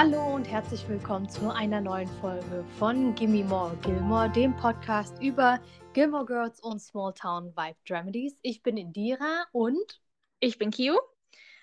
Hallo 0.00 0.32
und 0.32 0.44
herzlich 0.44 0.88
willkommen 0.88 1.28
zu 1.28 1.52
einer 1.52 1.80
neuen 1.80 2.06
Folge 2.20 2.64
von 2.78 3.16
Gimme 3.16 3.42
More 3.42 3.76
Gilmore, 3.82 4.30
dem 4.30 4.54
Podcast 4.54 5.20
über 5.20 5.60
Gilmore 5.92 6.24
Girls 6.24 6.60
und 6.60 6.78
Small 6.78 7.12
Town 7.14 7.46
Vibe 7.56 7.76
Dramedies. 7.84 8.38
Ich 8.42 8.62
bin 8.62 8.76
Indira 8.76 9.46
und 9.50 10.00
ich 10.38 10.56
bin 10.56 10.70
Kiu 10.70 10.96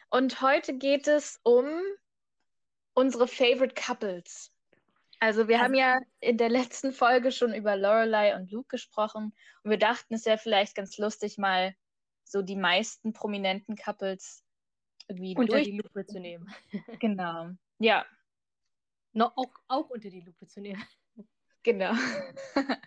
und 0.09 0.41
heute 0.41 0.77
geht 0.77 1.07
es 1.07 1.39
um 1.43 1.66
unsere 2.93 3.29
Favorite 3.29 3.73
Couples. 3.73 4.52
Also 5.21 5.47
wir 5.47 5.55
also, 5.55 5.67
haben 5.67 5.75
ja 5.75 5.99
in 6.20 6.38
der 6.38 6.49
letzten 6.49 6.91
Folge 6.91 7.31
schon 7.31 7.54
über 7.54 7.77
Lorelei 7.77 8.36
und 8.36 8.52
Luke 8.52 8.67
gesprochen 8.67 9.33
und 9.63 9.71
wir 9.71 9.79
dachten, 9.79 10.13
es 10.13 10.25
wäre 10.25 10.39
vielleicht 10.39 10.75
ganz 10.75 10.97
lustig, 10.97 11.38
mal 11.38 11.73
so 12.25 12.41
die 12.41 12.57
meisten 12.57 13.13
prominenten 13.13 13.77
Couples 13.77 14.44
irgendwie 15.08 15.38
unter 15.38 15.53
durch 15.53 15.67
die 15.67 15.77
Lupe 15.77 16.05
zu 16.05 16.20
nehmen. 16.20 16.53
genau. 16.99 17.52
Ja. 17.80 18.05
No, 19.15 19.31
auch, 19.37 19.51
auch 19.69 19.89
unter 19.89 20.09
die 20.09 20.19
Lupe 20.19 20.45
zu 20.45 20.59
nehmen. 20.59 20.83
Genau. 21.63 21.93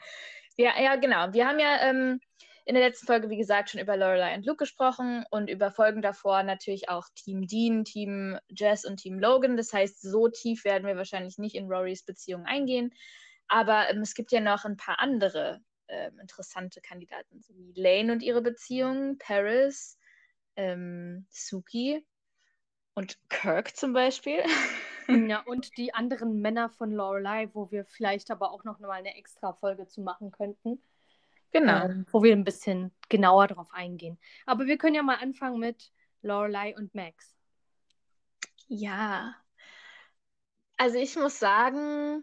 ja, 0.59 0.79
ja, 0.79 0.97
genau. 0.97 1.33
Wir 1.33 1.49
haben 1.49 1.59
ja 1.59 1.89
ähm, 1.89 2.21
in 2.67 2.75
der 2.75 2.85
letzten 2.85 3.07
Folge, 3.07 3.31
wie 3.31 3.39
gesagt, 3.39 3.71
schon 3.71 3.81
über 3.81 3.97
Lorelei 3.97 4.35
und 4.35 4.45
Luke 4.45 4.59
gesprochen 4.59 5.25
und 5.31 5.49
über 5.49 5.71
Folgen 5.71 6.03
davor 6.03 6.43
natürlich 6.43 6.91
auch 6.91 7.07
Team 7.15 7.47
Dean, 7.47 7.87
Team 7.87 8.39
Jess 8.51 8.85
und 8.85 8.99
Team 8.99 9.19
Logan. 9.19 9.57
Das 9.57 9.73
heißt, 9.73 10.03
so 10.03 10.29
tief 10.29 10.67
werden 10.67 10.87
wir 10.87 10.99
wahrscheinlich 10.99 11.39
nicht 11.39 11.55
in 11.55 11.67
Rorys 11.67 12.05
Beziehung 12.05 12.45
eingehen. 12.45 12.93
Aber 13.49 13.89
ähm, 13.89 14.03
es 14.03 14.15
gibt 14.15 14.31
ja 14.31 14.41
noch 14.41 14.67
ein 14.67 14.77
paar 14.77 15.01
andere 15.01 15.63
ähm, 15.89 16.19
interessante 16.21 16.83
Kandidaten, 16.83 17.41
so 17.41 17.55
wie 17.57 17.73
Lane 17.75 18.13
und 18.13 18.23
ihre 18.23 18.43
Beziehung, 18.43 19.17
Paris, 19.17 19.99
ähm, 20.57 21.27
Suki 21.31 22.07
und 22.93 23.19
Kirk 23.31 23.75
zum 23.75 23.95
Beispiel. 23.95 24.43
Ja, 25.09 25.41
und 25.47 25.77
die 25.79 25.95
anderen 25.95 26.41
Männer 26.41 26.69
von 26.69 26.93
Lorelei, 26.93 27.49
wo 27.55 27.71
wir 27.71 27.87
vielleicht 27.87 28.31
aber 28.31 28.53
auch 28.53 28.65
noch 28.65 28.79
mal 28.79 28.91
eine 28.91 29.17
extra 29.17 29.55
Folge 29.55 29.87
zu 29.87 30.03
machen 30.03 30.31
könnten. 30.31 30.83
Genau. 31.51 31.85
Ähm, 31.85 32.07
wo 32.13 32.23
wir 32.23 32.33
ein 32.33 32.45
bisschen 32.45 32.93
genauer 33.09 33.49
drauf 33.49 33.69
eingehen. 33.73 34.19
Aber 34.45 34.67
wir 34.67 34.77
können 34.77 34.95
ja 34.95 35.03
mal 35.03 35.17
anfangen 35.17 35.59
mit 35.59 35.91
Lorelei 36.21 36.77
und 36.77 36.95
Max. 36.95 37.35
Ja. 38.67 39.35
Also 40.77 40.99
ich 40.99 41.17
muss 41.17 41.39
sagen, 41.39 42.23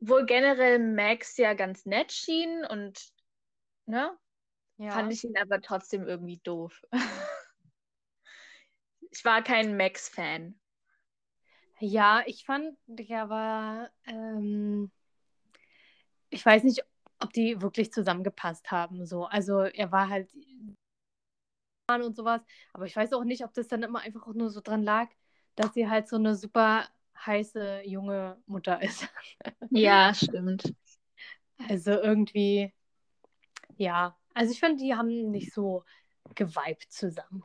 wohl 0.00 0.26
generell 0.26 0.78
Max 0.78 1.36
ja 1.36 1.54
ganz 1.54 1.86
nett 1.86 2.12
schien 2.12 2.64
und 2.64 3.00
ne, 3.86 4.16
ja. 4.78 4.90
fand 4.90 5.12
ich 5.12 5.24
ihn 5.24 5.36
aber 5.38 5.60
trotzdem 5.60 6.06
irgendwie 6.06 6.38
doof. 6.38 6.82
ich 9.10 9.24
war 9.24 9.42
kein 9.42 9.76
Max-Fan. 9.76 10.58
Ja, 11.80 12.22
ich 12.26 12.44
fand, 12.44 12.76
der 12.86 13.28
war, 13.28 13.90
ähm, 14.06 14.90
ich 16.30 16.44
weiß 16.44 16.64
nicht, 16.64 16.84
ob 17.20 17.32
die 17.32 17.60
wirklich 17.60 17.92
zusammengepasst 17.92 18.70
haben. 18.70 19.04
So. 19.06 19.24
Also 19.26 19.60
er 19.60 19.92
war 19.92 20.08
halt 20.08 20.30
und 21.88 22.16
sowas, 22.16 22.40
aber 22.72 22.86
ich 22.86 22.96
weiß 22.96 23.12
auch 23.12 23.24
nicht, 23.24 23.44
ob 23.44 23.54
das 23.54 23.68
dann 23.68 23.82
immer 23.84 24.00
einfach 24.00 24.26
auch 24.26 24.34
nur 24.34 24.50
so 24.50 24.60
dran 24.60 24.82
lag, 24.82 25.08
dass 25.54 25.72
sie 25.74 25.88
halt 25.88 26.08
so 26.08 26.16
eine 26.16 26.34
super 26.34 26.88
heiße 27.24 27.82
junge 27.84 28.36
Mutter 28.46 28.82
ist. 28.82 29.08
Ja, 29.70 30.14
stimmt. 30.14 30.74
Also 31.68 31.92
irgendwie, 31.92 32.72
ja. 33.76 34.16
Also 34.34 34.52
ich 34.52 34.60
fand, 34.60 34.80
die 34.80 34.94
haben 34.94 35.30
nicht 35.30 35.52
so 35.52 35.84
geweibt 36.34 36.86
zusammen. 36.92 37.44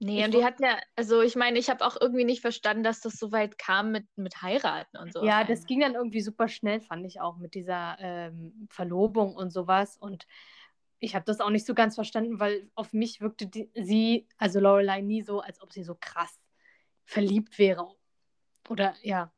Nee, 0.00 0.20
ich 0.20 0.24
und 0.24 0.34
die 0.34 0.44
hat 0.44 0.60
ja, 0.60 0.78
also 0.94 1.22
ich 1.22 1.34
meine, 1.34 1.58
ich 1.58 1.70
habe 1.70 1.84
auch 1.84 1.96
irgendwie 2.00 2.24
nicht 2.24 2.40
verstanden, 2.40 2.84
dass 2.84 3.00
das 3.00 3.14
so 3.14 3.32
weit 3.32 3.58
kam 3.58 3.90
mit, 3.90 4.06
mit 4.16 4.42
heiraten 4.42 4.96
und 4.96 5.12
so. 5.12 5.24
Ja, 5.24 5.42
das 5.42 5.66
ging 5.66 5.80
dann 5.80 5.94
irgendwie 5.94 6.20
super 6.20 6.46
schnell, 6.48 6.80
fand 6.80 7.04
ich 7.04 7.20
auch, 7.20 7.36
mit 7.36 7.54
dieser 7.54 7.96
ähm, 7.98 8.68
Verlobung 8.70 9.34
und 9.34 9.50
sowas. 9.50 9.96
Und 9.96 10.26
ich 11.00 11.16
habe 11.16 11.24
das 11.24 11.40
auch 11.40 11.50
nicht 11.50 11.66
so 11.66 11.74
ganz 11.74 11.96
verstanden, 11.96 12.38
weil 12.38 12.70
auf 12.76 12.92
mich 12.92 13.20
wirkte 13.20 13.48
die, 13.48 13.70
sie, 13.74 14.28
also 14.36 14.60
Lorelei, 14.60 15.00
nie 15.00 15.22
so, 15.22 15.40
als 15.40 15.60
ob 15.60 15.72
sie 15.72 15.82
so 15.82 15.96
krass 15.98 16.38
verliebt 17.04 17.58
wäre. 17.58 17.92
Oder 18.68 18.94
ja. 19.02 19.32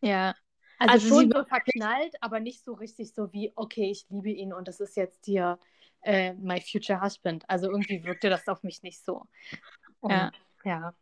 Ja. 0.00 0.34
Also, 0.78 0.94
also 0.94 1.08
schon 1.08 1.30
so 1.30 1.44
verknallt, 1.44 2.14
aber 2.22 2.40
nicht 2.40 2.64
so 2.64 2.72
richtig 2.72 3.14
so 3.14 3.32
wie, 3.32 3.52
okay, 3.54 3.90
ich 3.90 4.06
liebe 4.08 4.30
ihn 4.30 4.52
und 4.52 4.66
das 4.66 4.80
ist 4.80 4.96
jetzt 4.96 5.26
hier 5.26 5.58
äh, 6.02 6.34
My 6.34 6.60
Future 6.60 7.00
Husband. 7.00 7.44
Also 7.48 7.70
irgendwie 7.70 8.04
wirkte 8.04 8.30
das 8.30 8.46
auf 8.48 8.62
mich 8.62 8.82
nicht 8.82 9.04
so. 9.04 9.26
Und, 10.00 10.10
ja. 10.12 10.30
ja. 10.64 10.94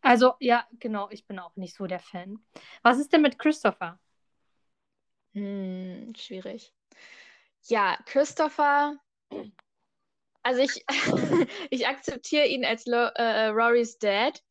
Also 0.00 0.34
ja, 0.40 0.66
genau, 0.78 1.08
ich 1.10 1.26
bin 1.26 1.38
auch 1.38 1.56
nicht 1.56 1.74
so 1.74 1.86
der 1.86 2.00
Fan. 2.00 2.38
Was 2.82 2.98
ist 2.98 3.12
denn 3.12 3.22
mit 3.22 3.38
Christopher? 3.38 3.98
Hm, 5.32 6.12
schwierig. 6.16 6.72
Ja, 7.66 7.96
Christopher, 8.04 8.98
also 10.42 10.60
ich, 10.60 10.84
ich 11.70 11.88
akzeptiere 11.88 12.46
ihn 12.46 12.64
als 12.64 12.86
Lo 12.86 13.08
äh, 13.14 13.46
Rorys 13.46 13.98
Dad 13.98 14.42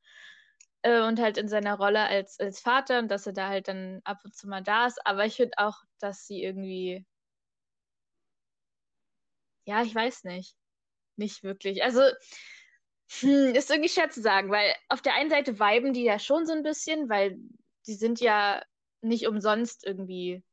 äh, 0.81 1.02
und 1.02 1.20
halt 1.20 1.38
in 1.38 1.47
seiner 1.47 1.75
Rolle 1.75 2.02
als, 2.02 2.40
als 2.40 2.59
Vater 2.59 3.00
und 3.00 3.09
dass 3.09 3.28
er 3.28 3.34
da 3.34 3.50
halt 3.50 3.68
dann 3.68 4.02
ab 4.03 4.22
und 4.25 4.35
zu 4.35 4.50
mal 4.50 4.64
da 4.64 4.88
ist. 4.88 5.06
Aber 5.06 5.25
ich 5.25 5.35
finde 5.35 5.58
auch, 5.58 5.78
dass 6.00 6.25
sie 6.25 6.44
irgendwie 6.44 7.06
ja, 9.66 9.81
ich 9.84 9.94
weiß 9.94 10.24
nicht. 10.25 10.56
Nicht 11.16 11.44
wirklich. 11.44 11.84
Also, 11.84 12.01
hm, 13.19 13.53
ist 13.56 13.69
irgendwie 13.69 13.90
schwer 13.90 14.09
zu 14.09 14.22
sagen, 14.22 14.50
weil 14.50 14.74
auf 14.90 15.01
der 15.01 15.16
einen 15.16 15.29
Seite 15.29 15.59
viben 15.59 15.94
die 15.94 16.03
ja 16.03 16.19
schon 16.19 16.46
so 16.46 16.53
ein 16.53 16.63
bisschen, 16.63 17.09
weil 17.09 17.38
die 17.88 17.94
sind 17.94 18.19
ja 18.19 18.63
nicht 19.02 19.28
umsonst 19.28 19.85
irgendwie 19.85 20.44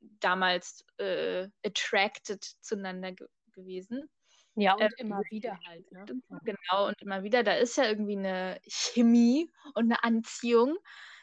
damals 0.00 0.84
äh, 0.98 1.48
attracted 1.64 2.42
zueinander 2.60 3.12
ge 3.12 3.26
gewesen. 3.52 4.08
Ja, 4.54 4.74
und 4.74 4.82
äh, 4.82 4.90
immer 4.98 5.20
wieder 5.30 5.58
halt. 5.66 5.90
Ne? 5.92 6.04
Genau, 6.44 6.88
und 6.88 7.00
immer 7.00 7.22
wieder. 7.22 7.42
Da 7.42 7.54
ist 7.54 7.76
ja 7.76 7.84
irgendwie 7.84 8.16
eine 8.16 8.60
Chemie 8.66 9.50
und 9.74 9.84
eine 9.84 10.02
Anziehung 10.02 10.76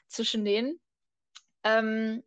zwischen 0.07 0.45
denen. 0.45 0.79
Ähm, 1.63 2.23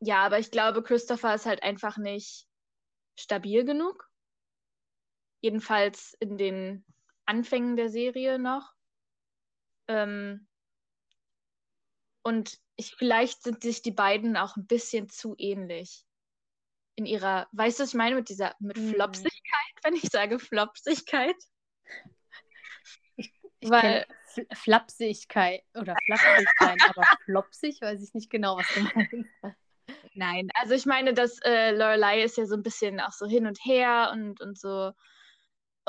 ja, 0.00 0.24
aber 0.24 0.38
ich 0.38 0.50
glaube, 0.50 0.82
Christopher 0.82 1.34
ist 1.34 1.46
halt 1.46 1.62
einfach 1.62 1.96
nicht 1.96 2.46
stabil 3.18 3.64
genug. 3.64 4.09
Jedenfalls 5.40 6.14
in 6.20 6.36
den 6.36 6.84
Anfängen 7.26 7.76
der 7.76 7.88
Serie 7.88 8.38
noch. 8.38 8.72
Ähm, 9.88 10.46
und 12.22 12.58
ich, 12.76 12.94
vielleicht 12.96 13.42
sind 13.42 13.62
sich 13.62 13.82
die 13.82 13.92
beiden 13.92 14.36
auch 14.36 14.56
ein 14.56 14.66
bisschen 14.66 15.08
zu 15.08 15.34
ähnlich. 15.38 16.04
In 16.96 17.06
ihrer, 17.06 17.48
weißt 17.52 17.78
du, 17.78 17.82
was 17.82 17.90
ich 17.90 17.94
meine 17.94 18.16
mit 18.16 18.28
dieser, 18.28 18.54
mit 18.58 18.76
hm. 18.76 18.94
Flopsigkeit, 18.94 19.74
wenn 19.82 19.94
ich 19.94 20.08
sage 20.10 20.38
Flopsigkeit? 20.38 21.36
Ich, 23.16 23.32
ich 23.60 23.70
Weil, 23.70 24.06
Flapsigkeit 24.52 25.62
oder 25.74 25.96
Flapsigkeit, 26.04 26.78
aber 26.88 27.06
flopsig 27.24 27.80
weiß 27.80 28.02
ich 28.02 28.14
nicht 28.14 28.30
genau, 28.30 28.56
was 28.56 28.66
du 28.74 28.80
meinst. 28.80 29.58
Nein, 30.14 30.48
also 30.54 30.74
ich 30.74 30.86
meine, 30.86 31.14
dass 31.14 31.38
äh, 31.44 31.72
Lorelei 31.72 32.22
ist 32.22 32.36
ja 32.36 32.46
so 32.46 32.54
ein 32.54 32.62
bisschen 32.62 33.00
auch 33.00 33.12
so 33.12 33.26
hin 33.26 33.46
und 33.46 33.58
her 33.64 34.10
und, 34.12 34.40
und 34.40 34.58
so 34.58 34.92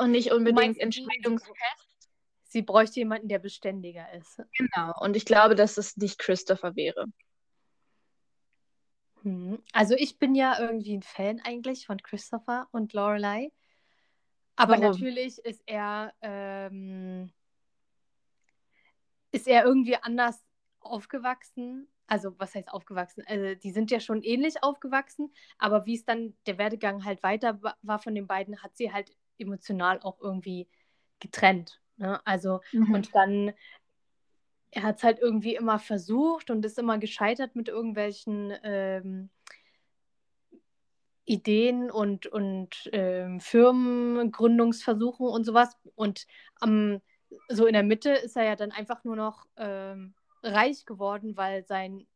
und 0.02 0.10
nicht 0.10 0.32
unbedingt 0.32 0.78
entscheidungsfest. 0.78 2.10
Sie 2.44 2.62
bräuchte 2.62 3.00
jemanden, 3.00 3.28
der 3.28 3.38
beständiger 3.38 4.12
ist. 4.12 4.42
Genau. 4.58 4.92
Und 5.00 5.16
ich 5.16 5.24
glaube, 5.24 5.54
dass 5.54 5.78
es 5.78 5.96
nicht 5.96 6.18
Christopher 6.18 6.76
wäre. 6.76 7.06
Hm. 9.22 9.62
Also 9.72 9.94
ich 9.94 10.18
bin 10.18 10.34
ja 10.34 10.58
irgendwie 10.60 10.96
ein 10.96 11.02
Fan 11.02 11.40
eigentlich 11.44 11.86
von 11.86 12.02
Christopher 12.02 12.68
und 12.72 12.92
Lorelei. 12.92 13.50
Aber 14.56 14.72
Warum? 14.72 14.90
natürlich 14.90 15.38
ist 15.38 15.62
er 15.66 16.12
ähm, 16.20 17.32
ist 19.30 19.48
er 19.48 19.64
irgendwie 19.64 19.96
anders 19.96 20.44
aufgewachsen. 20.80 21.88
Also 22.06 22.38
was 22.38 22.54
heißt 22.54 22.68
aufgewachsen? 22.68 23.24
Also 23.26 23.54
die 23.54 23.70
sind 23.70 23.90
ja 23.90 24.00
schon 24.00 24.22
ähnlich 24.22 24.62
aufgewachsen, 24.62 25.32
aber 25.56 25.86
wie 25.86 25.94
es 25.94 26.04
dann 26.04 26.36
der 26.46 26.58
Werdegang 26.58 27.04
halt 27.04 27.22
weiter 27.22 27.58
war 27.80 27.98
von 27.98 28.14
den 28.14 28.26
beiden, 28.26 28.62
hat 28.62 28.76
sie 28.76 28.92
halt 28.92 29.10
emotional 29.38 30.00
auch 30.00 30.20
irgendwie 30.20 30.68
getrennt. 31.20 31.80
Ne? 31.96 32.20
Also, 32.26 32.60
mhm. 32.72 32.94
und 32.94 33.14
dann, 33.14 33.52
er 34.70 34.82
hat 34.82 34.98
es 34.98 35.04
halt 35.04 35.18
irgendwie 35.18 35.54
immer 35.54 35.78
versucht 35.78 36.50
und 36.50 36.64
ist 36.64 36.78
immer 36.78 36.98
gescheitert 36.98 37.54
mit 37.54 37.68
irgendwelchen 37.68 38.52
ähm, 38.62 39.30
Ideen 41.24 41.90
und, 41.90 42.26
und 42.26 42.90
ähm, 42.92 43.40
Firmengründungsversuchen 43.40 45.26
und 45.26 45.44
sowas. 45.44 45.76
Und 45.94 46.26
am, 46.60 47.00
so 47.48 47.66
in 47.66 47.74
der 47.74 47.82
Mitte 47.82 48.10
ist 48.10 48.36
er 48.36 48.44
ja 48.44 48.56
dann 48.56 48.72
einfach 48.72 49.04
nur 49.04 49.16
noch 49.16 49.46
ähm, 49.56 50.14
reich 50.42 50.84
geworden, 50.84 51.36
weil 51.36 51.64
sein 51.64 52.06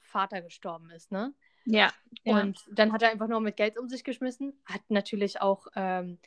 Vater 0.00 0.42
gestorben 0.42 0.90
ist, 0.90 1.12
ne? 1.12 1.34
Ja. 1.66 1.92
Und 2.24 2.58
ja. 2.58 2.72
dann 2.72 2.92
hat 2.92 3.02
er 3.02 3.10
einfach 3.10 3.28
nur 3.28 3.40
mit 3.40 3.56
Geld 3.56 3.78
um 3.78 3.88
sich 3.88 4.02
geschmissen, 4.02 4.58
hat 4.64 4.80
natürlich 4.88 5.40
auch 5.40 5.66
ähm, 5.76 6.18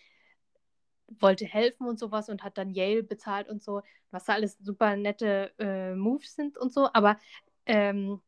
wollte 1.19 1.45
helfen 1.45 1.87
und 1.87 1.99
sowas 1.99 2.29
und 2.29 2.43
hat 2.43 2.57
dann 2.57 2.69
Yale 2.69 3.03
bezahlt 3.03 3.49
und 3.49 3.61
so, 3.63 3.81
was 4.11 4.25
da 4.25 4.33
alles 4.33 4.57
super 4.59 4.95
nette 4.95 5.53
äh, 5.59 5.95
Moves 5.95 6.35
sind 6.35 6.57
und 6.57 6.73
so. 6.73 6.89
Aber 6.93 7.17
ähm, 7.65 8.21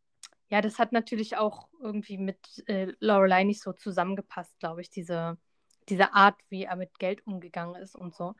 ja, 0.49 0.61
das 0.61 0.79
hat 0.79 0.91
natürlich 0.91 1.37
auch 1.37 1.69
irgendwie 1.81 2.17
mit 2.17 2.63
äh, 2.67 2.93
Lorelei 2.99 3.43
nicht 3.43 3.61
so 3.61 3.73
zusammengepasst, 3.73 4.59
glaube 4.59 4.81
ich, 4.81 4.89
diese, 4.89 5.37
diese 5.89 6.13
Art, 6.13 6.35
wie 6.49 6.63
er 6.63 6.75
mit 6.75 6.99
Geld 6.99 7.25
umgegangen 7.25 7.81
ist 7.81 7.95
und 7.95 8.15
so. 8.15 8.35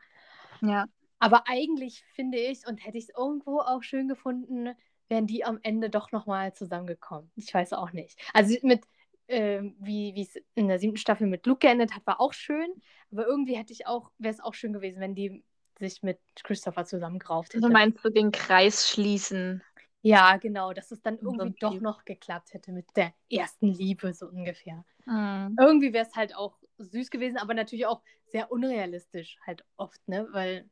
Ja. 0.62 0.86
Aber 1.20 1.44
eigentlich 1.48 2.04
finde 2.14 2.38
ich, 2.38 2.68
und 2.68 2.86
hätte 2.86 2.98
ich 2.98 3.06
es 3.06 3.16
irgendwo 3.16 3.60
auch 3.60 3.82
schön 3.84 4.08
gefunden, 4.08 4.76
wären 5.08 5.28
die 5.28 5.46
am 5.46 5.60
Ende 5.64 5.90
doch 5.90 6.12
nochmal 6.12 6.54
zusammengekommen. 6.54 7.32
Ich 7.36 7.54
weiß 7.54 7.74
auch 7.74 7.92
nicht. 7.92 8.20
Also 8.34 8.56
mit, 8.64 8.84
äh, 9.28 9.62
wie 9.80 10.22
es 10.22 10.36
in 10.54 10.68
der 10.68 10.80
siebten 10.80 10.98
Staffel 10.98 11.28
mit 11.28 11.46
Luke 11.46 11.60
geendet 11.60 11.96
hat, 11.96 12.06
war 12.06 12.22
auch 12.22 12.34
schön. 12.34 12.70
Aber 13.12 13.26
irgendwie 13.26 13.56
hätte 13.56 13.74
ich 13.74 13.88
auch, 13.88 14.12
wäre 14.18 14.34
es 14.34 14.40
auch 14.40 14.54
schön 14.54 14.74
gewesen, 14.74 15.00
wenn 15.00 15.16
die 15.16 15.44
sich 15.80 16.04
mit 16.04 16.20
Christopher 16.44 16.86
zusammengerauft 16.86 17.54
hätte. 17.54 17.64
Also 17.64 17.74
meinst 17.74 18.04
du 18.04 18.10
den 18.10 18.32
Kreis 18.32 18.90
schließen? 18.90 19.62
Ja, 20.02 20.38
genau, 20.38 20.72
dass 20.72 20.92
es 20.92 21.02
dann 21.02 21.18
irgendwie 21.18 21.56
so 21.60 21.70
doch 21.72 21.82
noch 21.82 22.06
geklappt 22.06 22.54
hätte 22.54 22.72
mit 22.72 22.86
der 22.96 23.14
ersten 23.30 23.68
Liebe, 23.68 24.14
so 24.14 24.28
ungefähr. 24.28 24.86
Mhm. 25.06 25.56
Irgendwie 25.60 25.94
wäre 25.94 26.06
es 26.06 26.16
halt 26.16 26.36
auch 26.36 26.58
süß 26.78 27.10
gewesen, 27.10 27.38
aber 27.38 27.54
natürlich 27.54 27.88
auch 27.88 28.02
sehr 28.28 28.52
unrealistisch 28.52 29.38
halt 29.46 29.66
oft, 29.78 30.08
ne? 30.08 30.28
Weil 30.32 30.70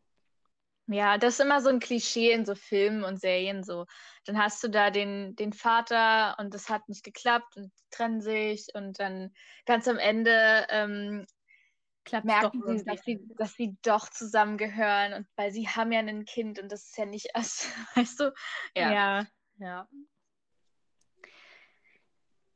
ja, 0.88 1.18
das 1.18 1.36
ist 1.36 1.40
immer 1.40 1.62
so 1.62 1.70
ein 1.70 1.80
Klischee 1.80 2.32
in 2.32 2.46
so 2.46 2.56
Filmen 2.56 3.04
und 3.04 3.20
Serien 3.20 3.64
so. 3.64 3.86
Dann 4.26 4.38
hast 4.38 4.64
du 4.64 4.70
da 4.70 4.90
den, 4.90 5.36
den 5.36 5.54
Vater 5.54 6.36
und 6.40 6.54
das 6.54 6.70
hat 6.70 6.90
nicht 6.90 7.04
geklappt 7.04 7.56
und 7.56 7.66
die 7.66 7.90
trennen 7.90 8.22
sich 8.22 8.68
und 8.74 9.00
dann 9.00 9.34
ganz 9.66 9.88
am 9.88 9.98
Ende 9.98 10.66
ähm, 10.70 11.26
merken 12.24 12.62
sie, 12.78 12.84
dass 12.84 13.02
sie, 13.04 13.20
dass 13.38 13.54
sie 13.54 13.78
doch 13.82 14.10
zusammengehören 14.10 15.14
und 15.14 15.28
weil 15.36 15.52
sie 15.52 15.68
haben 15.68 15.92
ja 15.92 16.00
ein 16.00 16.26
Kind 16.26 16.60
und 16.60 16.72
das 16.72 16.86
ist 16.86 16.98
ja 16.98 17.06
nicht 17.06 17.30
erst, 17.34 17.68
weißt 17.96 18.20
du? 18.20 18.34
Ja, 18.76 18.92
ja. 18.92 19.26
ja. 19.58 19.88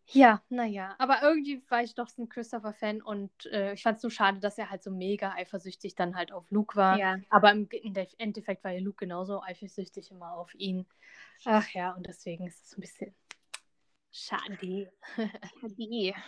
Ja, 0.10 0.42
naja, 0.50 0.96
aber 1.00 1.22
irgendwie 1.22 1.62
war 1.70 1.84
ich 1.84 1.94
doch 1.94 2.08
so 2.08 2.22
ein 2.22 2.30
Christopher-Fan 2.30 3.02
und 3.02 3.32
äh, 3.48 3.74
ich 3.74 3.84
fand 3.84 3.98
es 3.98 4.02
so 4.02 4.10
schade, 4.10 4.40
dass 4.40 4.58
er 4.58 4.70
halt 4.70 4.82
so 4.82 4.90
mega 4.90 5.34
eifersüchtig 5.34 5.96
dann 5.96 6.16
halt 6.16 6.32
auf 6.32 6.50
Luke 6.50 6.78
war. 6.78 6.98
Ja. 6.98 7.18
Aber 7.30 7.52
im 7.52 7.68
Endeffekt 8.18 8.64
war 8.64 8.72
ja 8.72 8.80
Luke 8.80 8.98
genauso 8.98 9.42
eifersüchtig 9.42 10.12
immer 10.12 10.34
auf 10.34 10.54
ihn. 10.56 10.86
Ach 11.44 11.68
ja, 11.72 11.92
und 11.92 12.08
deswegen 12.08 12.48
ist 12.48 12.64
es 12.64 12.70
so 12.70 12.78
ein 12.78 12.82
bisschen 12.82 13.16
schade. 14.12 14.58
schade. 14.62 14.92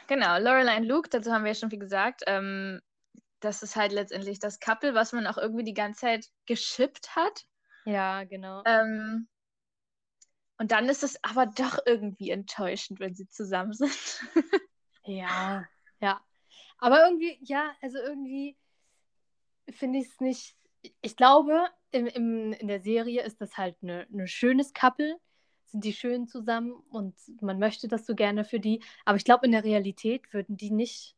genau, 0.08 0.40
Lorelei 0.40 0.78
und 0.78 0.86
Luke, 0.86 1.10
dazu 1.10 1.32
haben 1.32 1.44
wir 1.44 1.52
ja 1.52 1.56
schon 1.56 1.70
viel 1.70 1.80
gesagt. 1.80 2.24
Ähm, 2.28 2.82
das 3.40 3.64
ist 3.64 3.78
halt 3.78 3.94
letztendlich 3.94 4.40
das 4.40 4.60
Couple, 4.60 4.94
was 4.94 5.14
man 5.14 5.26
auch 5.26 5.38
irgendwie 5.38 5.64
die 5.64 5.74
ganze 5.74 6.02
Zeit 6.02 6.26
geschippt 6.46 7.16
hat. 7.16 7.46
Ja, 7.86 8.26
genau. 8.26 8.62
Ähm, 8.66 9.30
und 10.60 10.72
dann 10.72 10.90
ist 10.90 11.04
es 11.04 11.18
aber 11.24 11.46
doch 11.46 11.80
irgendwie 11.86 12.30
enttäuschend, 12.32 13.00
wenn 13.00 13.16
sie 13.16 13.30
zusammen 13.30 13.72
sind. 13.72 14.22
ja, 15.06 15.66
ja. 16.02 16.22
Aber 16.78 17.06
irgendwie, 17.06 17.40
ja, 17.42 17.74
also 17.82 17.98
irgendwie 17.98 18.58
finde 19.70 20.00
ich 20.00 20.08
es 20.08 20.20
nicht. 20.20 20.56
Ich 21.02 21.16
glaube, 21.16 21.66
im, 21.92 22.08
im, 22.08 22.52
in 22.54 22.68
der 22.68 22.82
Serie 22.82 23.24
ist 23.24 23.40
das 23.40 23.58
halt 23.58 23.82
ein 23.82 23.86
ne, 23.88 24.08
ne 24.10 24.28
schönes 24.28 24.74
Couple, 24.74 25.18
sind 25.64 25.86
die 25.86 25.94
schön 25.94 26.28
zusammen 26.28 26.74
und 26.90 27.16
man 27.42 27.58
möchte 27.58 27.88
das 27.88 28.06
so 28.06 28.14
gerne 28.14 28.44
für 28.44 28.60
die. 28.60 28.84
Aber 29.06 29.16
ich 29.16 29.24
glaube, 29.24 29.46
in 29.46 29.54
der 29.54 29.64
Realität 29.64 30.34
würden 30.34 30.58
die 30.58 30.72
nicht 30.72 31.16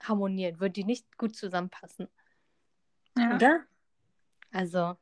harmonieren, 0.00 0.60
würden 0.60 0.74
die 0.74 0.84
nicht 0.84 1.16
gut 1.16 1.36
zusammenpassen. 1.36 2.08
Ja. 3.16 3.34
Oder? 3.34 3.64
Also. 4.52 4.96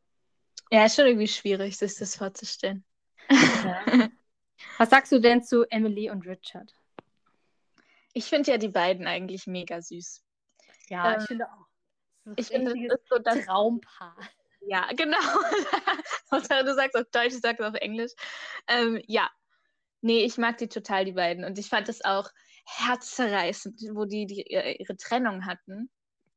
Ja, 0.71 0.85
ist 0.85 0.95
schon 0.95 1.07
irgendwie 1.07 1.29
schwierig, 1.29 1.77
sich 1.77 1.97
das 1.97 2.15
vorzustellen. 2.15 2.85
Ja. 3.31 4.09
Was 4.79 4.91
sagst 4.91 5.13
du 5.13 5.21
denn 5.21 5.43
zu 5.43 5.65
Emily 5.71 6.11
und 6.11 6.27
Richard? 6.27 6.73
Ich 8.13 8.27
finde 8.27 8.51
ja 8.53 8.59
die 8.59 8.69
beiden 8.69 9.07
eigentlich 9.07 9.47
mega 9.47 9.81
süß. 9.81 10.23
Ja, 10.89 11.13
ähm, 11.15 11.21
ich 11.21 11.27
finde 11.27 11.47
auch. 11.47 11.67
Ich 12.37 12.49
finde, 12.49 12.73
das 12.73 13.01
ist 13.01 13.09
so 13.09 13.19
das 13.19 13.45
Traumpaar. 13.45 14.17
Ja, 14.63 14.89
genau. 14.97 15.19
du 16.31 16.75
sagst 16.75 16.97
auf 16.97 17.05
Deutsch, 17.13 17.35
ich 17.35 17.41
sag's 17.41 17.61
auf 17.61 17.75
Englisch. 17.75 18.13
Ähm, 18.67 19.01
ja. 19.07 19.31
Nee, 20.01 20.25
ich 20.25 20.39
mag 20.39 20.59
die 20.59 20.69
total, 20.69 21.05
die 21.05 21.13
beiden. 21.13 21.45
Und 21.45 21.59
ich 21.59 21.69
fand 21.69 21.89
es 21.89 22.05
auch 22.05 22.31
herzzerreißend, 22.67 23.81
wo 23.93 24.05
die, 24.05 24.27
die 24.27 24.43
ihre 24.43 24.97
Trennung 24.97 25.47
hatten. 25.47 25.89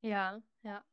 Ja, 0.02 0.40
ja. 0.64 0.84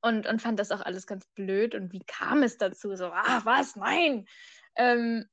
Und, 0.00 0.26
und 0.26 0.40
fand 0.40 0.58
das 0.58 0.70
auch 0.70 0.80
alles 0.80 1.06
ganz 1.06 1.26
blöd. 1.34 1.74
Und 1.74 1.92
wie 1.92 2.04
kam 2.06 2.42
es 2.42 2.56
dazu? 2.56 2.94
So, 2.96 3.06
ah, 3.06 3.40
was? 3.44 3.76
Nein! 3.76 4.26
Ähm, 4.78 5.28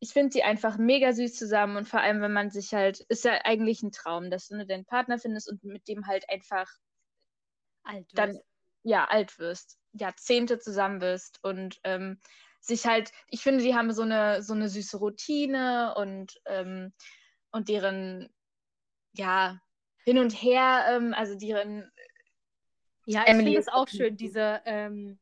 ich 0.00 0.12
finde 0.12 0.32
sie 0.32 0.42
einfach 0.42 0.76
mega 0.76 1.12
süß 1.12 1.34
zusammen 1.34 1.76
und 1.76 1.88
vor 1.88 2.00
allem, 2.00 2.20
wenn 2.20 2.32
man 2.32 2.50
sich 2.50 2.74
halt, 2.74 3.00
ist 3.08 3.24
ja 3.24 3.40
eigentlich 3.44 3.82
ein 3.82 3.92
Traum, 3.92 4.30
dass 4.30 4.48
du 4.48 4.66
deinen 4.66 4.84
Partner 4.84 5.18
findest 5.18 5.50
und 5.50 5.64
mit 5.64 5.88
dem 5.88 6.06
halt 6.06 6.28
einfach 6.28 6.70
alt 7.84 8.04
wirst. 8.04 8.14
dann 8.14 8.38
ja 8.82 9.06
alt 9.06 9.38
wirst, 9.38 9.78
Jahrzehnte 9.92 10.58
zusammen 10.58 11.00
wirst 11.00 11.42
und 11.42 11.80
ähm, 11.84 12.20
sich 12.60 12.86
halt, 12.86 13.12
ich 13.28 13.42
finde, 13.42 13.64
die 13.64 13.74
haben 13.74 13.92
so 13.92 14.02
eine 14.02 14.42
so 14.42 14.52
eine 14.52 14.68
süße 14.68 14.98
Routine 14.98 15.94
und 15.96 16.38
ähm, 16.46 16.92
und 17.50 17.68
deren 17.68 18.28
ja 19.12 19.58
hin 20.04 20.18
und 20.18 20.32
her, 20.32 20.84
ähm, 20.90 21.14
also 21.14 21.34
deren 21.34 21.90
ja, 23.06 23.22
ich 23.26 23.36
finde 23.36 23.58
es 23.58 23.68
auch 23.68 23.88
schön, 23.88 24.16
diese 24.16 24.60
ähm, 24.64 25.18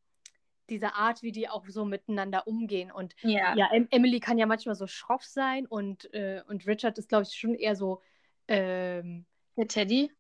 diese 0.73 0.95
Art, 0.95 1.23
wie 1.23 1.33
die 1.33 1.49
auch 1.49 1.65
so 1.69 1.85
miteinander 1.85 2.47
umgehen. 2.47 2.91
Und 2.91 3.15
ja, 3.23 3.55
ja 3.57 3.69
em 3.73 3.87
Emily 3.91 4.21
kann 4.21 4.39
ja 4.39 4.47
manchmal 4.47 4.75
so 4.75 4.87
schroff 4.87 5.25
sein 5.25 5.67
und, 5.67 6.13
äh, 6.15 6.43
und 6.49 6.67
Richard 6.67 6.99
ist, 6.99 7.09
glaube 7.09 7.25
ich, 7.25 7.35
schon 7.35 7.55
eher 7.55 7.77
so. 7.77 8.01
Ähm, 8.49 9.27
Der 9.57 9.69
Teddy? 9.69 10.11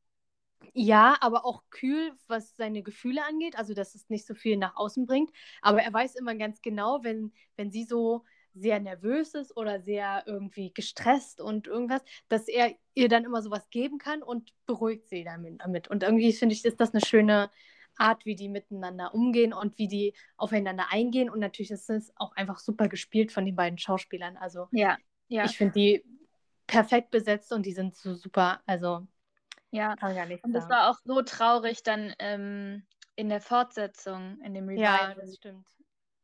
Ja, 0.75 1.17
aber 1.21 1.45
auch 1.45 1.65
kühl, 1.71 2.13
was 2.29 2.55
seine 2.57 2.83
Gefühle 2.83 3.25
angeht, 3.25 3.57
also 3.57 3.75
dass 3.75 3.95
es 3.95 4.09
nicht 4.09 4.27
so 4.27 4.35
viel 4.35 4.57
nach 4.57 4.77
außen 4.77 5.07
bringt. 5.07 5.31
Aber 5.61 5.83
er 5.83 5.93
weiß 5.93 6.15
immer 6.15 6.35
ganz 6.37 6.63
genau, 6.63 7.03
wenn, 7.03 7.33
wenn 7.57 7.73
sie 7.73 7.85
so 7.85 8.25
sehr 8.55 8.81
nervös 8.81 9.35
ist 9.35 9.57
oder 9.57 9.81
sehr 9.81 10.25
irgendwie 10.27 10.73
gestresst 10.73 11.41
und 11.41 11.67
irgendwas, 11.67 12.03
dass 12.29 12.49
er 12.49 12.75
ihr 12.95 13.09
dann 13.09 13.25
immer 13.25 13.43
sowas 13.43 13.69
geben 13.71 13.99
kann 13.99 14.23
und 14.23 14.53
beruhigt 14.67 15.09
sie 15.09 15.25
damit. 15.25 15.89
Und 15.89 16.03
irgendwie 16.03 16.33
finde 16.33 16.55
ich, 16.55 16.65
ist 16.65 16.81
das 16.81 16.93
eine 16.93 17.05
schöne 17.05 17.51
Art, 17.97 18.25
wie 18.25 18.37
die 18.37 18.49
miteinander 18.49 19.15
umgehen 19.15 19.53
und 19.53 19.79
wie 19.79 19.89
die 19.89 20.15
aufeinander 20.37 20.87
eingehen. 20.91 21.31
Und 21.31 21.41
natürlich 21.41 21.71
ist 21.71 21.91
es 21.91 22.13
auch 22.17 22.35
einfach 22.37 22.59
super 22.59 22.89
gespielt 22.89 23.33
von 23.33 23.45
den 23.45 23.57
beiden 23.57 23.79
Schauspielern. 23.79 24.37
Also 24.37 24.69
ja, 24.73 24.97
ja. 25.29 25.45
ich 25.45 25.57
finde 25.57 25.75
die 25.75 26.05
perfekt 26.67 27.11
besetzt 27.11 27.53
und 27.53 27.67
die 27.67 27.73
sind 27.73 27.97
so 27.97 28.15
super. 28.15 28.63
Also 28.67 29.07
ja, 29.71 29.97
kann 29.97 30.15
gar 30.15 30.27
nicht 30.27 30.45
Und 30.45 30.55
es 30.55 30.69
war 30.69 30.91
auch 30.91 30.99
so 31.05 31.23
traurig 31.23 31.83
dann 31.83 32.15
ähm, 32.19 32.87
in 33.17 33.29
der 33.29 33.41
Fortsetzung, 33.41 34.39
in 34.43 34.55
dem 34.55 34.69
Revival. 34.69 34.85
Ja, 34.85 35.15
das 35.15 35.37
stimmt. 35.37 35.67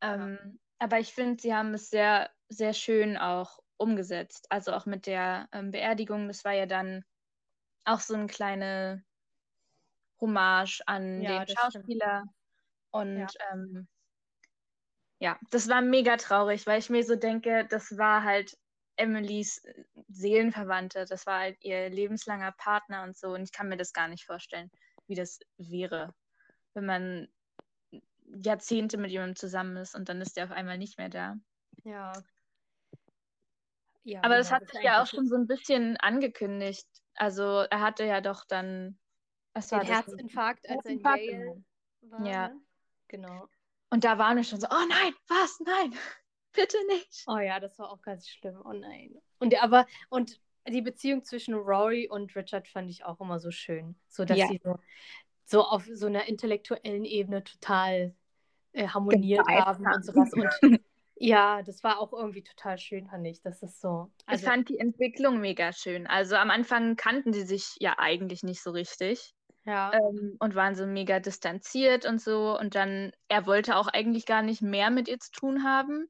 Ähm, 0.01 0.37
ja. 0.41 0.51
Aber 0.79 0.99
ich 0.99 1.13
finde, 1.13 1.41
sie 1.41 1.53
haben 1.53 1.73
es 1.73 1.89
sehr, 1.89 2.29
sehr 2.47 2.73
schön 2.73 3.17
auch 3.17 3.59
umgesetzt. 3.77 4.47
Also 4.49 4.73
auch 4.73 4.85
mit 4.85 5.07
der 5.07 5.49
ähm, 5.51 5.71
Beerdigung, 5.71 6.27
das 6.27 6.45
war 6.45 6.53
ja 6.53 6.65
dann 6.65 7.03
auch 7.85 7.99
so 7.99 8.13
eine 8.13 8.27
kleine 8.27 9.03
Hommage 10.21 10.81
an 10.85 11.21
ja, 11.21 11.45
den 11.45 11.55
Schauspieler. 11.55 12.19
Stimmt. 12.19 12.33
Und 12.91 13.19
ja. 13.19 13.27
Ähm, 13.51 13.87
ja, 15.19 15.37
das 15.51 15.67
war 15.67 15.81
mega 15.81 16.15
traurig, 16.17 16.65
weil 16.65 16.79
ich 16.79 16.89
mir 16.89 17.03
so 17.03 17.15
denke, 17.15 17.67
das 17.69 17.97
war 17.97 18.23
halt 18.23 18.57
Emilys 18.95 19.63
äh, 19.65 19.83
Seelenverwandte, 20.07 21.05
das 21.05 21.25
war 21.25 21.39
halt 21.39 21.57
ihr 21.63 21.89
lebenslanger 21.89 22.53
Partner 22.53 23.03
und 23.03 23.17
so. 23.17 23.29
Und 23.29 23.43
ich 23.43 23.51
kann 23.51 23.69
mir 23.69 23.77
das 23.77 23.93
gar 23.93 24.07
nicht 24.07 24.25
vorstellen, 24.25 24.71
wie 25.07 25.15
das 25.15 25.39
wäre, 25.57 26.13
wenn 26.73 26.85
man 26.85 27.27
Jahrzehnte 28.43 28.97
mit 28.97 29.11
jemandem 29.11 29.35
zusammen 29.35 29.77
ist 29.77 29.95
und 29.95 30.07
dann 30.07 30.21
ist 30.21 30.37
der 30.37 30.45
auf 30.45 30.51
einmal 30.51 30.77
nicht 30.77 30.97
mehr 30.97 31.09
da. 31.09 31.35
Ja. 31.83 32.13
ja 34.03 34.21
Aber 34.23 34.37
das 34.37 34.51
hat 34.51 34.69
sich 34.69 34.81
ja 34.81 35.01
auch 35.01 35.07
schon 35.07 35.27
so 35.27 35.35
ein 35.35 35.47
bisschen 35.47 35.97
angekündigt. 35.97 36.87
Also 37.15 37.65
er 37.69 37.81
hatte 37.81 38.05
ja 38.05 38.21
doch 38.21 38.45
dann 38.45 38.99
was 39.53 39.69
den? 39.69 39.81
Herzinfarkt, 39.81 40.69
als 40.69 40.85
er 40.85 40.91
in 40.91 40.99
Yale 40.99 41.63
war. 42.01 42.25
Ja. 42.25 42.47
Ne? 42.49 42.61
Genau. 43.07 43.47
Und 43.89 44.03
da 44.03 44.17
waren 44.17 44.37
wir 44.37 44.43
schon 44.43 44.59
so, 44.59 44.67
oh 44.69 44.85
nein, 44.87 45.13
was? 45.27 45.59
Nein, 45.61 45.93
bitte 46.53 46.77
nicht. 46.87 47.23
Oh 47.27 47.37
ja, 47.37 47.59
das 47.59 47.77
war 47.79 47.91
auch 47.91 48.01
ganz 48.01 48.27
schlimm. 48.27 48.61
Oh 48.63 48.73
nein. 48.73 49.15
Und 49.39 49.61
aber, 49.61 49.85
und 50.09 50.39
die 50.67 50.81
Beziehung 50.81 51.23
zwischen 51.23 51.55
Rory 51.55 52.07
und 52.07 52.35
Richard 52.35 52.67
fand 52.67 52.89
ich 52.89 53.03
auch 53.03 53.19
immer 53.19 53.39
so 53.39 53.51
schön. 53.51 53.95
So, 54.07 54.25
dass 54.25 54.37
ja. 54.37 54.47
sie 54.47 54.61
so, 54.63 54.79
so 55.45 55.63
auf 55.63 55.87
so 55.91 56.05
einer 56.05 56.27
intellektuellen 56.27 57.05
Ebene 57.05 57.43
total 57.43 58.13
äh, 58.73 58.87
harmoniert 58.87 59.47
haben 59.47 59.85
und 59.85 60.05
sowas. 60.05 60.31
Und 60.33 60.79
ja, 61.15 61.63
das 61.63 61.83
war 61.83 61.99
auch 61.99 62.13
irgendwie 62.13 62.43
total 62.43 62.77
schön, 62.77 63.07
fand 63.07 63.25
ich. 63.25 63.41
Das 63.41 63.63
ist 63.63 63.81
so. 63.81 64.11
Also, 64.27 64.43
ich 64.43 64.49
fand 64.49 64.69
die 64.69 64.77
Entwicklung 64.77 65.39
mega 65.39 65.73
schön. 65.73 66.05
Also 66.05 66.35
am 66.35 66.51
Anfang 66.51 66.95
kannten 66.95 67.33
sie 67.33 67.43
sich 67.43 67.75
ja 67.79 67.95
eigentlich 67.97 68.43
nicht 68.43 68.61
so 68.61 68.69
richtig. 68.69 69.33
Ja. 69.69 69.91
ähm, 69.91 70.35
und 70.39 70.55
waren 70.55 70.75
so 70.75 70.85
mega 70.87 71.19
distanziert 71.19 72.05
und 72.05 72.21
so. 72.21 72.57
Und 72.59 72.75
dann, 72.75 73.11
er 73.27 73.45
wollte 73.45 73.75
auch 73.77 73.87
eigentlich 73.87 74.25
gar 74.25 74.41
nicht 74.41 74.61
mehr 74.61 74.89
mit 74.91 75.07
ihr 75.07 75.19
zu 75.19 75.31
tun 75.31 75.63
haben. 75.63 76.07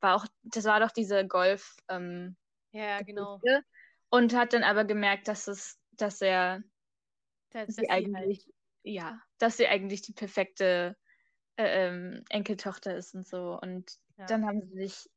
War 0.00 0.16
auch, 0.16 0.26
das 0.42 0.64
war 0.64 0.80
doch 0.80 0.90
diese 0.92 1.26
Golf, 1.26 1.76
ähm, 1.88 2.36
ja, 2.72 3.00
genau. 3.02 3.40
Und 4.10 4.34
hat 4.34 4.52
dann 4.52 4.64
aber 4.64 4.84
gemerkt, 4.84 5.28
dass 5.28 5.48
es, 5.48 5.78
dass 5.92 6.20
er 6.22 6.62
Dass, 7.50 7.66
dass 7.66 7.76
sie 7.76 7.82
sie 7.82 7.90
eigentlich, 7.90 8.14
halt, 8.14 8.54
ja, 8.82 9.20
dass 9.38 9.56
sie 9.56 9.66
eigentlich 9.68 10.02
die 10.02 10.12
perfekte 10.12 10.96
äh, 11.56 11.88
ähm, 11.88 12.24
Enkeltochter 12.30 12.96
ist 12.96 13.14
und 13.14 13.26
so. 13.26 13.58
Und 13.60 13.92
Ja. 14.16 14.26
dann 14.26 14.46
haben 14.46 14.62
sie 14.62 14.74
sich, 14.88 15.10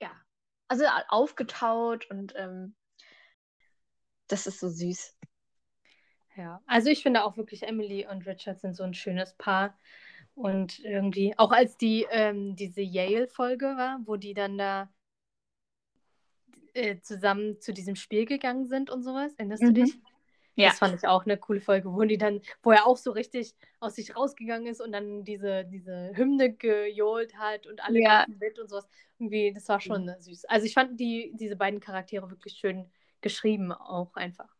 ja, 0.00 0.12
also 0.68 0.84
aufgetaut 1.08 2.10
und 2.10 2.34
ähm, 2.36 2.76
das 4.28 4.46
ist 4.46 4.60
so 4.60 4.68
süß. 4.68 5.13
Ja. 6.36 6.60
Also 6.66 6.90
ich 6.90 7.02
finde 7.02 7.24
auch 7.24 7.36
wirklich 7.36 7.62
Emily 7.62 8.06
und 8.06 8.26
Richard 8.26 8.60
sind 8.60 8.74
so 8.74 8.82
ein 8.84 8.94
schönes 8.94 9.34
Paar. 9.34 9.78
Und 10.34 10.80
irgendwie, 10.80 11.32
auch 11.38 11.52
als 11.52 11.76
die 11.76 12.06
ähm, 12.10 12.56
diese 12.56 12.80
Yale-Folge 12.80 13.66
war, 13.76 14.00
wo 14.04 14.16
die 14.16 14.34
dann 14.34 14.58
da 14.58 14.92
äh, 16.74 16.98
zusammen 17.00 17.60
zu 17.60 17.72
diesem 17.72 17.94
Spiel 17.94 18.26
gegangen 18.26 18.66
sind 18.66 18.90
und 18.90 19.02
sowas, 19.04 19.32
erinnerst 19.36 19.62
du 19.62 19.68
Mhm. 19.68 19.74
dich? 19.74 19.94
Ja. 20.56 20.68
Das 20.68 20.78
fand 20.78 20.94
ich 20.96 21.06
auch 21.06 21.24
eine 21.24 21.36
coole 21.36 21.60
Folge, 21.60 21.92
wo 21.92 22.02
die 22.02 22.18
dann, 22.18 22.40
wo 22.62 22.70
er 22.72 22.86
auch 22.86 22.96
so 22.96 23.10
richtig 23.10 23.54
aus 23.80 23.96
sich 23.96 24.16
rausgegangen 24.16 24.66
ist 24.68 24.80
und 24.80 24.92
dann 24.92 25.24
diese, 25.24 25.64
diese 25.64 26.12
Hymne 26.14 26.52
gejohlt 26.52 27.36
hat 27.36 27.66
und 27.66 27.82
alle 27.82 28.00
Ja. 28.00 28.26
mit 28.28 28.58
und 28.58 28.68
sowas. 28.68 28.88
Irgendwie, 29.18 29.52
das 29.52 29.68
war 29.68 29.80
schon 29.80 30.08
äh, 30.08 30.20
süß. 30.20 30.44
Also 30.46 30.66
ich 30.66 30.74
fand 30.74 30.98
die, 30.98 31.32
diese 31.34 31.56
beiden 31.56 31.80
Charaktere 31.80 32.30
wirklich 32.30 32.54
schön 32.54 32.90
geschrieben, 33.20 33.72
auch 33.72 34.14
einfach. 34.14 34.54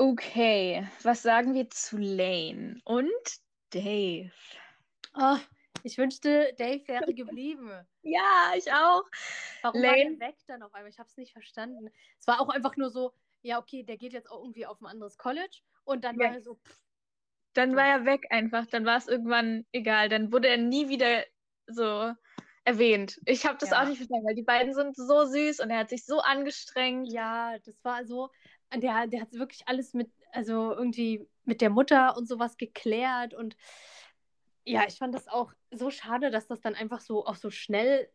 Okay, 0.00 0.88
was 1.02 1.20
sagen 1.20 1.52
wir 1.52 1.68
zu 1.68 1.98
Lane 1.98 2.80
und 2.86 3.10
Dave? 3.68 4.30
Oh, 5.14 5.36
ich 5.82 5.98
wünschte, 5.98 6.54
Dave 6.56 6.80
wäre 6.88 7.12
geblieben. 7.12 7.70
Ja, 8.02 8.52
ich 8.56 8.72
auch. 8.72 9.04
Warum 9.60 9.82
war 9.82 9.90
Lane- 9.90 10.16
der 10.16 10.28
weg 10.28 10.36
dann 10.46 10.62
auf 10.62 10.72
einmal? 10.72 10.88
Ich 10.90 10.98
habe 10.98 11.06
es 11.06 11.18
nicht 11.18 11.32
verstanden. 11.32 11.90
Es 12.18 12.26
war 12.26 12.40
auch 12.40 12.48
einfach 12.48 12.78
nur 12.78 12.88
so, 12.88 13.12
ja, 13.42 13.58
okay, 13.58 13.82
der 13.82 13.98
geht 13.98 14.14
jetzt 14.14 14.30
auch 14.30 14.40
irgendwie 14.40 14.64
auf 14.64 14.80
ein 14.80 14.86
anderes 14.86 15.18
College 15.18 15.58
und 15.84 16.02
dann 16.02 16.18
Ja. 16.18 16.28
war 16.28 16.34
er 16.36 16.40
so, 16.40 16.54
pff, 16.54 16.78
Dann 17.52 17.76
war 17.76 17.84
er 17.86 18.06
weg 18.06 18.24
einfach. 18.30 18.64
Dann 18.68 18.86
war 18.86 18.96
es 18.96 19.06
irgendwann 19.06 19.66
egal. 19.72 20.08
Dann 20.08 20.32
wurde 20.32 20.48
er 20.48 20.56
nie 20.56 20.88
wieder 20.88 21.24
so 21.66 22.14
erwähnt. 22.64 23.20
Ich 23.26 23.44
habe 23.44 23.58
das 23.58 23.68
Ja. 23.68 23.82
auch 23.82 23.86
nicht 23.86 23.98
verstanden, 23.98 24.26
weil 24.26 24.34
die 24.34 24.44
beiden 24.44 24.72
sind 24.72 24.96
so 24.96 25.26
süß 25.26 25.60
und 25.60 25.68
er 25.68 25.80
hat 25.80 25.90
sich 25.90 26.06
so 26.06 26.20
angestrengt. 26.20 27.12
Ja, 27.12 27.58
das 27.58 27.84
war 27.84 28.06
so, 28.06 28.30
der, 28.76 29.06
der 29.06 29.20
hat 29.22 29.32
wirklich 29.32 29.66
alles 29.66 29.94
mit, 29.94 30.10
also 30.32 30.72
irgendwie 30.72 31.26
mit 31.44 31.60
der 31.60 31.70
Mutter 31.70 32.16
und 32.16 32.28
sowas 32.28 32.56
geklärt 32.56 33.34
und 33.34 33.56
ja, 34.64 34.84
ich 34.86 34.98
fand 34.98 35.14
das 35.14 35.26
auch 35.26 35.52
so 35.70 35.90
schade, 35.90 36.30
dass 36.30 36.46
das 36.46 36.60
dann 36.60 36.74
einfach 36.74 37.00
so 37.00 37.24
auch 37.26 37.36
so 37.36 37.50
schnell 37.50 38.08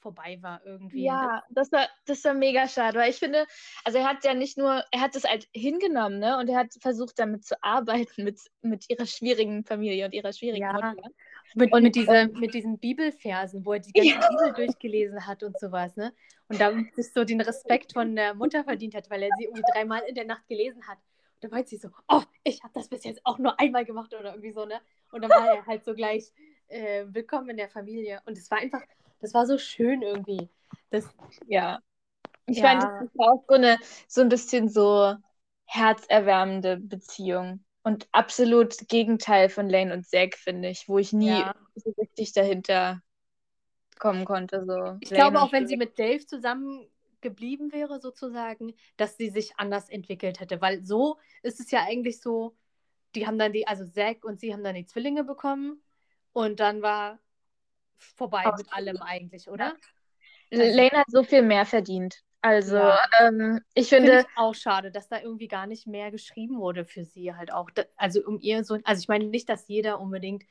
vorbei 0.00 0.38
war 0.40 0.64
irgendwie. 0.64 1.04
Ja, 1.04 1.42
das 1.50 1.70
war, 1.72 1.88
das 2.06 2.24
war 2.24 2.34
mega 2.34 2.66
schade, 2.68 2.98
weil 2.98 3.10
ich 3.10 3.16
finde, 3.16 3.46
also 3.84 3.98
er 3.98 4.08
hat 4.08 4.24
ja 4.24 4.34
nicht 4.34 4.56
nur, 4.56 4.82
er 4.90 5.00
hat 5.00 5.14
das 5.14 5.24
halt 5.24 5.46
hingenommen, 5.52 6.18
ne? 6.18 6.38
Und 6.38 6.48
er 6.48 6.58
hat 6.58 6.72
versucht, 6.80 7.18
damit 7.18 7.44
zu 7.44 7.62
arbeiten, 7.62 8.24
mit, 8.24 8.40
mit 8.62 8.88
ihrer 8.88 9.06
schwierigen 9.06 9.64
Familie 9.64 10.06
und 10.06 10.14
ihrer 10.14 10.32
schwierigen 10.32 10.64
Ja. 10.64 10.72
Mutter. 10.72 11.10
Mit, 11.54 11.72
Und, 11.72 11.82
mit, 11.82 11.94
diese, 11.96 12.12
ähm, 12.14 12.32
mit 12.38 12.54
diesen 12.54 12.78
Bibelversen, 12.78 13.64
wo 13.64 13.72
er 13.72 13.80
die 13.80 13.92
ganze 13.92 14.10
Ja. 14.10 14.28
Bibel 14.28 14.52
durchgelesen 14.52 15.26
hat 15.26 15.42
und 15.42 15.58
sowas, 15.58 15.96
ne? 15.96 16.12
Und 16.48 16.60
damit 16.60 16.94
sich 16.94 17.12
so 17.12 17.24
den 17.24 17.40
Respekt 17.40 17.92
von 17.92 18.14
der 18.16 18.34
Mutter 18.34 18.64
verdient 18.64 18.94
hat, 18.94 19.10
weil 19.10 19.22
er 19.22 19.30
sie 19.36 19.44
irgendwie 19.44 19.62
dreimal 19.72 20.02
in 20.08 20.14
der 20.14 20.24
Nacht 20.26 20.46
gelesen 20.48 20.86
hat. 20.86 20.98
Und 20.98 21.44
dann 21.44 21.50
meint 21.50 21.68
sie 21.68 21.76
so, 21.76 21.88
oh, 22.08 22.22
ich 22.44 22.62
habe 22.62 22.72
das 22.74 22.88
bis 22.88 23.04
jetzt 23.04 23.20
auch 23.24 23.38
nur 23.38 23.58
einmal 23.60 23.84
gemacht 23.84 24.14
oder 24.14 24.30
irgendwie 24.30 24.52
so, 24.52 24.64
ne? 24.64 24.80
Und 25.12 25.22
dann 25.22 25.30
war 25.30 25.48
er 25.56 25.66
halt 25.66 25.84
so 25.84 25.94
gleich 25.94 26.32
äh, 26.68 27.04
willkommen 27.08 27.50
in 27.50 27.56
der 27.56 27.68
Familie. 27.68 28.20
Und 28.26 28.38
es 28.38 28.50
war 28.50 28.58
einfach, 28.58 28.82
das 29.20 29.34
war 29.34 29.46
so 29.46 29.58
schön 29.58 30.02
irgendwie. 30.02 30.48
Das, 30.90 31.04
Ja. 31.46 31.80
Ich 32.46 32.58
Ja. 32.58 32.62
fand, 32.62 32.82
das 33.00 33.10
war 33.14 33.32
auch 33.34 33.44
so 33.48 33.54
eine, 33.54 33.78
so 34.08 34.20
ein 34.22 34.28
bisschen 34.28 34.68
so 34.68 35.14
herzerwärmende 35.66 36.76
Beziehung. 36.78 37.64
Und 37.82 38.08
absolut 38.12 38.76
Gegenteil 38.88 39.48
von 39.48 39.68
Lane 39.68 39.94
und 39.94 40.06
Zack, 40.06 40.36
finde 40.36 40.68
ich, 40.68 40.88
wo 40.88 40.98
ich 40.98 41.12
nie 41.12 41.28
Ja. 41.28 41.54
so 41.74 41.94
richtig 41.98 42.32
dahinter 42.32 43.00
kommen 43.98 44.24
konnte. 44.24 44.64
So. 44.66 44.96
ich 45.00 45.10
Lane 45.10 45.22
glaube 45.22 45.40
auch, 45.40 45.52
wenn 45.52 45.66
sie 45.66 45.76
mit 45.76 45.98
Dave 45.98 46.24
zusammen 46.26 46.86
geblieben 47.20 47.72
wäre, 47.72 48.00
sozusagen, 48.00 48.74
dass 48.96 49.16
sie 49.16 49.30
sich 49.30 49.52
anders 49.56 49.88
entwickelt 49.88 50.40
hätte. 50.40 50.60
Weil 50.60 50.84
so 50.84 51.18
ist 51.42 51.60
es 51.60 51.70
ja 51.70 51.84
eigentlich 51.84 52.20
so, 52.20 52.56
die 53.14 53.26
haben 53.26 53.38
dann 53.38 53.52
die, 53.52 53.66
also 53.66 53.86
Zack 53.86 54.24
und 54.24 54.40
sie 54.40 54.52
haben 54.52 54.64
dann 54.64 54.74
die 54.74 54.86
Zwillinge 54.86 55.24
bekommen 55.24 55.82
und 56.32 56.60
dann 56.60 56.82
war 56.82 57.18
vorbei 57.98 58.46
Aus- 58.46 58.58
mit 58.58 58.72
allem 58.72 58.98
eigentlich, 59.02 59.48
oder? 59.50 59.74
Lane 60.50 60.92
hat 60.92 61.06
so 61.08 61.22
viel 61.22 61.42
mehr 61.42 61.64
verdient. 61.66 62.22
Also, 62.42 62.76
Ja. 62.76 62.98
ähm, 63.20 63.60
ich 63.74 63.88
Finde 64.00 64.08
finde, 64.08 64.12
ich 64.18 64.26
auch 64.34 64.54
schade, 64.54 64.90
dass 64.92 65.08
da 65.08 65.20
irgendwie 65.20 65.48
gar 65.48 65.66
nicht 65.66 65.86
mehr 65.86 66.10
geschrieben 66.10 66.58
wurde 66.58 66.84
für 66.86 67.04
sie 67.04 67.34
halt 67.34 67.52
auch. 67.52 67.70
Also 67.96 68.22
um 68.26 68.40
ihr 68.40 68.64
so, 68.64 68.78
also 68.84 69.00
ich 69.00 69.08
meine 69.08 69.26
nicht, 69.26 69.48
dass 69.48 69.68
jeder 69.68 70.00
unbedingt 70.00 70.44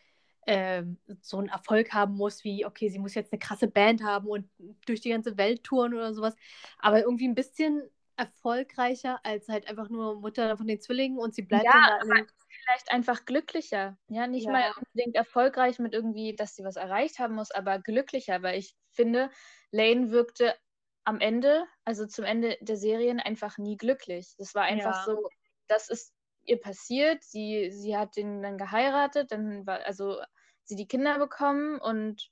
ähm, 0.48 1.00
so 1.22 1.38
einen 1.38 1.50
Erfolg 1.50 1.93
haben 1.93 2.15
muss, 2.15 2.43
wie, 2.43 2.65
okay, 2.65 2.89
sie 2.89 3.00
muss 3.00 3.15
jetzt 3.15 3.34
eine 3.34 3.39
krasse 3.39 3.67
Band 3.67 4.03
haben 4.03 4.27
und 4.27 4.50
durch 4.86 5.01
die 5.01 5.10
ganze 5.10 5.38
Welt 5.38 5.63
touren 5.63 5.93
oder 5.93 6.13
sowas, 6.13 6.36
aber 6.79 7.01
irgendwie 7.01 7.27
ein 7.27 7.36
bisschen 7.36 7.84
erfolgreicher 8.17 9.19
als 9.25 9.48
halt 9.48 9.67
einfach 9.69 9.89
nur 9.89 10.19
Mutter 10.22 10.58
von 10.58 10.67
den 10.67 10.81
Zwillingen 10.81 11.19
und 11.19 11.34
sie 11.36 11.43
bleibt 11.43 11.74
Ja, 11.74 12.00
dann 12.00 12.27
vielleicht 12.63 12.91
einfach 12.91 13.25
glücklicher. 13.25 13.98
Ja, 14.10 14.27
nicht 14.27 14.48
Ja. 14.48 14.50
mal 14.50 14.72
unbedingt 14.77 15.15
erfolgreich 15.15 15.79
mit 15.79 15.93
irgendwie, 15.93 16.36
dass 16.36 16.55
sie 16.55 16.63
was 16.63 16.75
erreicht 16.75 17.19
haben 17.19 17.36
muss, 17.36 17.51
aber 17.51 17.79
glücklicher, 17.79 18.41
weil 18.43 18.60
ich 18.60 18.75
finde, 18.91 19.29
Lane 19.72 20.12
wirkte 20.12 20.55
am 21.03 21.19
Ende, 21.21 21.65
also 21.85 22.05
zum 22.07 22.25
Ende 22.25 22.57
der 22.61 22.77
Serien, 22.77 23.19
einfach 23.19 23.57
nie 23.57 23.77
glücklich. 23.77 24.35
Das 24.37 24.55
war 24.55 24.63
einfach 24.63 24.93
Ja. 24.93 24.95
so, 24.95 25.29
das 25.67 25.89
ist 25.89 26.13
ihr 26.43 26.59
passiert, 26.59 27.23
sie, 27.23 27.69
sie 27.71 27.95
hat 27.97 28.15
den 28.15 28.41
dann 28.41 28.57
geheiratet, 28.57 29.31
dann 29.31 29.67
war, 29.67 29.85
also 29.85 30.19
sie 30.63 30.75
die 30.75 30.87
Kinder 30.87 31.19
bekommen 31.19 31.79
und 31.79 32.31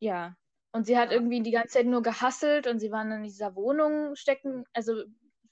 ja. 0.00 0.36
Und 0.72 0.86
sie 0.86 0.98
hat 0.98 1.10
Ja. 1.10 1.12
irgendwie 1.12 1.42
die 1.42 1.52
ganze 1.52 1.74
Zeit 1.74 1.86
nur 1.86 2.02
gehasselt 2.02 2.66
und 2.66 2.80
sie 2.80 2.90
waren 2.90 3.10
in 3.12 3.22
dieser 3.22 3.54
Wohnung 3.54 4.16
stecken, 4.16 4.64
also 4.72 5.04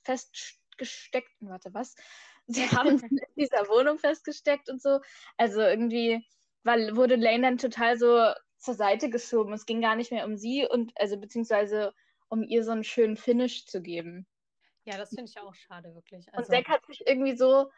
festgesteckt, 0.03 1.31
warte, 1.41 1.73
was? 1.75 1.95
Sie 2.47 2.63
haben 2.71 2.99
in 2.99 3.11
dieser 3.37 3.69
Wohnung 3.69 3.99
festgesteckt 3.99 4.69
und 4.69 4.83
so. 4.83 5.01
Also 5.37 5.61
irgendwie 5.61 6.27
weil, 6.65 6.97
wurde 6.97 7.17
Lane 7.17 7.43
dann 7.43 7.59
total 7.59 7.97
so 7.99 8.33
zur 8.59 8.75
Seite 8.75 9.11
geschoben. 9.11 9.53
Es 9.53 9.67
ging 9.67 9.81
gar 9.81 9.97
nicht 9.97 10.11
mehr 10.13 10.25
um 10.27 10.37
sie 10.37 10.67
und 10.69 10.93
also 10.97 11.19
beziehungsweise 11.19 11.93
um 12.33 12.43
ihr 12.43 12.65
so 12.65 12.71
einen 12.73 12.83
schönen 12.83 13.17
Finish 13.19 13.67
zu 13.67 13.83
geben. 13.83 14.27
ja, 14.85 14.97
das 14.97 15.11
finde 15.11 15.31
ich 15.31 15.39
auch 15.39 15.55
schade, 15.55 15.95
wirklich. 15.95 16.27
Und 16.29 16.35
Also, 16.35 16.51
Zack 16.51 16.69
hat 16.69 16.87
sich 16.87 17.07
irgendwie 17.07 17.37
so, 17.37 17.71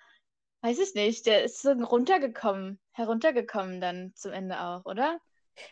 weiß 0.63 0.79
ich 0.79 0.95
nicht, 0.95 1.27
der 1.27 1.43
ist 1.45 1.61
so 1.61 1.73
runtergekommen, 1.73 2.79
heruntergekommen 2.93 3.81
dann 3.81 4.13
zum 4.15 4.33
Ende 4.33 4.61
auch, 4.61 4.85
oder? 4.85 5.21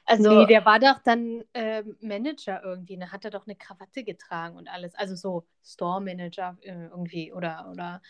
Also, 0.05 0.29
nee, 0.31 0.47
der 0.47 0.65
war 0.65 0.79
doch 0.79 0.99
dann 1.05 1.45
ähm, 1.55 1.97
Manager 2.01 2.63
irgendwie, 2.65 2.99
da 2.99 3.11
hat 3.13 3.25
er 3.25 3.31
doch 3.31 3.47
eine 3.47 3.57
Krawatte 3.57 4.05
getragen 4.05 4.57
und 4.57 4.69
alles, 4.69 4.95
also 4.95 5.15
so 5.15 5.47
Store-Manager 5.65 6.59
äh, 6.63 6.87
irgendwie 6.87 7.33
oder, 7.33 7.69
oder 7.71 8.03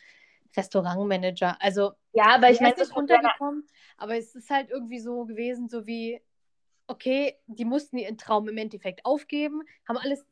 Restaurantmanager, 0.56 1.56
also 1.60 1.92
ja, 2.12 2.34
aber 2.34 2.50
ich 2.50 2.60
meine, 2.60 2.74
ist 2.74 2.90
von 2.92 3.06
seiner- 3.06 3.22
runtergekommen, 3.22 3.66
aber 3.96 4.16
es 4.16 4.34
ist 4.34 4.50
halt 4.50 4.70
irgendwie 4.70 5.00
so 5.00 5.24
gewesen, 5.24 5.68
so 5.68 5.86
wie, 5.86 6.20
okay, 6.86 7.38
die 7.46 7.64
mussten 7.64 7.96
ihren 7.98 8.18
Traum 8.18 8.48
im 8.48 8.58
Endeffekt 8.58 9.04
aufgeben, 9.06 9.62
haben 9.88 9.96
alles 9.96 10.26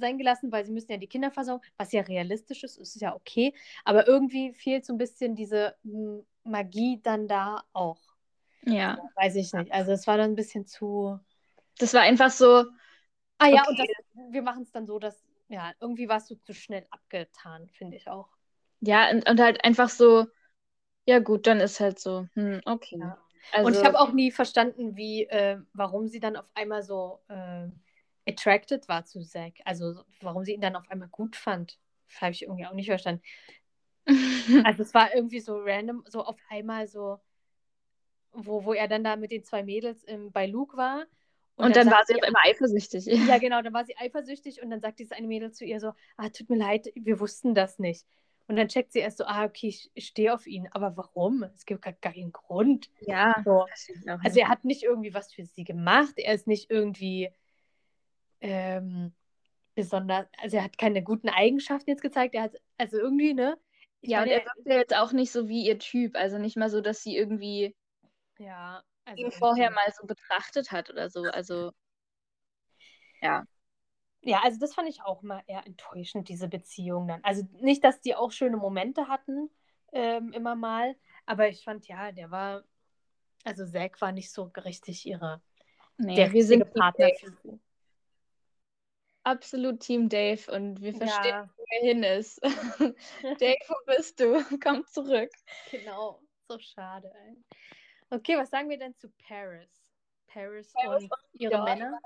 sein 0.00 0.18
gelassen, 0.18 0.52
weil 0.52 0.64
sie 0.64 0.72
müssen 0.72 0.92
ja 0.92 0.98
die 0.98 1.06
Kinder 1.08 1.30
versorgen, 1.30 1.64
was 1.76 1.92
ja 1.92 2.02
realistisch 2.02 2.64
ist, 2.64 2.78
ist 2.78 3.00
ja 3.00 3.14
okay, 3.14 3.54
aber 3.84 4.06
irgendwie 4.08 4.52
fehlt 4.54 4.84
so 4.86 4.92
ein 4.94 4.98
bisschen 4.98 5.34
diese 5.36 5.76
m, 5.84 6.24
Magie 6.44 7.00
dann 7.02 7.28
da 7.28 7.62
auch. 7.72 8.00
ja, 8.66 9.02
Weiß 9.16 9.34
ich 9.36 9.52
nicht. 9.52 9.72
Also 9.72 9.92
es 9.92 10.06
war 10.06 10.16
dann 10.18 10.32
ein 10.32 10.34
bisschen 10.36 10.66
zu. 10.66 11.18
das 11.78 11.94
war 11.94 12.02
einfach 12.02 12.30
so, 12.30 12.64
Ah 13.38 13.48
ja, 13.48 13.62
Okay. 13.62 13.68
und 13.68 13.78
das, 13.78 13.88
wir 14.14 14.42
machen 14.42 14.62
es 14.62 14.72
dann 14.72 14.86
so, 14.86 14.98
dass, 14.98 15.24
ja, 15.48 15.72
irgendwie 15.80 16.08
warst 16.08 16.30
du 16.30 16.36
zu 16.36 16.52
schnell 16.54 16.86
abgetan, 16.90 17.68
finde 17.70 17.96
ich 17.96 18.08
auch. 18.08 18.28
ja, 18.80 19.10
und, 19.10 19.28
und 19.28 19.40
halt 19.40 19.64
einfach 19.64 19.88
so, 19.88 20.26
ja 21.06 21.20
gut, 21.20 21.46
dann 21.46 21.60
ist 21.60 21.80
halt 21.80 21.98
so, 22.00 22.28
hm, 22.34 22.62
okay. 22.66 22.98
Ja. 23.00 23.18
Also, 23.52 23.70
Und 23.70 23.76
ich 23.76 23.84
habe 23.84 23.98
auch 23.98 24.12
nie 24.12 24.30
verstanden, 24.30 24.96
wie, 24.96 25.24
äh, 25.24 25.58
warum 25.72 26.08
sie 26.08 26.20
dann 26.20 26.36
auf 26.36 26.46
einmal 26.54 26.82
so 26.82 27.20
äh, 27.28 27.68
attracted 28.26 28.88
war 28.88 29.04
zu 29.04 29.20
Zack. 29.22 29.54
Also 29.64 30.02
warum 30.20 30.44
sie 30.44 30.54
ihn 30.54 30.60
dann 30.60 30.76
auf 30.76 30.90
einmal 30.90 31.08
gut 31.08 31.36
fand. 31.36 31.78
Habe 32.20 32.32
ich 32.32 32.42
irgendwie 32.42 32.66
auch 32.66 32.74
nicht 32.74 32.88
verstanden. 32.88 33.22
Also 34.64 34.82
es 34.82 34.92
war 34.92 35.14
irgendwie 35.14 35.40
so 35.40 35.56
random, 35.58 36.04
so 36.06 36.22
auf 36.22 36.36
einmal 36.50 36.86
so, 36.86 37.18
wo, 38.32 38.64
wo 38.66 38.74
er 38.74 38.86
dann 38.86 39.02
da 39.02 39.16
mit 39.16 39.30
den 39.30 39.42
zwei 39.42 39.62
Mädels 39.62 40.04
im, 40.04 40.30
bei 40.30 40.46
Luke 40.46 40.76
war. 40.76 41.06
und 41.56 41.74
dann 41.74 41.86
war 41.86 42.04
sagt 42.04 42.08
sie 42.08 42.14
auf 42.16 42.22
einmal 42.22 42.42
eifersüchtig. 42.44 43.06
Ja, 43.28 43.38
genau, 43.38 43.62
dann 43.62 43.72
war 43.72 43.86
sie 43.86 43.96
eifersüchtig 43.96 44.62
und 44.62 44.68
dann 44.68 44.82
sagt 44.82 44.98
dieses 44.98 45.12
eine 45.12 45.26
Mädel 45.26 45.52
zu 45.52 45.64
ihr 45.64 45.80
so, 45.80 45.92
ah, 46.18 46.28
tut 46.28 46.50
mir 46.50 46.58
leid, 46.58 46.92
wir 46.94 47.18
wussten 47.18 47.54
das 47.54 47.78
nicht. 47.78 48.06
Und 48.46 48.56
dann 48.56 48.68
checkt 48.68 48.92
sie 48.92 48.98
erst 48.98 49.18
so, 49.18 49.24
ah, 49.24 49.44
okay, 49.44 49.68
ich, 49.68 49.90
ich 49.94 50.06
stehe 50.06 50.34
auf 50.34 50.46
ihn. 50.46 50.68
Aber 50.72 50.98
warum? 50.98 51.44
Es 51.54 51.64
gibt 51.64 51.80
gar, 51.80 51.94
gar 51.94 52.12
keinen 52.12 52.32
Grund. 52.32 52.90
Ja. 53.00 53.40
So. 53.42 53.64
Also 54.22 54.38
er 54.38 54.48
hat 54.48 54.64
nicht 54.64 54.82
irgendwie 54.82 55.14
was 55.14 55.32
für 55.32 55.46
sie 55.46 55.64
gemacht. 55.64 56.12
Er 56.16 56.34
ist 56.34 56.46
nicht 56.46 56.70
irgendwie 56.70 57.30
ähm, 58.44 59.12
besonders, 59.74 60.26
also 60.38 60.58
er 60.58 60.64
hat 60.64 60.76
keine 60.76 61.02
guten 61.02 61.30
Eigenschaften 61.30 61.90
jetzt 61.90 62.02
gezeigt. 62.02 62.34
Er 62.34 62.42
hat, 62.42 62.56
also 62.76 62.98
irgendwie, 62.98 63.32
ne? 63.32 63.58
Ich 64.02 64.10
ja, 64.10 64.20
meine, 64.20 64.32
und 64.32 64.38
er 64.38 64.44
wirkt 64.44 64.66
ja 64.66 64.76
jetzt 64.76 64.96
auch 64.96 65.12
nicht 65.12 65.32
so 65.32 65.48
wie 65.48 65.66
ihr 65.66 65.78
Typ. 65.78 66.14
Also 66.14 66.38
nicht 66.38 66.56
mal 66.56 66.68
so, 66.68 66.80
dass 66.80 67.02
sie 67.02 67.16
irgendwie 67.16 67.74
ja, 68.38 68.82
also 69.06 69.24
ihn 69.24 69.32
vorher 69.32 69.70
mal 69.70 69.90
so 69.98 70.06
betrachtet 70.06 70.70
hat 70.72 70.90
oder 70.90 71.08
so. 71.08 71.22
Also 71.22 71.72
ja. 73.22 73.44
Ja, 74.20 74.40
also 74.42 74.58
das 74.58 74.74
fand 74.74 74.88
ich 74.88 75.02
auch 75.02 75.22
mal 75.22 75.42
eher 75.46 75.66
enttäuschend, 75.66 76.28
diese 76.28 76.48
Beziehung 76.48 77.08
dann. 77.08 77.22
Also 77.24 77.42
nicht, 77.60 77.84
dass 77.84 78.00
die 78.00 78.14
auch 78.14 78.32
schöne 78.32 78.56
Momente 78.56 79.08
hatten, 79.08 79.50
ähm, 79.92 80.32
immer 80.32 80.54
mal, 80.54 80.96
aber 81.26 81.48
ich 81.48 81.62
fand, 81.62 81.86
ja, 81.88 82.10
der 82.10 82.30
war, 82.30 82.64
also 83.44 83.66
Zack 83.66 84.00
war 84.00 84.12
nicht 84.12 84.30
so 84.30 84.44
richtig 84.64 85.04
ihre, 85.06 85.42
nee, 85.98 86.14
der 86.14 86.30
sind 86.42 86.72
Partner 86.72 87.10
für 87.18 87.30
sie. 87.42 87.60
Absolut 89.24 89.80
Team 89.80 90.08
Dave 90.08 90.50
und 90.52 90.80
wir 90.82 90.94
verstehen, 90.94 91.30
ja. 91.30 91.50
wo 91.56 91.64
er 91.70 91.80
hin 91.80 92.02
ist. 92.02 92.42
Dave, 93.40 93.58
wo 93.68 93.74
bist 93.86 94.20
du? 94.20 94.44
Komm 94.62 94.86
zurück. 94.86 95.30
Genau, 95.70 96.20
so 96.48 96.58
schade. 96.58 97.10
Ey. 97.26 97.36
Okay, 98.10 98.36
was 98.36 98.50
sagen 98.50 98.68
wir 98.68 98.78
denn 98.78 98.94
zu 98.96 99.10
Paris? 99.26 99.82
Paris, 100.26 100.72
Paris 100.72 101.04
und, 101.04 101.12
und 101.12 101.40
ihre 101.40 101.52
Doyle. 101.52 101.64
Männer? 101.64 101.98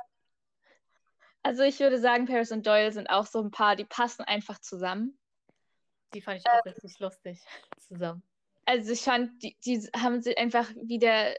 Also 1.42 1.62
ich 1.62 1.80
würde 1.80 1.98
sagen, 1.98 2.26
Paris 2.26 2.52
und 2.52 2.66
Doyle 2.66 2.92
sind 2.92 3.08
auch 3.08 3.26
so 3.26 3.40
ein 3.40 3.50
paar, 3.50 3.74
die 3.74 3.84
passen 3.84 4.22
einfach 4.22 4.58
zusammen. 4.60 5.18
Die 6.14 6.20
fand 6.20 6.38
ich 6.38 6.46
auch 6.46 6.64
äh, 6.64 6.70
richtig 6.70 6.98
lustig 6.98 7.40
zusammen. 7.88 8.22
Also 8.64 8.92
ich 8.92 9.02
fand, 9.02 9.42
die, 9.42 9.56
die 9.64 9.78
haben 9.96 10.20
sie 10.20 10.36
einfach 10.36 10.68
wieder. 10.76 11.34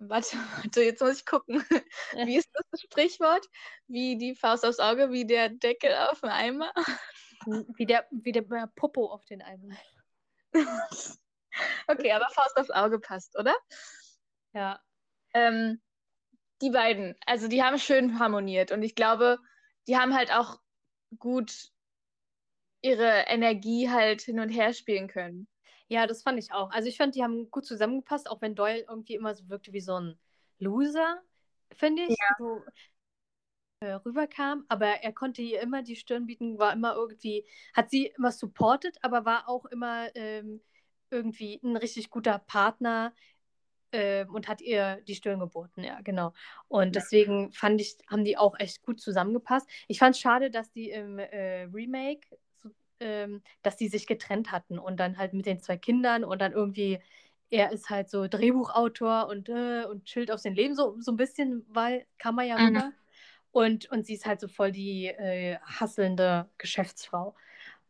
Warte, 0.00 0.36
warte, 0.64 0.82
jetzt 0.82 1.00
muss 1.00 1.18
ich 1.18 1.26
gucken. 1.26 1.62
Wie 2.24 2.36
ist 2.36 2.50
das 2.52 2.80
Sprichwort? 2.80 3.46
Wie 3.86 4.16
die 4.16 4.34
Faust 4.34 4.64
aufs 4.64 4.80
Auge, 4.80 5.12
wie 5.12 5.26
der 5.26 5.50
Deckel 5.50 5.94
auf 6.10 6.20
dem 6.20 6.30
Eimer? 6.30 6.72
Wie 7.76 7.86
der, 7.86 8.06
wie 8.10 8.32
der 8.32 8.42
Popo 8.76 9.06
auf 9.06 9.24
den 9.26 9.42
Eimer. 9.42 9.76
okay, 11.86 12.12
aber 12.12 12.28
Faust 12.30 12.56
aufs 12.56 12.70
Auge 12.70 12.98
passt, 12.98 13.38
oder? 13.38 13.54
Ja. 14.52 14.80
Ähm, 15.34 15.80
die 16.62 16.70
beiden, 16.70 17.14
also 17.26 17.48
die 17.48 17.62
haben 17.62 17.78
schön 17.78 18.18
harmoniert 18.18 18.72
und 18.72 18.82
ich 18.82 18.94
glaube, 18.94 19.38
die 19.86 19.96
haben 19.96 20.14
halt 20.14 20.32
auch 20.32 20.60
gut 21.18 21.70
ihre 22.82 23.24
Energie 23.28 23.90
halt 23.90 24.22
hin 24.22 24.40
und 24.40 24.48
her 24.48 24.72
spielen 24.72 25.08
können. 25.08 25.46
Ja, 25.90 26.06
das 26.06 26.22
fand 26.22 26.38
ich 26.38 26.52
auch. 26.52 26.70
Also 26.70 26.88
ich 26.88 26.96
fand, 26.96 27.14
die 27.14 27.22
haben 27.22 27.50
gut 27.50 27.66
zusammengepasst, 27.66 28.30
auch 28.30 28.40
wenn 28.40 28.54
Doyle 28.54 28.84
irgendwie 28.88 29.14
immer 29.14 29.34
so 29.34 29.48
wirkte 29.48 29.72
wie 29.72 29.80
so 29.80 29.96
ein 29.98 30.18
Loser, 30.58 31.20
finde 31.76 32.04
ich. 32.04 32.10
Ja. 32.10 32.36
So 32.38 32.62
äh, 33.80 33.92
rüberkam, 33.92 34.64
aber 34.68 34.86
er 34.86 35.12
konnte 35.12 35.42
ihr 35.42 35.60
immer 35.60 35.82
die 35.82 35.96
Stirn 35.96 36.26
bieten, 36.26 36.58
war 36.58 36.72
immer 36.72 36.94
irgendwie, 36.94 37.44
hat 37.74 37.90
sie 37.90 38.06
immer 38.16 38.30
supported, 38.30 38.96
aber 39.02 39.24
war 39.24 39.48
auch 39.48 39.64
immer 39.66 40.14
ähm, 40.14 40.60
irgendwie 41.10 41.60
ein 41.62 41.76
richtig 41.76 42.10
guter 42.10 42.38
Partner, 42.38 43.12
äh, 43.92 44.24
und 44.26 44.48
hat 44.48 44.60
ihr 44.60 45.00
die 45.06 45.14
Stirn 45.14 45.40
geboten, 45.40 45.82
ja, 45.82 46.00
genau. 46.02 46.32
Und 46.68 46.94
deswegen 46.96 47.52
fand 47.52 47.80
ich, 47.80 47.96
haben 48.06 48.24
die 48.24 48.36
auch 48.36 48.58
echt 48.58 48.82
gut 48.82 49.00
zusammengepasst. 49.00 49.68
Ich 49.88 49.98
fand 49.98 50.14
es 50.14 50.20
schade, 50.20 50.50
dass 50.50 50.70
die 50.70 50.90
im 50.90 51.18
äh, 51.18 51.62
Remake, 51.72 52.38
ähm, 53.00 53.42
dass 53.62 53.76
die 53.76 53.88
sich 53.88 54.06
getrennt 54.06 54.52
hatten 54.52 54.78
und 54.78 54.98
dann 54.98 55.18
halt 55.18 55.32
mit 55.32 55.46
den 55.46 55.60
zwei 55.60 55.76
Kindern 55.76 56.24
und 56.24 56.40
dann 56.40 56.52
irgendwie, 56.52 57.00
er 57.50 57.72
ist 57.72 57.90
halt 57.90 58.10
so 58.10 58.28
Drehbuchautor 58.28 59.28
und, 59.28 59.48
äh, 59.48 59.84
und 59.84 60.04
chillt 60.04 60.30
auf 60.30 60.40
sein 60.40 60.54
Leben, 60.54 60.74
so, 60.74 60.96
so 61.00 61.12
ein 61.12 61.16
bisschen, 61.16 61.66
weil 61.68 62.06
kam 62.18 62.38
er 62.38 62.44
ja 62.44 62.58
mhm. 62.58 62.66
rüber. 62.66 62.92
Und, 63.52 63.90
und 63.90 64.06
sie 64.06 64.14
ist 64.14 64.26
halt 64.26 64.40
so 64.40 64.46
voll 64.46 64.70
die 64.70 65.06
äh, 65.06 65.58
hasselnde 65.58 66.48
Geschäftsfrau. 66.58 67.34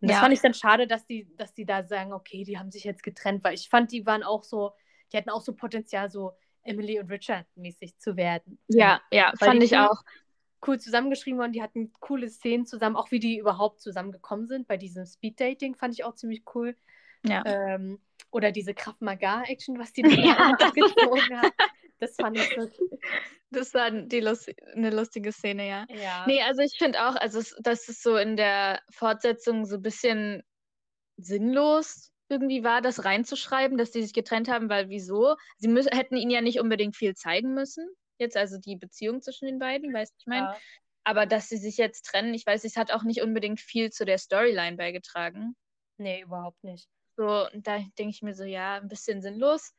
Und 0.00 0.08
das 0.08 0.16
ja. 0.16 0.22
fand 0.22 0.32
ich 0.32 0.40
dann 0.40 0.54
schade, 0.54 0.86
dass 0.86 1.06
die, 1.06 1.28
dass 1.36 1.52
die 1.52 1.66
da 1.66 1.84
sagen, 1.84 2.14
okay, 2.14 2.44
die 2.44 2.58
haben 2.58 2.70
sich 2.70 2.84
jetzt 2.84 3.02
getrennt, 3.02 3.44
weil 3.44 3.54
ich 3.54 3.68
fand, 3.68 3.92
die 3.92 4.06
waren 4.06 4.22
auch 4.22 4.44
so, 4.44 4.72
die 5.12 5.18
hatten 5.18 5.28
auch 5.28 5.42
so 5.42 5.54
Potenzial, 5.54 6.10
so 6.10 6.32
Emily 6.62 6.98
und 6.98 7.10
Richard 7.10 7.46
mäßig 7.56 7.98
zu 7.98 8.16
werden. 8.16 8.58
Ja, 8.68 9.00
ja, 9.10 9.32
Weil 9.38 9.48
fand 9.50 9.62
ich 9.62 9.76
auch. 9.76 10.02
Cool 10.66 10.78
zusammengeschrieben 10.78 11.38
worden, 11.38 11.52
die 11.52 11.62
hatten 11.62 11.92
coole 12.00 12.28
Szenen 12.28 12.66
zusammen, 12.66 12.96
auch 12.96 13.10
wie 13.10 13.18
die 13.20 13.38
überhaupt 13.38 13.80
zusammengekommen 13.80 14.46
sind. 14.46 14.68
Bei 14.68 14.76
diesem 14.76 15.06
Speed-Dating 15.06 15.74
fand 15.74 15.94
ich 15.94 16.04
auch 16.04 16.14
ziemlich 16.14 16.42
cool. 16.54 16.76
Ja. 17.24 17.42
Ähm, 17.46 17.98
oder 18.30 18.52
diese 18.52 18.74
Kraft 18.74 19.00
Maga-Action, 19.00 19.78
was 19.78 19.92
die 19.92 20.02
da 20.02 20.08
ja. 20.10 20.56
gezogen 20.56 21.40
hat. 21.40 21.52
Das 22.02 22.16
fand 22.16 22.34
ich 22.38 22.48
so. 22.56 22.66
Das 23.50 23.74
war 23.74 23.90
die 23.90 24.20
Lust 24.20 24.50
eine 24.74 24.88
lustige 24.88 25.32
Szene, 25.32 25.68
ja. 25.68 25.86
ja. 25.90 26.24
Nee, 26.26 26.40
also 26.40 26.62
ich 26.62 26.78
finde 26.78 27.06
auch, 27.06 27.14
also 27.14 27.42
das 27.60 27.90
ist 27.90 28.02
so 28.02 28.16
in 28.16 28.38
der 28.38 28.80
Fortsetzung 28.90 29.66
so 29.66 29.76
ein 29.76 29.82
bisschen 29.82 30.42
sinnlos 31.18 32.10
irgendwie 32.30 32.62
war, 32.64 32.80
das 32.80 33.04
reinzuschreiben, 33.04 33.76
dass 33.76 33.90
die 33.90 34.02
sich 34.02 34.14
getrennt 34.14 34.48
haben, 34.48 34.68
weil 34.68 34.88
wieso? 34.88 35.36
Sie 35.58 35.68
hätten 35.90 36.16
ihnen 36.16 36.30
ja 36.30 36.40
nicht 36.40 36.60
unbedingt 36.60 36.96
viel 36.96 37.14
zeigen 37.14 37.54
müssen. 37.54 37.86
Jetzt 38.20 38.36
also 38.36 38.58
die 38.58 38.76
Beziehung 38.76 39.22
zwischen 39.22 39.46
den 39.46 39.58
beiden, 39.58 39.92
weißt 39.92 40.12
du, 40.12 40.16
ich 40.20 40.26
meine. 40.26 40.46
Ja. 40.46 40.56
Aber 41.02 41.24
dass 41.24 41.48
sie 41.48 41.56
sich 41.56 41.78
jetzt 41.78 42.04
trennen, 42.04 42.34
ich 42.34 42.46
weiß, 42.46 42.64
es 42.64 42.76
hat 42.76 42.92
auch 42.92 43.02
nicht 43.02 43.22
unbedingt 43.22 43.58
viel 43.58 43.90
zu 43.90 44.04
der 44.04 44.18
Storyline 44.18 44.76
beigetragen. 44.76 45.56
Nee, 45.96 46.22
überhaupt 46.22 46.62
nicht. 46.62 46.88
So, 47.16 47.48
und 47.52 47.66
da 47.66 47.78
denke 47.98 48.10
ich 48.10 48.22
mir 48.22 48.34
so, 48.34 48.44
ja, 48.44 48.76
ein 48.76 48.88
bisschen 48.88 49.22
sinnlos. 49.22 49.74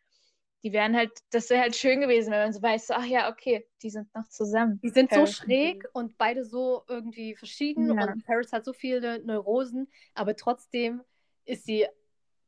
Die 0.63 0.73
wären 0.73 0.95
halt, 0.95 1.11
das 1.31 1.49
wäre 1.49 1.61
halt 1.61 1.75
schön 1.75 2.01
gewesen, 2.01 2.31
wenn 2.31 2.39
man 2.39 2.53
so 2.53 2.61
weiß, 2.61 2.87
so, 2.87 2.93
ach 2.95 3.05
ja, 3.05 3.31
okay, 3.31 3.67
die 3.81 3.89
sind 3.89 4.13
noch 4.15 4.27
zusammen. 4.27 4.79
Die 4.83 4.89
sind 4.89 5.09
Paris 5.09 5.37
so 5.37 5.43
schräg 5.43 5.85
und 5.93 6.17
beide 6.17 6.43
so 6.43 6.83
irgendwie 6.87 7.35
verschieden 7.35 7.97
ja. 7.97 8.11
und 8.11 8.25
Paris 8.25 8.51
hat 8.51 8.65
so 8.65 8.73
viele 8.73 9.23
Neurosen, 9.23 9.91
aber 10.13 10.35
trotzdem 10.35 11.01
ist 11.45 11.65
sie 11.65 11.87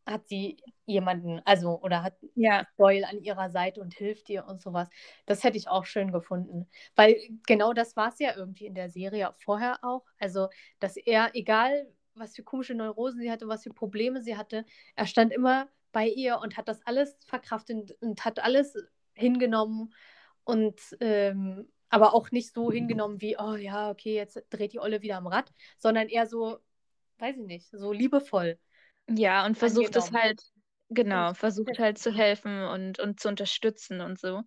hat 0.05 0.27
sie 0.27 0.57
jemanden, 0.85 1.41
also 1.45 1.79
oder 1.81 2.03
hat 2.03 2.15
ja. 2.35 2.65
Doyle 2.77 3.07
an 3.07 3.21
ihrer 3.21 3.49
Seite 3.49 3.81
und 3.81 3.93
hilft 3.93 4.29
ihr 4.29 4.45
und 4.45 4.61
sowas. 4.61 4.89
Das 5.25 5.43
hätte 5.43 5.57
ich 5.57 5.67
auch 5.67 5.85
schön 5.85 6.11
gefunden. 6.11 6.67
Weil 6.95 7.15
genau 7.47 7.73
das 7.73 7.95
war 7.95 8.09
es 8.09 8.19
ja 8.19 8.35
irgendwie 8.35 8.65
in 8.65 8.75
der 8.75 8.89
Serie 8.89 9.33
vorher 9.39 9.79
auch. 9.83 10.05
Also, 10.19 10.49
dass 10.79 10.97
er, 10.97 11.31
egal 11.33 11.87
was 12.15 12.35
für 12.35 12.43
komische 12.43 12.75
Neurosen 12.75 13.21
sie 13.21 13.31
hatte, 13.31 13.47
was 13.47 13.63
für 13.63 13.73
Probleme 13.73 14.21
sie 14.21 14.37
hatte, 14.37 14.65
er 14.95 15.07
stand 15.07 15.33
immer 15.33 15.67
bei 15.91 16.07
ihr 16.07 16.39
und 16.39 16.57
hat 16.57 16.67
das 16.67 16.85
alles 16.85 17.17
verkraftet 17.25 17.95
und 18.01 18.25
hat 18.25 18.39
alles 18.39 18.75
hingenommen 19.13 19.93
und 20.43 20.79
ähm, 20.99 21.67
aber 21.89 22.15
auch 22.15 22.31
nicht 22.31 22.53
so 22.53 22.71
hingenommen 22.71 23.21
wie, 23.21 23.37
oh 23.37 23.55
ja, 23.55 23.91
okay, 23.91 24.15
jetzt 24.15 24.43
dreht 24.49 24.73
die 24.73 24.79
Olle 24.79 25.01
wieder 25.03 25.17
am 25.17 25.27
Rad, 25.27 25.53
sondern 25.77 26.09
eher 26.09 26.25
so, 26.25 26.57
weiß 27.19 27.37
ich 27.37 27.45
nicht, 27.45 27.69
so 27.71 27.91
liebevoll. 27.91 28.57
Ja, 29.09 29.45
und 29.45 29.57
versucht 29.57 29.95
es 29.95 30.11
halt, 30.11 30.41
genau, 30.89 31.33
versucht 31.33 31.77
halt 31.79 31.97
zu 31.97 32.11
helfen 32.13 32.63
und, 32.63 32.99
und 32.99 33.19
zu 33.19 33.27
unterstützen 33.27 34.01
und 34.01 34.19
so. 34.19 34.43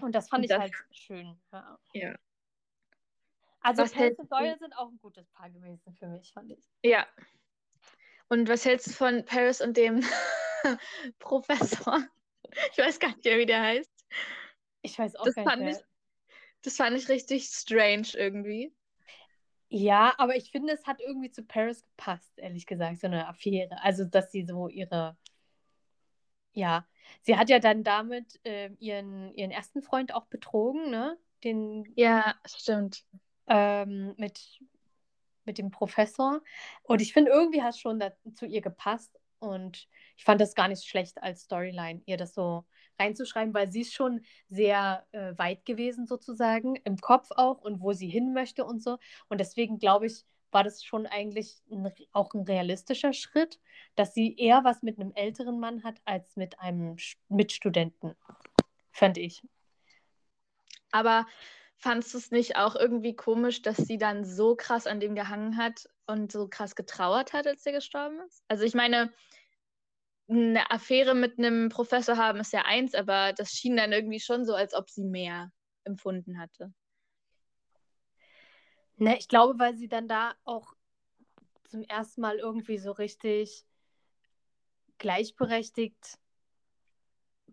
Und 0.00 0.14
das 0.14 0.28
fand 0.28 0.40
und 0.40 0.44
ich 0.44 0.50
das, 0.50 0.60
halt 0.60 0.74
schön. 0.90 1.40
Ja. 1.52 1.78
ja. 1.94 2.14
Also 3.60 3.84
Pelz 3.84 4.18
und 4.18 4.30
Doyle 4.30 4.58
sind 4.58 4.76
auch 4.76 4.88
ein 4.88 4.98
gutes 4.98 5.28
Paar 5.30 5.48
gewesen 5.48 5.94
für 5.94 6.08
mich, 6.08 6.32
fand 6.32 6.50
ich. 6.50 6.64
Ja. 6.82 7.06
Und 8.28 8.48
was 8.48 8.64
hältst 8.64 8.88
du 8.88 8.90
von 8.90 9.24
Paris 9.24 9.60
und 9.60 9.76
dem 9.76 10.02
Professor? 11.20 12.02
Ich 12.72 12.78
weiß 12.78 12.98
gar 12.98 13.08
nicht 13.08 13.24
mehr, 13.24 13.38
wie 13.38 13.46
der 13.46 13.62
heißt. 13.62 14.06
Ich 14.82 14.98
weiß 14.98 15.14
auch 15.16 15.24
das 15.24 15.34
gar 15.36 15.56
nicht. 15.56 15.78
Ich, 15.78 15.86
das 16.62 16.76
fand 16.76 16.96
ich 16.96 17.08
richtig 17.08 17.44
strange 17.44 18.08
irgendwie. 18.14 18.74
Ja, 19.74 20.12
aber 20.18 20.36
ich 20.36 20.50
finde, 20.50 20.74
es 20.74 20.86
hat 20.86 21.00
irgendwie 21.00 21.30
zu 21.30 21.42
Paris 21.42 21.82
gepasst, 21.82 22.30
ehrlich 22.36 22.66
gesagt, 22.66 23.00
so 23.00 23.06
eine 23.06 23.26
Affäre. 23.26 23.82
Also, 23.82 24.04
dass 24.04 24.30
sie 24.30 24.44
so 24.44 24.68
ihre. 24.68 25.16
Ja, 26.52 26.86
sie 27.22 27.38
hat 27.38 27.48
ja 27.48 27.58
dann 27.58 27.82
damit 27.82 28.38
äh, 28.44 28.68
ihren, 28.80 29.32
ihren 29.34 29.50
ersten 29.50 29.80
Freund 29.80 30.12
auch 30.14 30.26
betrogen, 30.26 30.90
ne? 30.90 31.16
Den, 31.42 31.90
ja, 31.96 32.34
stimmt. 32.44 33.06
Ähm, 33.46 34.14
mit, 34.18 34.60
mit 35.46 35.56
dem 35.56 35.70
Professor. 35.70 36.42
Und 36.82 37.00
ich 37.00 37.14
finde, 37.14 37.30
irgendwie 37.30 37.62
hat 37.62 37.70
es 37.70 37.80
schon 37.80 37.98
da, 37.98 38.12
zu 38.34 38.44
ihr 38.44 38.60
gepasst. 38.60 39.18
Und 39.38 39.88
ich 40.18 40.24
fand 40.24 40.38
das 40.42 40.54
gar 40.54 40.68
nicht 40.68 40.84
schlecht 40.84 41.22
als 41.22 41.44
Storyline, 41.44 42.02
ihr 42.04 42.18
das 42.18 42.34
so 42.34 42.66
reinzuschreiben, 42.98 43.54
weil 43.54 43.70
sie 43.70 43.82
ist 43.82 43.94
schon 43.94 44.20
sehr 44.48 45.06
äh, 45.12 45.36
weit 45.36 45.64
gewesen 45.64 46.06
sozusagen, 46.06 46.76
im 46.84 46.98
Kopf 46.98 47.30
auch 47.30 47.60
und 47.60 47.80
wo 47.80 47.92
sie 47.92 48.08
hin 48.08 48.32
möchte 48.32 48.64
und 48.64 48.82
so. 48.82 48.98
Und 49.28 49.38
deswegen 49.38 49.78
glaube 49.78 50.06
ich, 50.06 50.24
war 50.52 50.64
das 50.64 50.84
schon 50.84 51.06
eigentlich 51.06 51.62
ein, 51.70 51.90
auch 52.12 52.34
ein 52.34 52.42
realistischer 52.42 53.12
Schritt, 53.12 53.58
dass 53.96 54.14
sie 54.14 54.36
eher 54.36 54.64
was 54.64 54.82
mit 54.82 55.00
einem 55.00 55.12
älteren 55.14 55.58
Mann 55.58 55.82
hat 55.82 56.00
als 56.04 56.36
mit 56.36 56.60
einem 56.60 56.96
Mitstudenten, 57.28 58.14
fand 58.92 59.18
ich. 59.18 59.42
Aber 60.90 61.26
fandst 61.76 62.12
du 62.14 62.18
es 62.18 62.30
nicht 62.30 62.56
auch 62.56 62.76
irgendwie 62.76 63.16
komisch, 63.16 63.62
dass 63.62 63.78
sie 63.78 63.98
dann 63.98 64.24
so 64.24 64.54
krass 64.54 64.86
an 64.86 65.00
dem 65.00 65.14
gehangen 65.14 65.56
hat 65.56 65.88
und 66.06 66.30
so 66.30 66.46
krass 66.48 66.76
getrauert 66.76 67.32
hat, 67.32 67.46
als 67.46 67.64
er 67.64 67.72
gestorben 67.72 68.20
ist? 68.26 68.44
Also 68.46 68.64
ich 68.64 68.74
meine, 68.74 69.10
eine 70.32 70.70
Affäre 70.70 71.14
mit 71.14 71.38
einem 71.38 71.68
Professor 71.68 72.16
haben 72.16 72.40
ist 72.40 72.52
ja 72.52 72.62
eins, 72.64 72.94
aber 72.94 73.32
das 73.32 73.50
schien 73.50 73.76
dann 73.76 73.92
irgendwie 73.92 74.20
schon 74.20 74.44
so, 74.44 74.54
als 74.54 74.74
ob 74.74 74.90
sie 74.90 75.04
mehr 75.04 75.52
empfunden 75.84 76.38
hatte. 76.38 76.72
Ne, 78.96 79.18
ich 79.18 79.28
glaube, 79.28 79.58
weil 79.58 79.76
sie 79.76 79.88
dann 79.88 80.08
da 80.08 80.34
auch 80.44 80.74
zum 81.64 81.82
ersten 81.84 82.20
Mal 82.20 82.38
irgendwie 82.38 82.78
so 82.78 82.92
richtig 82.92 83.64
gleichberechtigt 84.98 86.18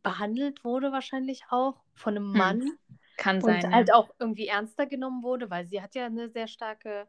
behandelt 0.04 0.64
wurde, 0.64 0.92
wahrscheinlich 0.92 1.44
auch 1.50 1.82
von 1.94 2.16
einem 2.16 2.32
hm. 2.32 2.38
Mann. 2.38 2.62
Hm. 2.62 2.78
Kann 3.18 3.42
sein. 3.42 3.66
Und 3.66 3.74
halt 3.74 3.94
auch 3.94 4.10
irgendwie 4.18 4.48
ernster 4.48 4.86
genommen 4.86 5.24
wurde, 5.24 5.50
weil 5.50 5.66
sie 5.66 5.82
hat 5.82 5.94
ja 5.94 6.06
eine 6.06 6.30
sehr 6.30 6.48
starke 6.48 7.08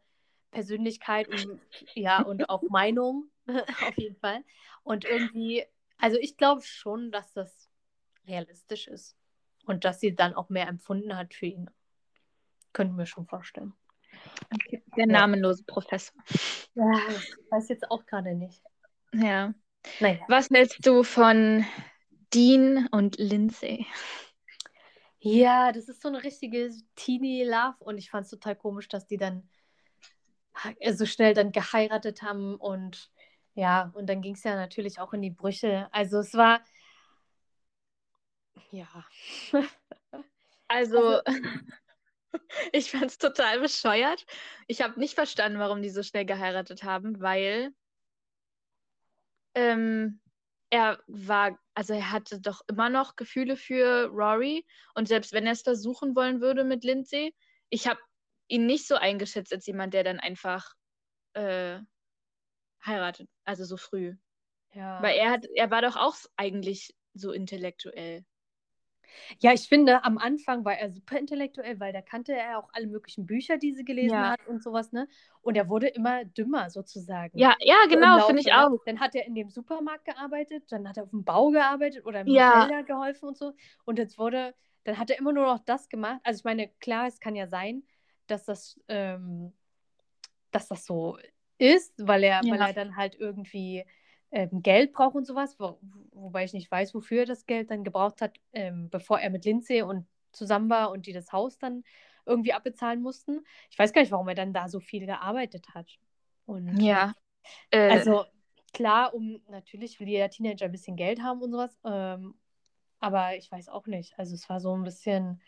Persönlichkeit 0.51 1.29
und 1.29 1.61
ja, 1.95 2.23
und 2.23 2.49
auch 2.49 2.63
Meinung, 2.63 3.31
auf 3.89 3.97
jeden 3.97 4.17
Fall. 4.17 4.45
Und 4.83 5.05
irgendwie, 5.05 5.65
also 5.99 6.19
ich 6.19 6.37
glaube 6.37 6.63
schon, 6.63 7.11
dass 7.11 7.33
das 7.33 7.69
realistisch 8.27 8.89
ist. 8.89 9.17
Und 9.67 9.85
dass 9.85 10.01
sie 10.01 10.15
dann 10.15 10.35
auch 10.35 10.49
mehr 10.49 10.67
empfunden 10.69 11.17
hat 11.17 11.35
für 11.35 11.47
ihn. 11.47 11.71
Könnten 12.73 12.97
wir 12.97 13.07
schon 13.07 13.27
vorstellen. 13.27 13.75
Okay. 14.53 14.83
Der 14.97 15.07
namenlose 15.07 15.65
Professor. 15.65 16.21
Ja, 16.75 16.91
ich 17.09 17.37
weiß 17.51 17.69
jetzt 17.69 17.91
auch 17.91 18.05
gerade 18.07 18.35
nicht. 18.35 18.63
Ja. 19.13 19.55
Naja. 20.01 20.21
Was 20.29 20.51
hältst 20.51 20.87
du 20.87 21.03
von 21.03 21.65
Dean 22.33 22.87
und 22.91 23.19
Lindsay? 23.19 23.87
Ja, 25.19 25.73
das 25.73 25.89
ist 25.89 26.01
so 26.01 26.09
eine 26.09 26.23
richtige 26.23 26.71
Teenie-Love 26.97 27.77
und 27.81 27.99
ich 27.99 28.11
fand 28.11 28.25
es 28.25 28.31
total 28.31 28.57
komisch, 28.57 28.89
dass 28.89 29.07
die 29.07 29.19
dann 29.19 29.49
so 30.93 31.07
schnell 31.07 31.35
dann 31.35 31.53
geheiratet 31.53 32.23
haben 32.23 32.57
und 32.57 33.11
ja, 33.55 33.91
und 33.95 34.07
dann 34.09 34.23
ging 34.23 34.35
es 34.35 34.45
ja 34.45 34.55
natürlich 34.55 35.01
auch 35.01 35.13
in 35.13 35.23
die 35.23 35.31
Brüche. 35.31 35.89
Also 35.93 36.19
es 36.19 36.35
war, 36.35 36.61
ja. 38.71 38.89
Also, 40.73 41.21
also 41.25 41.41
ich 42.73 42.93
fand 42.93 43.07
es 43.07 43.19
total 43.19 43.59
bescheuert. 43.59 44.25
Ich 44.69 44.83
habe 44.83 45.01
nicht 45.01 45.15
verstanden, 45.15 45.59
warum 45.59 45.83
die 45.83 45.91
so 45.91 46.05
schnell 46.05 46.25
geheiratet 46.25 46.85
haben, 46.85 47.21
weil 47.21 47.75
ähm, 49.57 50.21
er 50.71 51.03
war, 51.09 51.59
also 51.75 51.95
er 51.95 52.13
hatte 52.13 52.41
doch 52.41 52.61
immer 52.69 52.89
noch 52.89 53.17
Gefühle 53.17 53.57
für 53.57 54.07
Rory 54.07 54.65
und 54.95 55.09
selbst 55.09 55.33
wenn 55.33 55.47
er 55.47 55.55
es 55.55 55.63
versuchen 55.63 56.15
wollen 56.15 56.41
würde 56.41 56.63
mit 56.63 56.85
Lindsay, 56.85 57.35
ich 57.69 57.89
habe 57.89 57.99
ihn 58.47 58.67
nicht 58.67 58.87
so 58.87 58.95
eingeschätzt 58.95 59.53
als 59.53 59.67
jemand, 59.67 59.93
der 59.93 60.05
dann 60.05 60.21
einfach 60.21 60.75
äh, 61.33 61.81
heiratet, 62.85 63.29
also 63.45 63.65
so 63.65 63.77
früh. 63.77 64.17
Ja. 64.75 65.03
Weil 65.03 65.17
er 65.17 65.31
hat, 65.31 65.47
er 65.55 65.71
war 65.71 65.83
doch 65.83 65.97
auch 65.97 66.17
eigentlich 66.37 66.95
so 67.15 67.33
intellektuell. 67.33 68.25
Ja, 69.39 69.53
ich 69.53 69.69
finde, 69.69 70.05
am 70.05 70.19
Anfang 70.19 70.65
war 70.65 70.79
er 70.79 70.91
super 70.91 71.19
intellektuell, 71.19 71.81
weil 71.81 71.93
da 71.93 72.01
kannte 72.01 72.33
er 72.33 72.59
auch 72.59 72.69
alle 72.73 72.87
möglichen 72.87 73.27
Bücher, 73.27 73.57
die 73.59 73.73
sie 73.73 73.85
gelesen 73.85 74.15
ja. 74.15 74.31
hat 74.31 74.47
und 74.47 74.63
sowas, 74.63 74.93
ne? 74.93 75.09
Und 75.43 75.57
er 75.57 75.69
wurde 75.69 75.89
immer 75.89 76.25
dümmer 76.25 76.71
sozusagen. 76.71 77.37
Ja, 77.37 77.57
ja, 77.61 77.77
genau, 77.89 78.27
finde 78.27 78.43
ich 78.43 78.53
auch. 78.53 78.79
Dann 78.87 79.01
hat 79.01 79.15
er 79.15 79.27
in 79.27 79.35
dem 79.35 79.51
Supermarkt 79.51 80.05
gearbeitet, 80.05 80.71
dann 80.71 80.89
hat 80.89 80.97
er 80.97 81.05
auf 81.05 81.11
dem 81.11 81.25
Bau 81.25 81.51
gearbeitet 81.51 82.05
oder 82.07 82.21
im 82.21 82.29
ja. 82.29 82.65
Hotel 82.65 82.85
geholfen 82.85 83.29
und 83.29 83.37
so. 83.37 83.53
Und 83.85 83.99
jetzt 83.99 84.19
wurde, 84.19 84.55
dann 84.85 84.99
hat 84.99 85.11
er 85.11 85.19
immer 85.19 85.33
nur 85.33 85.47
noch 85.47 85.59
das 85.65 85.89
gemacht. 85.89 86.21
Also 86.23 86.39
ich 86.39 86.45
meine, 86.45 86.69
klar, 86.81 87.07
es 87.07 87.21
kann 87.21 87.35
ja 87.35 87.47
sein, 87.47 87.83
dass 88.27 88.45
das, 88.45 88.81
ähm, 88.89 89.53
dass 90.53 90.69
das 90.69 90.85
so 90.85 91.19
ist, 91.61 91.95
weil 91.99 92.25
er, 92.25 92.41
ja. 92.43 92.53
weil 92.53 92.61
er 92.61 92.73
dann 92.73 92.97
halt 92.97 93.15
irgendwie 93.19 93.85
ähm, 94.31 94.63
Geld 94.63 94.93
braucht 94.93 95.15
und 95.15 95.27
sowas, 95.27 95.59
wo, 95.59 95.79
wobei 96.13 96.45
ich 96.45 96.53
nicht 96.53 96.71
weiß, 96.71 96.95
wofür 96.95 97.21
er 97.21 97.27
das 97.27 97.47
Geld 97.47 97.71
dann 97.71 97.85
gebraucht 97.85 98.21
hat, 98.23 98.37
ähm, 98.53 98.89
bevor 98.91 99.21
er 99.21 99.31
mit 99.31 99.45
Lindsay 99.45 99.83
und 99.83 100.07
zusammen 100.33 100.71
war 100.71 100.91
und 100.91 101.07
die 101.07 101.13
das 101.13 101.33
Haus 101.33 101.59
dann 101.59 101.85
irgendwie 102.27 102.53
abbezahlen 102.53 103.03
mussten. 103.03 103.45
Ich 103.71 103.79
weiß 103.79 103.93
gar 103.93 104.03
nicht, 104.03 104.13
warum 104.13 104.29
er 104.29 104.35
dann 104.35 104.53
da 104.53 104.69
so 104.69 104.81
viel 104.81 105.07
gearbeitet 105.07 105.75
hat. 105.75 105.99
Und, 106.47 106.81
ja. 106.81 107.15
Äh, 107.71 107.91
also 107.91 108.25
klar, 108.73 109.15
um 109.15 109.41
natürlich 109.49 109.99
will 110.01 110.09
jeder 110.09 110.31
Teenager 110.31 110.67
ein 110.67 110.73
bisschen 110.73 110.97
Geld 110.97 111.23
haben 111.23 111.43
und 111.43 111.51
sowas, 111.51 111.77
ähm, 111.85 112.35
aber 113.01 113.37
ich 113.37 113.51
weiß 113.51 113.69
auch 113.69 113.87
nicht. 113.87 114.19
Also 114.19 114.35
es 114.35 114.49
war 114.49 114.61
so 114.61 114.75
ein 114.75 114.85
bisschen 114.85 115.41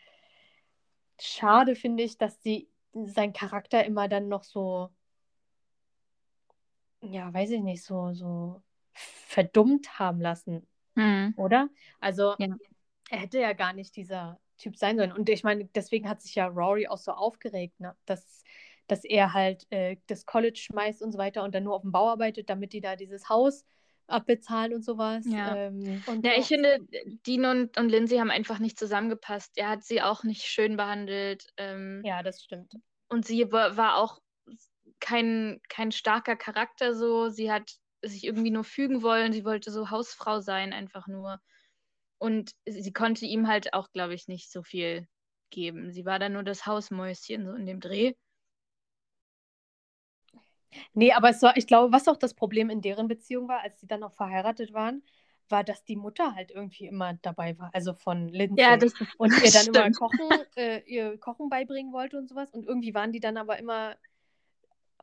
schade, 1.19 1.75
finde 1.75 2.03
ich, 2.03 2.17
dass 2.17 2.39
die 2.39 2.67
sein 3.05 3.33
Charakter 3.33 3.85
immer 3.85 4.07
dann 4.07 4.27
noch 4.27 4.43
so, 4.43 4.89
ja, 7.03 7.33
weiß 7.33 7.51
ich 7.51 7.61
nicht, 7.61 7.83
so, 7.83 8.13
so 8.13 8.61
verdummt 8.93 9.99
haben 9.99 10.21
lassen, 10.21 10.67
mhm. 10.95 11.33
oder? 11.37 11.69
Also 11.99 12.35
ja. 12.37 12.55
er 13.09 13.19
hätte 13.19 13.39
ja 13.39 13.53
gar 13.53 13.73
nicht 13.73 13.95
dieser 13.95 14.39
Typ 14.57 14.77
sein 14.77 14.97
sollen. 14.97 15.11
Und 15.11 15.29
ich 15.29 15.43
meine, 15.43 15.65
deswegen 15.75 16.07
hat 16.07 16.21
sich 16.21 16.35
ja 16.35 16.47
Rory 16.47 16.87
auch 16.87 16.97
so 16.97 17.11
aufgeregt, 17.11 17.79
ne? 17.79 17.95
dass, 18.05 18.43
dass 18.87 19.03
er 19.03 19.33
halt 19.33 19.65
äh, 19.71 19.97
das 20.07 20.25
College 20.25 20.59
schmeißt 20.59 21.01
und 21.01 21.11
so 21.11 21.17
weiter 21.17 21.43
und 21.43 21.53
dann 21.55 21.63
nur 21.63 21.75
auf 21.75 21.81
dem 21.81 21.91
Bau 21.91 22.09
arbeitet, 22.09 22.49
damit 22.49 22.73
die 22.73 22.81
da 22.81 22.95
dieses 22.95 23.29
Haus 23.29 23.65
abbezahlen 24.07 24.73
und 24.73 24.83
sowas. 24.83 25.25
Ja, 25.27 25.55
ähm, 25.55 26.03
und 26.07 26.25
ja 26.25 26.33
ich 26.37 26.45
finde, 26.45 26.79
Dean 27.25 27.45
und, 27.45 27.77
und 27.77 27.89
Lindsay 27.89 28.19
haben 28.19 28.31
einfach 28.31 28.59
nicht 28.59 28.77
zusammengepasst. 28.77 29.57
Er 29.57 29.69
hat 29.69 29.83
sie 29.83 30.01
auch 30.01 30.23
nicht 30.23 30.43
schön 30.43 30.77
behandelt. 30.77 31.47
Ähm, 31.57 32.01
ja, 32.05 32.21
das 32.21 32.43
stimmt. 32.43 32.75
Und 33.09 33.25
sie 33.25 33.51
war, 33.51 33.77
war 33.77 33.97
auch 33.97 34.19
kein, 35.03 35.59
kein 35.67 35.91
starker 35.91 36.37
Charakter 36.37 36.95
so. 36.95 37.27
Sie 37.29 37.51
hat 37.51 37.77
sich 38.01 38.23
irgendwie 38.23 38.51
nur 38.51 38.63
fügen 38.63 39.03
wollen. 39.03 39.33
Sie 39.33 39.43
wollte 39.43 39.69
so 39.69 39.89
Hausfrau 39.91 40.39
sein, 40.39 40.71
einfach 40.71 41.07
nur. 41.07 41.41
Und 42.19 42.51
sie 42.65 42.93
konnte 42.93 43.25
ihm 43.25 43.49
halt 43.49 43.73
auch, 43.73 43.91
glaube 43.91 44.13
ich, 44.13 44.29
nicht 44.29 44.49
so 44.49 44.63
viel 44.63 45.07
geben. 45.49 45.91
Sie 45.91 46.05
war 46.05 46.19
dann 46.19 46.33
nur 46.33 46.43
das 46.43 46.65
Hausmäuschen 46.65 47.45
so 47.45 47.53
in 47.53 47.65
dem 47.65 47.81
Dreh. 47.81 48.13
Nee, 50.93 51.11
aber 51.11 51.29
es 51.29 51.41
war, 51.41 51.57
ich 51.57 51.67
glaube, 51.67 51.91
was 51.91 52.07
auch 52.07 52.17
das 52.17 52.33
Problem 52.33 52.69
in 52.69 52.81
deren 52.81 53.09
Beziehung 53.09 53.49
war, 53.49 53.59
als 53.59 53.79
sie 53.81 53.87
dann 53.87 53.99
noch 53.99 54.13
verheiratet 54.13 54.73
waren, 54.73 55.03
war, 55.49 55.65
dass 55.65 55.83
die 55.83 55.97
Mutter 55.97 56.33
halt 56.33 56.49
irgendwie 56.49 56.87
immer 56.87 57.13
dabei 57.21 57.59
war, 57.59 57.69
also 57.73 57.93
von 57.93 58.29
Lindsay. 58.29 58.63
Ja, 58.63 58.77
das, 58.77 58.93
und 59.17 59.33
ihr 59.33 59.51
dann 59.51 59.63
stimmt. 59.63 59.75
immer 59.75 59.91
Kochen, 59.91 60.45
äh, 60.55 60.79
ihr 60.85 61.17
Kochen 61.19 61.49
beibringen 61.49 61.91
wollte 61.91 62.17
und 62.17 62.29
sowas. 62.29 62.51
Und 62.51 62.65
irgendwie 62.65 62.93
waren 62.93 63.11
die 63.11 63.19
dann 63.19 63.35
aber 63.35 63.59
immer 63.59 63.97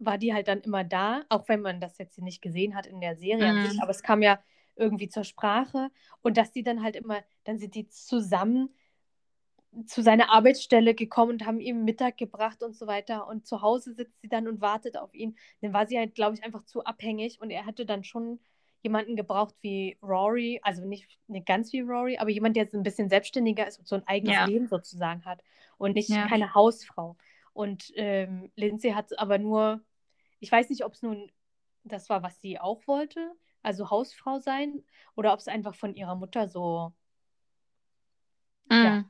war 0.00 0.18
die 0.18 0.34
halt 0.34 0.48
dann 0.48 0.60
immer 0.60 0.82
da, 0.82 1.22
auch 1.28 1.48
wenn 1.48 1.60
man 1.60 1.80
das 1.80 1.98
jetzt 1.98 2.20
nicht 2.20 2.42
gesehen 2.42 2.74
hat 2.74 2.86
in 2.86 3.00
der 3.00 3.16
Serie 3.16 3.52
mhm. 3.52 3.66
sich, 3.66 3.82
aber 3.82 3.90
es 3.90 4.02
kam 4.02 4.22
ja 4.22 4.40
irgendwie 4.76 5.08
zur 5.08 5.24
Sprache 5.24 5.90
und 6.22 6.36
dass 6.36 6.52
die 6.52 6.62
dann 6.62 6.82
halt 6.82 6.96
immer, 6.96 7.22
dann 7.44 7.58
sind 7.58 7.74
die 7.74 7.88
zusammen 7.88 8.70
zu 9.86 10.02
seiner 10.02 10.32
Arbeitsstelle 10.32 10.94
gekommen 10.94 11.32
und 11.32 11.46
haben 11.46 11.60
ihm 11.60 11.84
Mittag 11.84 12.16
gebracht 12.16 12.62
und 12.62 12.74
so 12.74 12.86
weiter 12.86 13.28
und 13.28 13.46
zu 13.46 13.62
Hause 13.62 13.94
sitzt 13.94 14.20
sie 14.20 14.28
dann 14.28 14.48
und 14.48 14.60
wartet 14.60 14.96
auf 14.96 15.14
ihn. 15.14 15.36
Dann 15.60 15.72
war 15.72 15.86
sie 15.86 15.96
halt, 15.96 16.14
glaube 16.14 16.34
ich, 16.34 16.42
einfach 16.42 16.64
zu 16.64 16.84
abhängig 16.84 17.40
und 17.40 17.50
er 17.50 17.66
hatte 17.66 17.86
dann 17.86 18.02
schon 18.02 18.40
jemanden 18.82 19.14
gebraucht 19.14 19.54
wie 19.60 19.96
Rory, 20.02 20.58
also 20.62 20.84
nicht, 20.84 21.18
nicht 21.28 21.46
ganz 21.46 21.72
wie 21.72 21.80
Rory, 21.80 22.16
aber 22.18 22.30
jemand, 22.30 22.56
der 22.56 22.66
so 22.66 22.78
ein 22.78 22.82
bisschen 22.82 23.10
selbstständiger 23.10 23.66
ist 23.66 23.78
und 23.78 23.86
so 23.86 23.96
ein 23.96 24.06
eigenes 24.06 24.34
ja. 24.34 24.46
Leben 24.46 24.66
sozusagen 24.66 25.24
hat 25.24 25.44
und 25.78 25.94
nicht 25.94 26.08
ja. 26.08 26.26
keine 26.26 26.54
Hausfrau. 26.54 27.16
Und 27.52 27.92
ähm, 27.96 28.50
Lindsay 28.56 28.92
hat 28.92 29.18
aber 29.18 29.38
nur 29.38 29.82
ich 30.40 30.50
weiß 30.50 30.68
nicht, 30.70 30.84
ob 30.84 30.94
es 30.94 31.02
nun 31.02 31.30
das 31.84 32.08
war, 32.10 32.22
was 32.22 32.40
sie 32.40 32.58
auch 32.58 32.86
wollte, 32.86 33.32
also 33.62 33.90
Hausfrau 33.90 34.38
sein, 34.38 34.82
oder 35.14 35.32
ob 35.32 35.38
es 35.38 35.48
einfach 35.48 35.74
von 35.74 35.94
ihrer 35.94 36.14
Mutter 36.14 36.48
so 36.48 36.92
mm. 38.68 38.72
ja, 38.72 39.04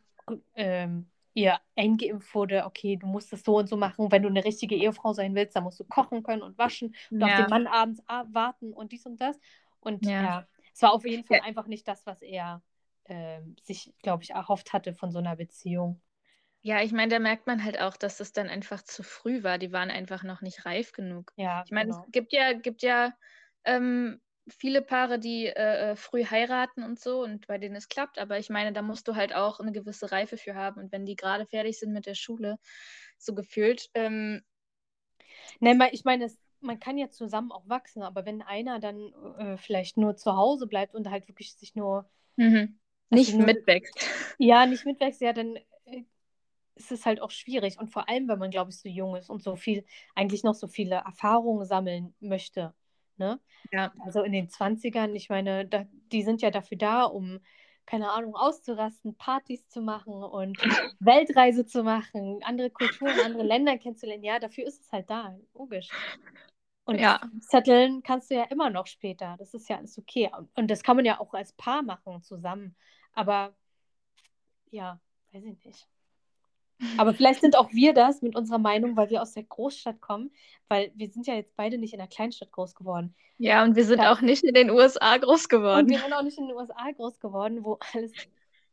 ähm, 0.55 1.09
ihr 1.35 1.59
eingeimpft 1.77 2.35
wurde, 2.35 2.65
okay, 2.65 2.97
du 2.97 3.07
musst 3.07 3.33
das 3.33 3.43
so 3.43 3.59
und 3.59 3.69
so 3.69 3.77
machen, 3.77 4.11
wenn 4.11 4.23
du 4.23 4.29
eine 4.29 4.45
richtige 4.45 4.75
Ehefrau 4.75 5.13
sein 5.13 5.35
willst, 5.35 5.57
dann 5.57 5.65
musst 5.65 5.81
du 5.81 5.85
kochen 5.85 6.23
können 6.23 6.43
und 6.43 6.59
waschen 6.59 6.95
und 7.11 7.21
ja. 7.21 7.27
auf 7.27 7.37
den 7.37 7.51
Mann 7.51 7.67
abends 7.67 8.03
warten 8.07 8.73
und 8.73 8.93
dies 8.93 9.07
und 9.07 9.21
das. 9.21 9.39
Und 9.81 10.05
ja, 10.05 10.23
ja 10.23 10.49
es 10.73 10.83
war 10.83 10.93
auf 10.93 11.05
jeden 11.05 11.25
Fall 11.25 11.41
einfach 11.41 11.67
nicht 11.67 11.87
das, 11.87 12.07
was 12.07 12.23
er 12.23 12.63
äh, 13.05 13.41
sich, 13.63 13.93
glaube 14.03 14.23
ich, 14.23 14.31
erhofft 14.31 14.73
hatte 14.73 14.95
von 14.95 15.11
so 15.11 15.19
einer 15.19 15.37
Beziehung. 15.37 16.01
Ja, 16.63 16.83
ich 16.83 16.93
meine, 16.93 17.11
da 17.11 17.19
merkt 17.19 17.47
man 17.47 17.65
halt 17.65 17.81
auch, 17.81 17.97
dass 17.97 18.21
es 18.21 18.33
dann 18.33 18.49
einfach 18.49 18.83
zu 18.83 19.03
früh 19.03 19.43
war. 19.43 19.59
Die 19.59 19.73
waren 19.73 19.91
einfach 19.91 20.23
noch 20.23 20.43
nicht 20.43 20.67
reif 20.67 20.93
genug. 20.93 21.33
Ja, 21.37 21.63
ich 21.65 21.71
meine, 21.71 21.91
genau. 21.91 22.05
es 22.05 22.13
gibt 22.13 22.33
ja, 22.33 22.53
gibt 22.53 22.83
ja 22.83 23.15
ähm, 23.65 24.21
viele 24.49 24.83
Paare, 24.83 25.19
die 25.19 25.47
äh, 25.47 25.93
äh, 25.93 25.97
früh 25.97 26.25
heiraten 26.25 26.83
und 26.83 27.01
so 27.01 27.23
und 27.23 27.47
bei 27.47 27.59
denen 27.59 27.77
es 27.77 27.89
klappt, 27.89 28.19
aber 28.19 28.39
ich 28.39 28.51
meine, 28.51 28.73
da 28.73 28.83
musst 28.83 29.09
du 29.09 29.15
halt 29.15 29.35
auch 29.35 29.61
eine 29.61 29.73
gewisse 29.73 30.13
Reife 30.13 30.37
für 30.37 30.55
haben. 30.55 30.81
Und 30.81 30.93
wenn 30.93 31.07
die 31.07 31.17
gerade 31.17 31.47
fertig 31.47 31.79
sind 31.79 31.93
mit 31.93 32.07
der 32.07 32.15
Schule, 32.15 32.59
so 33.17 33.35
gefühlt. 33.35 33.89
Ähm, 33.95 34.43
Nein, 35.61 35.81
ich 35.93 36.05
meine, 36.05 36.25
es, 36.25 36.39
man 36.61 36.79
kann 36.79 36.99
ja 36.99 37.11
zusammen 37.11 37.53
auch 37.53 37.69
wachsen, 37.69 38.03
aber 38.03 38.27
wenn 38.27 38.43
einer 38.43 38.81
dann 38.81 39.13
äh, 39.39 39.57
vielleicht 39.57 39.97
nur 39.97 40.17
zu 40.17 40.37
Hause 40.37 40.67
bleibt 40.67 40.95
und 40.95 41.09
halt 41.11 41.29
wirklich 41.29 41.55
sich 41.55 41.75
nur 41.75 42.11
mhm. 42.37 42.79
nicht 43.09 43.35
nur, 43.35 43.47
mitwächst. 43.47 43.95
Ja, 44.39 44.67
nicht 44.67 44.85
mitwächst, 44.85 45.21
ja, 45.21 45.33
dann 45.33 45.59
ist 46.81 46.91
es 46.93 47.07
halt 47.07 47.21
auch 47.21 47.31
schwierig. 47.31 47.79
Und 47.79 47.89
vor 47.91 48.09
allem, 48.09 48.27
wenn 48.29 48.39
man, 48.39 48.51
glaube 48.51 48.71
ich, 48.71 48.79
so 48.79 48.89
jung 48.89 49.15
ist 49.17 49.31
und 49.31 49.43
so 49.43 49.55
viel, 49.55 49.85
eigentlich 50.15 50.43
noch 50.43 50.55
so 50.55 50.67
viele 50.67 50.97
Erfahrungen 50.97 51.67
sammeln 51.67 52.15
möchte. 52.21 52.75
Ne? 53.17 53.39
Ja. 53.71 53.93
Also 54.05 54.23
in 54.23 54.33
den 54.33 54.49
20ern, 54.49 55.15
ich 55.15 55.29
meine, 55.29 55.67
da, 55.67 55.85
die 56.11 56.23
sind 56.23 56.41
ja 56.43 56.51
dafür 56.51 56.79
da, 56.79 57.05
um, 57.05 57.41
keine 57.85 58.11
Ahnung, 58.11 58.35
auszurasten, 58.35 59.15
Partys 59.17 59.69
zu 59.69 59.83
machen 59.83 60.15
und 60.15 60.59
Weltreise 61.01 61.67
zu 61.67 61.83
machen, 61.83 62.41
andere 62.45 62.71
Kulturen, 62.71 63.19
andere 63.25 63.43
Länder 63.43 63.77
kennenzulernen. 63.77 64.25
Ja, 64.25 64.39
dafür 64.39 64.67
ist 64.67 64.81
es 64.81 64.93
halt 64.93 65.11
da, 65.11 65.37
logisch. 65.55 65.89
Und 66.85 66.99
Ja. 66.99 67.21
zetteln 67.41 68.03
kannst 68.03 68.31
du 68.31 68.37
ja 68.37 68.45
immer 68.45 68.71
noch 68.71 68.87
später. 68.87 69.37
Das 69.39 69.55
ist 69.55 69.69
ja 69.69 69.77
alles 69.77 69.99
okay. 69.99 70.31
Und, 70.37 70.49
und 70.57 70.71
das 70.71 70.83
kann 70.83 70.97
man 70.97 71.05
ja 71.05 71.21
auch 71.21 71.35
als 71.35 71.53
Paar 71.53 71.83
machen 71.83 72.23
zusammen. 72.23 72.75
Aber 73.13 73.55
ja, 74.71 74.99
weiß 75.33 75.45
ich 75.45 75.65
nicht. 75.65 75.87
Aber 76.97 77.15
vielleicht 77.15 77.41
sind 77.41 77.57
auch 77.57 77.73
wir 77.73 77.95
das 77.95 78.23
mit 78.23 78.37
unserer 78.37 78.59
Meinung, 78.59 78.97
weil 78.97 79.11
wir 79.11 79.23
aus 79.23 79.33
der 79.33 79.45
Großstadt 79.45 80.01
kommen, 80.01 80.33
weil 80.69 80.93
wir 80.97 81.11
sind 81.11 81.27
ja 81.27 81.35
jetzt 81.35 81.57
beide 81.57 81.79
nicht 81.79 81.93
in 81.95 81.99
der 81.99 82.09
Kleinstadt 82.09 82.53
groß 82.53 82.75
geworden. 82.75 83.15
Ja, 83.39 83.65
und 83.65 83.75
wir 83.77 83.85
sind 83.85 84.05
Ja. 84.05 84.07
auch 84.07 84.21
nicht 84.21 84.45
in 84.45 84.55
den 84.55 84.71
USA 84.71 85.17
groß 85.17 85.49
Und 85.73 85.89
geworden. 85.89 85.89
wir 85.89 86.01
sind 86.01 86.13
auch 86.13 86.23
nicht 86.23 86.39
in 86.39 86.49
den 86.49 86.57
USA 86.57 86.91
groß 86.93 87.21
geworden, 87.21 87.65
wo 87.65 87.79
alles 87.93 88.13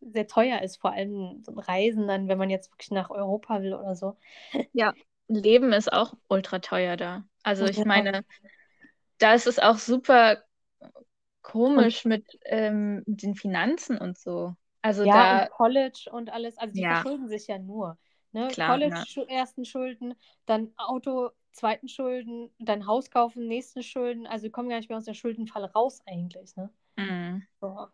sehr 0.02 0.28
teuer 0.28 0.62
ist, 0.62 0.78
vor 0.78 0.92
allem 0.94 1.44
Reisen 1.48 2.08
dann, 2.08 2.28
wenn 2.28 2.38
man 2.38 2.50
jetzt 2.50 2.72
wirklich 2.72 2.92
nach 2.92 3.10
Europa 3.10 3.62
will 3.62 3.74
oder 3.74 3.96
so. 3.96 4.16
Ja, 4.72 4.94
Leben 5.28 5.74
ist 5.74 5.92
auch 5.92 6.14
ultra 6.30 6.60
teuer 6.60 6.96
da. 6.98 7.26
Also 7.44 7.66
ich 7.66 7.84
meine, 7.86 8.26
da 9.20 9.34
ist 9.36 9.48
es 9.48 9.60
auch 9.60 9.78
super 9.80 10.44
komisch 11.42 12.06
mit, 12.06 12.26
ähm, 12.46 13.04
mit 13.08 13.24
den 13.24 13.36
Finanzen 13.36 13.98
und 13.98 14.18
so. 14.18 14.56
Also 14.88 15.06
Ja, 15.06 15.14
da, 15.14 15.30
und 15.30 15.50
College 15.50 16.10
und 16.12 16.30
alles, 16.32 16.58
also 16.58 16.74
die 16.74 16.82
Ja. 16.82 17.04
verschulden 17.04 17.28
sich 17.28 17.48
ja 17.48 17.60
nur. 17.60 17.98
Ne? 18.32 18.48
Klar, 18.50 18.70
College 18.74 18.96
ja. 18.96 19.06
ersten 19.30 19.66
Schulden, 19.66 20.16
dann 20.46 20.74
Auto 20.78 21.30
zweiten 21.52 21.88
Schulden, 21.88 22.52
dann 22.60 22.86
Haus 22.88 23.10
kaufen, 23.12 23.48
nächsten 23.48 23.84
Schulden. 23.84 24.28
Also 24.28 24.44
wir 24.44 24.52
kommen 24.52 24.70
gar 24.70 24.78
nicht 24.78 24.90
mehr 24.90 24.98
aus 24.98 25.06
der 25.06 25.14
Schuldenfalle 25.14 25.72
raus 25.74 26.02
eigentlich. 26.06 26.56
Ne? 26.56 26.70
mm, 26.98 27.48
So. 27.62 27.88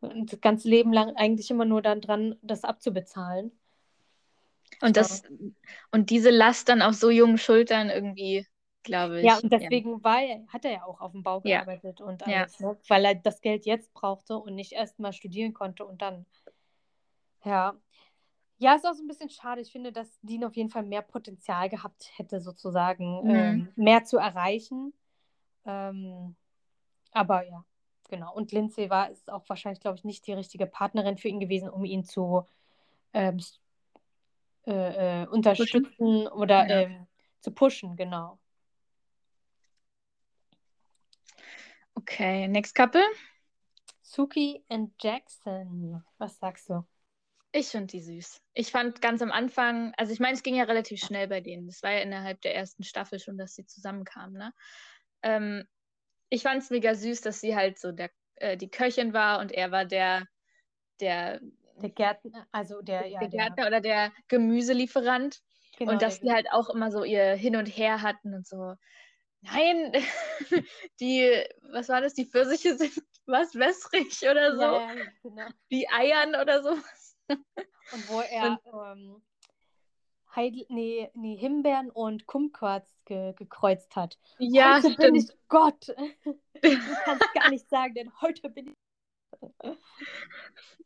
Und 0.00 0.32
das 0.32 0.40
ganze 0.40 0.68
Leben 0.68 0.92
lang 0.92 1.16
eigentlich 1.16 1.50
immer 1.50 1.64
nur 1.64 1.82
dann 1.82 2.00
dran, 2.00 2.36
das 2.42 2.64
abzubezahlen. 2.64 3.52
und 4.80 4.96
das, 4.96 5.22
und 5.90 6.10
diese 6.10 6.30
Last 6.30 6.68
dann 6.68 6.82
auf 6.82 6.94
so 6.94 7.10
jungen 7.10 7.38
Schultern 7.38 7.90
irgendwie, 7.90 8.46
glaube 8.82 9.20
ich. 9.20 9.24
Ja, 9.26 9.38
und 9.38 9.52
deswegen 9.52 10.02
war 10.02 10.20
er, 10.22 10.44
hat 10.48 10.64
er 10.64 10.72
ja 10.72 10.84
auch 10.84 11.00
auf 11.00 11.12
dem 11.12 11.22
Bau 11.22 11.40
Ja. 11.44 11.64
gearbeitet 11.64 12.00
und 12.00 12.22
Ja. 12.26 12.42
alles, 12.42 12.60
ne? 12.60 12.76
weil 12.88 13.04
er 13.04 13.14
das 13.14 13.40
Geld 13.40 13.66
jetzt 13.66 13.92
brauchte 13.94 14.36
und 14.36 14.54
nicht 14.54 14.72
erst 14.72 14.98
mal 14.98 15.12
studieren 15.12 15.52
konnte 15.54 15.84
und 15.84 16.02
dann. 16.02 16.26
Ja. 17.44 17.74
Ja, 18.58 18.74
ist 18.74 18.86
auch 18.86 18.94
so 18.94 19.02
ein 19.02 19.08
bisschen 19.08 19.30
schade. 19.30 19.60
Ich 19.60 19.72
finde, 19.72 19.90
dass 19.92 20.20
Dean 20.22 20.44
auf 20.44 20.54
jeden 20.56 20.70
Fall 20.70 20.84
mehr 20.84 21.02
Potenzial 21.02 21.68
gehabt 21.68 22.10
hätte, 22.16 22.40
sozusagen, 22.40 23.22
Mhm. 23.24 23.30
ähm, 23.30 23.72
mehr 23.76 24.04
zu 24.04 24.18
erreichen. 24.18 24.92
Ähm, 25.64 26.36
aber 27.12 27.44
ja, 27.46 27.64
genau. 28.08 28.32
Und 28.34 28.52
Lindsay 28.52 28.88
war 28.88 29.10
ist 29.10 29.30
auch 29.30 29.48
wahrscheinlich, 29.48 29.80
glaube 29.80 29.98
ich, 29.98 30.04
nicht 30.04 30.26
die 30.26 30.32
richtige 30.32 30.66
Partnerin 30.66 31.18
für 31.18 31.28
ihn 31.28 31.40
gewesen, 31.40 31.68
um 31.70 31.84
ihn 31.84 32.04
zu 32.04 32.46
ähm, 33.12 33.40
äh, 34.66 35.22
äh, 35.22 35.26
unterstützen 35.26 36.28
oder 36.28 36.68
Ja. 36.68 36.80
ähm, 36.82 37.06
zu 37.40 37.50
pushen, 37.50 37.96
genau. 37.96 38.38
Okay, 41.96 42.48
next 42.48 42.74
couple. 42.74 43.02
Suki 44.02 44.64
und 44.68 44.94
Jackson. 45.02 46.04
Was 46.18 46.38
sagst 46.38 46.68
du? 46.68 46.84
Ich 47.52 47.68
finde 47.68 47.88
die 47.88 48.00
süß. 48.00 48.40
Ich 48.54 48.70
fand 48.70 49.02
ganz 49.02 49.20
am 49.22 49.30
Anfang, 49.30 49.92
also 49.96 50.12
ich 50.12 50.20
meine, 50.20 50.34
es 50.34 50.42
ging 50.42 50.54
ja 50.54 50.64
relativ 50.64 51.00
schnell 51.00 51.28
bei 51.28 51.40
denen. 51.40 51.66
Das 51.66 51.82
war 51.82 51.92
ja 51.92 52.00
innerhalb 52.00 52.40
der 52.40 52.54
ersten 52.54 52.82
Staffel 52.84 53.18
schon, 53.18 53.36
dass 53.36 53.54
sie 53.54 53.66
zusammenkamen, 53.66 54.34
ne? 54.38 54.54
Ähm, 55.22 55.64
ich 56.30 56.42
fand 56.42 56.62
es 56.62 56.70
mega 56.70 56.94
süß, 56.94 57.20
dass 57.20 57.40
sie 57.40 57.54
halt 57.54 57.78
so 57.78 57.92
der, 57.92 58.10
äh, 58.36 58.56
die 58.56 58.70
Köchin 58.70 59.12
war 59.12 59.40
und 59.40 59.52
er 59.52 59.70
war 59.70 59.84
der, 59.84 60.26
der, 61.00 61.40
Der 61.82 61.90
Gärtner, 61.90 62.46
also 62.52 62.80
der, 62.80 63.06
ja, 63.08 63.18
der 63.18 63.28
der, 63.28 63.50
Gärtner 63.50 63.66
oder 63.66 63.80
der 63.82 64.12
Gemüselieferant. 64.28 65.42
genau, 65.76 65.92
und 65.92 66.02
dass 66.02 66.20
der, 66.20 66.20
die 66.20 66.32
halt 66.32 66.46
auch 66.52 66.70
immer 66.70 66.90
so 66.90 67.04
ihr 67.04 67.34
Hin 67.34 67.56
und 67.56 67.66
Her 67.66 68.02
hatten 68.02 68.34
und 68.34 68.46
so. 68.46 68.74
Nein, 69.42 69.92
die, 71.00 71.44
was 71.62 71.88
war 71.88 72.00
das? 72.00 72.14
Die 72.14 72.24
Pfirsiche 72.24 72.76
sind 72.76 72.92
was 73.26 73.54
wässrig 73.54 74.22
oder 74.22 74.54
so. 74.56 74.62
ja, 74.62 74.92
ja, 74.94 75.04
genau. 75.22 75.46
Die 75.70 75.88
Eiern 75.88 76.34
oder 76.34 76.62
so. 76.62 76.70
Und 76.70 78.08
wo 78.08 78.20
er 78.30 78.60
ähm, 78.72 79.22
Heidel, 80.34 80.64
nee, 80.68 81.10
nee, 81.14 81.36
Himbeeren 81.36 81.90
und 81.90 82.26
Kumquats 82.26 82.94
ge 83.04 83.34
gekreuzt 83.34 83.94
hat. 83.96 84.18
Ja, 84.38 84.76
heute 84.76 84.96
bin 84.96 85.20
stimmt. 85.20 85.30
ich 85.30 85.48
Gott. 85.48 85.88
Du 85.88 86.94
kannst 87.04 87.34
gar 87.34 87.50
nicht 87.50 87.68
sagen, 87.68 87.94
denn 87.94 88.20
heute 88.20 88.48
bin 88.48 88.68
ich. 88.68 88.76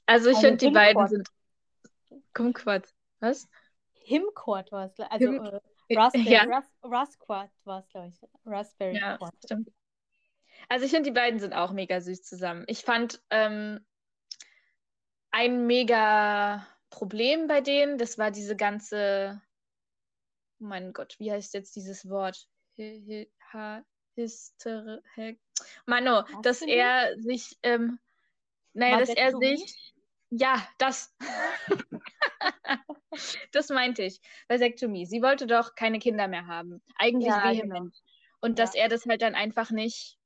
Also 0.06 0.30
ich 0.30 0.36
Also 0.36 0.48
finde, 0.48 0.56
die 0.56 0.70
beiden 0.70 1.06
sind 1.08 1.28
Kumquats. 2.34 2.94
Was? 3.20 3.48
Himquat 3.92 4.72
war 4.72 4.86
es, 4.86 4.98
also 5.00 5.26
Him- 5.26 5.44
äh, 5.44 5.60
Raspberry, 5.90 6.30
Ja. 6.30 6.44
Ras 6.44 6.72
Rasquat 6.82 7.50
war 7.64 7.80
es, 7.80 7.88
glaube 7.88 8.08
ich. 8.08 8.28
Raspberry 8.44 8.96
Ja, 8.96 9.18
stimmt. 9.44 9.70
Also 10.68 10.84
ich 10.84 10.90
finde, 10.90 11.10
die 11.10 11.14
beiden 11.14 11.38
sind 11.38 11.52
auch 11.52 11.72
mega 11.72 12.00
süß 12.00 12.22
zusammen. 12.22 12.64
Ich 12.66 12.82
fand 12.82 13.22
ähm, 13.30 13.84
ein 15.30 15.66
mega 15.66 16.66
Problem 16.90 17.46
bei 17.46 17.60
denen, 17.60 17.98
das 17.98 18.18
war 18.18 18.30
diese 18.30 18.56
ganze, 18.56 19.40
oh 20.60 20.64
mein 20.64 20.92
Gott, 20.92 21.16
wie 21.18 21.30
heißt 21.30 21.54
jetzt 21.54 21.76
dieses 21.76 22.08
Wort? 22.08 22.48
Hi- 22.78 23.04
hi- 23.06 23.30
ha- 23.52 23.84
Hyster 24.16 25.02
he- 25.14 25.38
Mano, 25.84 26.22
dass 26.42 26.62
er 26.62 27.20
sich, 27.20 27.58
ähm, 27.62 27.98
naja, 28.72 28.98
dass 28.98 29.10
er 29.10 29.36
sich, 29.36 29.94
ja, 30.38 30.68
das. 30.78 31.14
das 33.52 33.68
meinte 33.70 34.02
ich. 34.02 34.20
Vasektomie. 34.48 35.06
Sie 35.06 35.22
wollte 35.22 35.46
doch 35.46 35.74
keine 35.74 35.98
Kinder 35.98 36.28
mehr 36.28 36.46
haben. 36.46 36.82
Eigentlich 36.96 37.26
Ja, 37.26 37.52
genau. 37.52 37.74
vehement. 37.74 38.02
Und 38.40 38.58
dass 38.58 38.74
Ja. 38.74 38.76
er 38.82 38.88
das 38.88 39.06
halt 39.06 39.22
dann 39.22 39.34
einfach 39.34 39.70
nicht 39.70 40.18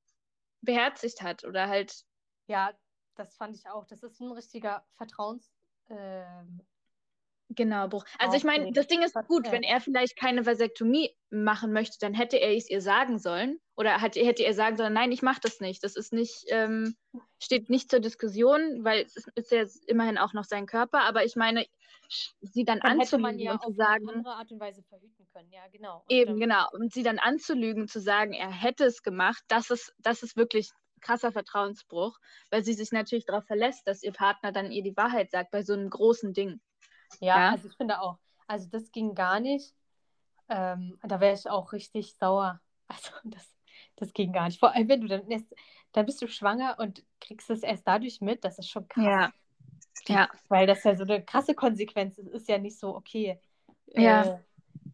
beherzigt 0.63 1.23
hat 1.23 1.45
oder 1.45 1.69
halt, 1.69 2.05
Ja, 2.49 2.73
das 3.15 3.37
fand 3.37 3.57
ich 3.57 3.69
auch. 3.69 3.87
Das 3.87 4.03
ist 4.03 4.21
ein 4.21 4.33
richtiger 4.33 4.85
Vertrauens. 4.97 5.53
Ähm, 5.89 6.61
genau, 7.51 7.89
Bruch. 7.89 8.05
Also 8.19 8.37
ich 8.37 8.45
meine, 8.45 8.73
das 8.73 8.87
Ding 8.87 9.03
ist 9.03 9.15
gut, 9.29 9.51
wenn 9.51 9.63
er 9.63 9.81
vielleicht 9.81 10.17
keine 10.17 10.47
Vasektomie 10.47 11.15
machen 11.31 11.73
möchte, 11.73 11.99
dann 12.01 12.15
hätte 12.15 12.37
er 12.37 12.57
es 12.57 12.69
ihr 12.69 12.81
sagen 12.81 13.19
sollen. 13.19 13.61
Oder 13.77 14.01
hat, 14.01 14.17
hätte 14.17 14.43
er 14.43 14.55
sagen 14.55 14.77
sollen, 14.77 14.93
nein, 14.93 15.13
ich 15.13 15.23
mache 15.23 15.41
das 15.43 15.61
nicht. 15.61 15.83
Das 15.85 15.97
ist 15.97 16.13
nicht, 16.13 16.45
ähm, 16.49 16.97
steht 17.39 17.71
nicht 17.71 17.91
zur 17.91 18.01
Diskussion, 18.01 18.85
weil 18.85 19.05
es 19.05 19.27
ist 19.35 19.51
ja 19.53 19.65
immerhin 19.87 20.19
auch 20.19 20.33
noch 20.33 20.45
sein 20.45 20.67
Körper. 20.67 21.01
Aber 21.01 21.25
ich 21.25 21.37
meine, 21.37 21.65
sie 22.41 22.65
dann, 22.65 22.81
dann 22.81 23.01
anzulügen 23.01 23.39
ja 23.39 23.53
und 23.53 23.63
zu 23.63 23.73
sagen, 23.73 24.09
andere 24.09 24.35
Art 24.35 24.51
und 24.53 24.61
Weise 24.61 24.83
verhüten 24.83 25.27
können. 25.33 25.51
Ja, 25.51 25.67
genau. 25.73 25.99
Und, 25.99 26.11
Eben, 26.11 26.39
genau. 26.39 26.67
Und 26.73 26.93
sie 26.93 27.03
dann 27.03 27.19
anzulügen, 27.19 27.89
zu 27.89 28.01
sagen, 28.01 28.33
er 28.33 28.51
hätte 28.51 28.85
es 28.85 29.03
gemacht, 29.03 29.43
das 29.49 29.71
ist, 29.71 29.95
das 29.99 30.23
ist 30.23 30.37
wirklich 30.37 30.71
krasser 31.01 31.33
Vertrauensbruch, 31.33 32.19
weil 32.51 32.63
sie 32.63 32.75
sich 32.75 32.93
natürlich 32.93 33.25
darauf 33.25 33.45
verlässt, 33.47 33.87
dass 33.87 34.03
ihr 34.03 34.13
Partner 34.13 34.53
dann 34.53 34.71
ihr 34.71 34.83
die 34.83 34.97
Wahrheit 34.97 35.31
sagt 35.31 35.51
bei 35.51 35.63
so 35.63 35.73
einem 35.73 35.89
großen 35.89 36.33
Ding. 36.33 36.61
Ja, 37.21 37.37
Ja. 37.39 37.51
also 37.53 37.69
ich 37.69 37.77
finde 37.77 38.01
auch. 38.01 38.19
Also 38.47 38.69
das 38.71 38.91
ging 38.93 39.15
gar 39.15 39.41
nicht. 39.41 39.75
Ähm, 40.49 40.99
da 41.03 41.21
wäre 41.21 41.35
ich 41.35 41.49
auch 41.49 41.73
richtig 41.73 42.15
sauer. 42.19 42.61
Also 42.89 43.13
das, 43.23 43.55
das 43.95 44.13
ging 44.13 44.33
gar 44.33 44.47
nicht. 44.47 44.59
Vor 44.59 44.75
allem, 44.75 44.89
wenn 44.89 45.01
du 45.01 45.07
dann 45.07 45.31
erst, 45.31 45.55
dann 45.93 46.07
bist 46.07 46.21
du 46.23 46.27
schwanger 46.27 46.77
und 46.81 47.05
kriegst 47.21 47.49
es 47.51 47.63
erst 47.63 47.87
dadurch 47.87 48.21
mit, 48.21 48.45
das 48.45 48.59
ist 48.59 48.69
schon 48.69 48.89
krass. 48.89 49.05
Ja. 49.05 49.33
Ja. 50.09 50.29
Weil 50.49 50.67
das 50.67 50.83
ja 50.83 50.97
so 50.97 51.05
eine 51.05 51.25
krasse 51.25 51.55
Konsequenz 51.55 52.19
ist. 52.19 52.27
Ist 52.29 52.49
ja 52.49 52.59
nicht 52.59 52.77
so, 52.81 52.97
okay, 52.97 53.39
Ja. 53.95 54.23
äh, 54.25 54.39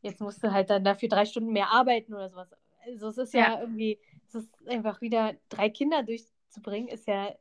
jetzt 0.02 0.20
musst 0.20 0.42
du 0.44 0.52
halt 0.52 0.68
dann 0.68 0.84
dafür 0.84 1.08
drei 1.08 1.24
Stunden 1.24 1.52
mehr 1.52 1.70
arbeiten 1.72 2.12
oder 2.12 2.28
sowas. 2.28 2.50
Also 2.84 3.08
es 3.08 3.16
ist 3.18 3.32
ja, 3.34 3.54
Ja. 3.54 3.60
irgendwie, 3.60 3.98
es 4.28 4.34
ist 4.34 4.50
einfach 4.68 5.00
wieder 5.00 5.32
drei 5.48 5.70
Kinder 5.70 6.02
durchzubringen, 6.02 6.88
ist 6.88 7.06
ja 7.06 7.34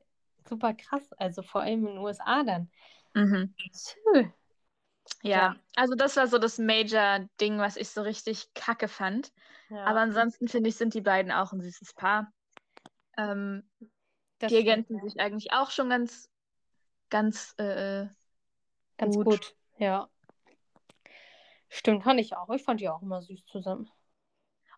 super 0.47 0.73
krass. 0.73 1.11
Also 1.17 1.41
vor 1.41 1.61
allem 1.63 1.81
in 1.85 1.95
den 1.95 1.97
USA 1.97 2.43
dann. 2.43 2.69
Mhm. 3.13 3.53
Tschö. 3.73 4.29
Ja. 5.24 5.56
Also 5.76 5.96
das 5.96 6.15
war 6.15 6.28
so 6.28 6.38
das 6.38 6.58
Major-Ding, 6.58 7.58
was 7.60 7.78
ich 7.78 7.89
so 7.89 8.02
richtig 8.02 8.54
kacke 8.54 8.88
fand. 8.88 9.32
Ja, 9.70 9.86
Aber 9.86 10.00
ansonsten 10.02 10.48
finde 10.48 10.70
ich, 10.70 10.76
sind 10.76 10.94
die 10.94 11.02
beiden 11.02 11.32
auch 11.32 11.52
ein 11.52 11.62
süßes 11.62 11.94
Paar. 11.94 12.32
Ähm, 13.18 13.70
das 14.39 14.52
die 14.52 14.58
ergänzen 14.58 15.02
sich 15.02 15.20
eigentlich 15.20 15.52
auch 15.54 15.72
schon 15.72 15.89
ganz, 15.89 16.30
ganz 17.10 17.54
äh, 17.58 18.08
Ganz 18.98 19.15
gut. 19.15 19.26
gut. 19.26 19.56
ja. 19.78 20.10
Stimmt, 21.70 22.04
fand 22.04 22.20
ich 22.20 22.36
auch. 22.36 22.50
Ich 22.50 22.63
fand 22.63 22.80
die 22.80 22.89
auch 22.89 23.02
immer 23.02 23.22
süß 23.22 23.46
zusammen. 23.46 23.89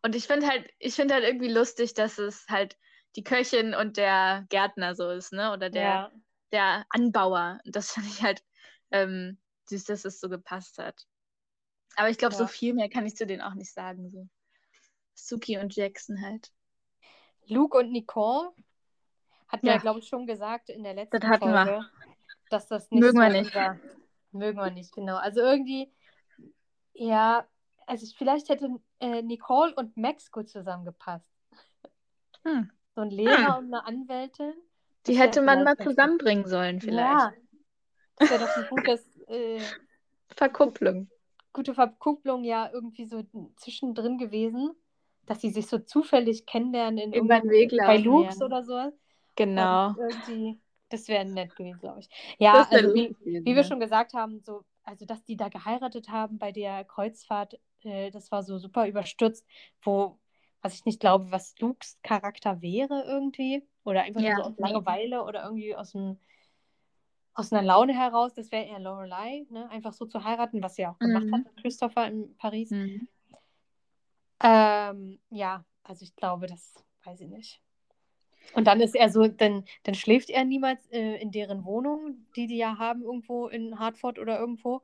Und 0.01 0.15
ich 0.15 0.27
finde 0.27 0.47
halt, 0.47 0.69
ich 0.79 0.95
finde 0.95 1.13
halt 1.13 1.23
irgendwie 1.23 1.51
lustig, 1.51 1.93
dass 1.93 2.17
es 2.17 2.47
halt 2.49 2.77
die 3.15 3.23
Köchin 3.23 3.73
und 3.73 3.97
der 3.97 4.45
Gärtner 4.49 4.95
so 4.95 5.09
ist, 5.09 5.33
ne? 5.33 5.51
Oder 5.51 5.69
der, 5.69 5.83
Ja, 5.83 6.11
der 6.51 6.85
Anbauer. 6.89 7.59
Und 7.65 7.75
das 7.75 7.91
finde 7.91 8.09
ich 8.09 8.23
halt, 8.23 8.43
ähm, 8.91 9.37
süß, 9.69 9.85
dass 9.85 10.05
es 10.05 10.19
so 10.19 10.29
gepasst 10.29 10.77
hat. 10.77 11.05
Aber 11.95 12.09
ich 12.09 12.17
glaube, 12.17 12.33
Ja. 12.33 12.39
so 12.39 12.47
viel 12.47 12.73
mehr 12.73 12.89
kann 12.89 13.05
ich 13.05 13.15
zu 13.15 13.25
denen 13.25 13.41
auch 13.41 13.53
nicht 13.55 13.73
sagen. 13.73 14.09
So. 14.11 14.27
Suki 15.15 15.57
und 15.57 15.75
Jackson 15.75 16.21
halt. 16.21 16.51
Luke 17.47 17.77
und 17.77 17.91
Nicole 17.91 18.51
hatten 19.47 19.63
wir, 19.65 19.71
Ja. 19.71 19.75
ja, 19.77 19.81
glaube 19.81 19.99
ich, 19.99 20.07
schon 20.07 20.27
gesagt 20.27 20.69
in 20.69 20.83
der 20.83 20.93
letzten 20.93 21.21
wir. 21.21 21.37
Folge, 21.39 21.85
dass 22.49 22.67
das 22.67 22.89
nicht 22.91 22.99
Mögen 23.01 23.17
so 23.17 23.21
wir 23.23 23.29
nicht. 23.29 23.55
unser- 23.55 23.79
mögen 24.31 24.57
wir 24.59 24.71
nicht, 24.71 24.93
genau. 24.93 25.15
Also 25.15 25.39
irgendwie, 25.39 25.91
ja, 26.93 27.47
also 27.87 28.05
ich- 28.05 28.15
vielleicht 28.17 28.49
hätte 28.49 28.69
äh, 28.99 29.21
Nicole 29.21 29.73
und 29.75 29.95
Max 29.97 30.31
gut 30.31 30.49
zusammengepasst. 30.49 31.31
Hm. 32.43 32.69
So 32.95 33.01
ein 33.01 33.09
Lehrer 33.11 33.57
und 33.59 33.73
eine 33.73 33.85
Anwältin. 33.85 34.53
Die 35.05 35.13
Das 35.13 35.21
hätte 35.21 35.41
man 35.41 35.63
mal 35.63 35.77
zusammenbringen 35.77 36.47
sollen, 36.47 36.81
vielleicht. 36.81 36.97
Ja, 36.99 37.33
das 38.17 38.29
wäre 38.31 38.45
doch 38.45 38.57
ein 38.57 38.67
gutes, 38.69 39.16
äh, 39.27 39.59
Verkupplung. 40.29 41.09
gute 41.53 41.73
Verkupplung 41.73 42.43
ja 42.43 42.69
irgendwie 42.71 43.05
so 43.05 43.23
zwischendrin 43.55 44.17
gewesen, 44.17 44.71
dass 45.25 45.41
sie 45.41 45.49
sich 45.49 45.67
so 45.67 45.79
zufällig 45.79 46.45
kennenlernen 46.45 46.97
in 46.99 47.13
Über 47.13 47.39
den 47.39 47.49
irgendeinem- 47.49 47.49
Weg 47.51 47.71
bei 47.77 47.97
laufen. 47.97 48.03
Loops 48.05 48.39
ja. 48.39 48.45
oder 48.45 48.63
so. 48.63 48.91
Genau. 49.35 49.95
Das 50.89 51.07
wäre 51.09 51.25
nett 51.25 51.55
gewesen, 51.55 51.79
glaube 51.81 51.99
ich. 51.99 52.09
Ja, 52.39 52.65
also 52.71 52.93
wie, 52.93 53.09
gewesen, 53.09 53.45
wie 53.45 53.55
wir 53.55 53.63
schon 53.65 53.79
gesagt 53.81 54.13
haben, 54.13 54.39
so, 54.41 54.63
also 54.83 55.05
dass 55.05 55.23
die 55.25 55.35
da 55.35 55.49
geheiratet 55.49 56.09
haben 56.09 56.37
bei 56.37 56.51
der 56.53 56.85
Kreuzfahrt, 56.85 57.59
äh, 57.83 58.09
das 58.11 58.31
war 58.31 58.41
so 58.43 58.57
super 58.57 58.87
überstürzt, 58.87 59.45
wo, 59.81 60.17
was 60.61 60.75
ich 60.75 60.85
nicht 60.85 61.01
glaube, 61.01 61.29
was 61.29 61.55
Lukes 61.59 61.99
Charakter 62.03 62.61
wäre 62.61 63.03
irgendwie. 63.05 63.67
Oder 63.83 64.03
einfach 64.03 64.21
Ja, 64.21 64.35
nur 64.35 64.43
so 64.45 64.49
aus. 64.51 64.57
Langeweile 64.59 65.23
oder 65.23 65.43
irgendwie 65.43 65.75
aus 65.75 65.91
dem 65.91 66.17
aus 67.37 67.53
einer 67.53 67.61
Laune 67.61 67.93
heraus, 67.93 68.33
das 68.33 68.51
wäre 68.51 68.65
eher 68.65 68.79
Lorelei, 68.79 69.45
ne? 69.49 69.69
einfach 69.69 69.93
so 69.93 70.05
zu 70.05 70.23
heiraten, 70.23 70.61
was 70.63 70.75
sie 70.75 70.87
auch 70.87 70.97
gemacht 70.99 71.27
Mhm. 71.27 71.33
hat, 71.45 71.57
Christopher 71.61 72.07
in 72.07 72.35
Paris. 72.37 72.71
Mhm. 72.71 73.07
Ähm, 74.39 75.19
ja, 75.29 75.63
also 75.83 76.03
ich 76.03 76.15
glaube, 76.15 76.47
das 76.47 76.73
weiß 77.05 77.21
ich 77.21 77.29
nicht. 77.29 77.61
Und 78.53 78.65
dann 78.65 78.81
ist 78.81 78.95
er 78.95 79.09
so, 79.09 79.27
dann, 79.27 79.65
dann 79.83 79.95
schläft 79.95 80.29
er 80.29 80.45
niemals 80.45 80.85
äh, 80.91 81.15
in 81.17 81.31
deren 81.31 81.63
Wohnung, 81.65 82.25
die 82.35 82.47
die 82.47 82.57
ja 82.57 82.77
haben, 82.79 83.03
irgendwo 83.03 83.47
in 83.47 83.77
Hartford 83.77 84.19
oder 84.19 84.39
irgendwo. 84.39 84.81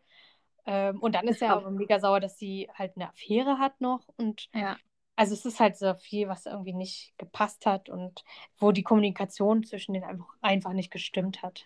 Ähm, 0.66 1.00
und 1.02 1.16
dann 1.16 1.28
ist 1.28 1.42
er 1.42 1.52
aber 1.54 1.72
mega 1.72 2.00
sauer, 2.00 2.20
dass 2.20 2.38
sie 2.38 2.70
halt 2.74 2.96
eine 2.96 3.10
Affäre 3.10 3.58
hat 3.60 3.82
noch. 3.82 4.08
Und 4.18 4.50
Ja. 4.54 4.78
also 5.16 5.34
es 5.34 5.46
ist 5.46 5.60
halt 5.60 5.78
so 5.78 5.94
viel, 5.96 6.28
was 6.28 6.46
irgendwie 6.46 6.74
nicht 6.74 7.14
gepasst 7.18 7.66
hat 7.66 7.90
und 7.90 8.24
wo 8.60 8.72
die 8.72 8.84
Kommunikation 8.84 9.64
zwischen 9.64 9.94
denen 9.94 10.06
einfach, 10.06 10.28
einfach 10.42 10.74
nicht 10.74 10.92
gestimmt 10.92 11.42
hat. 11.42 11.66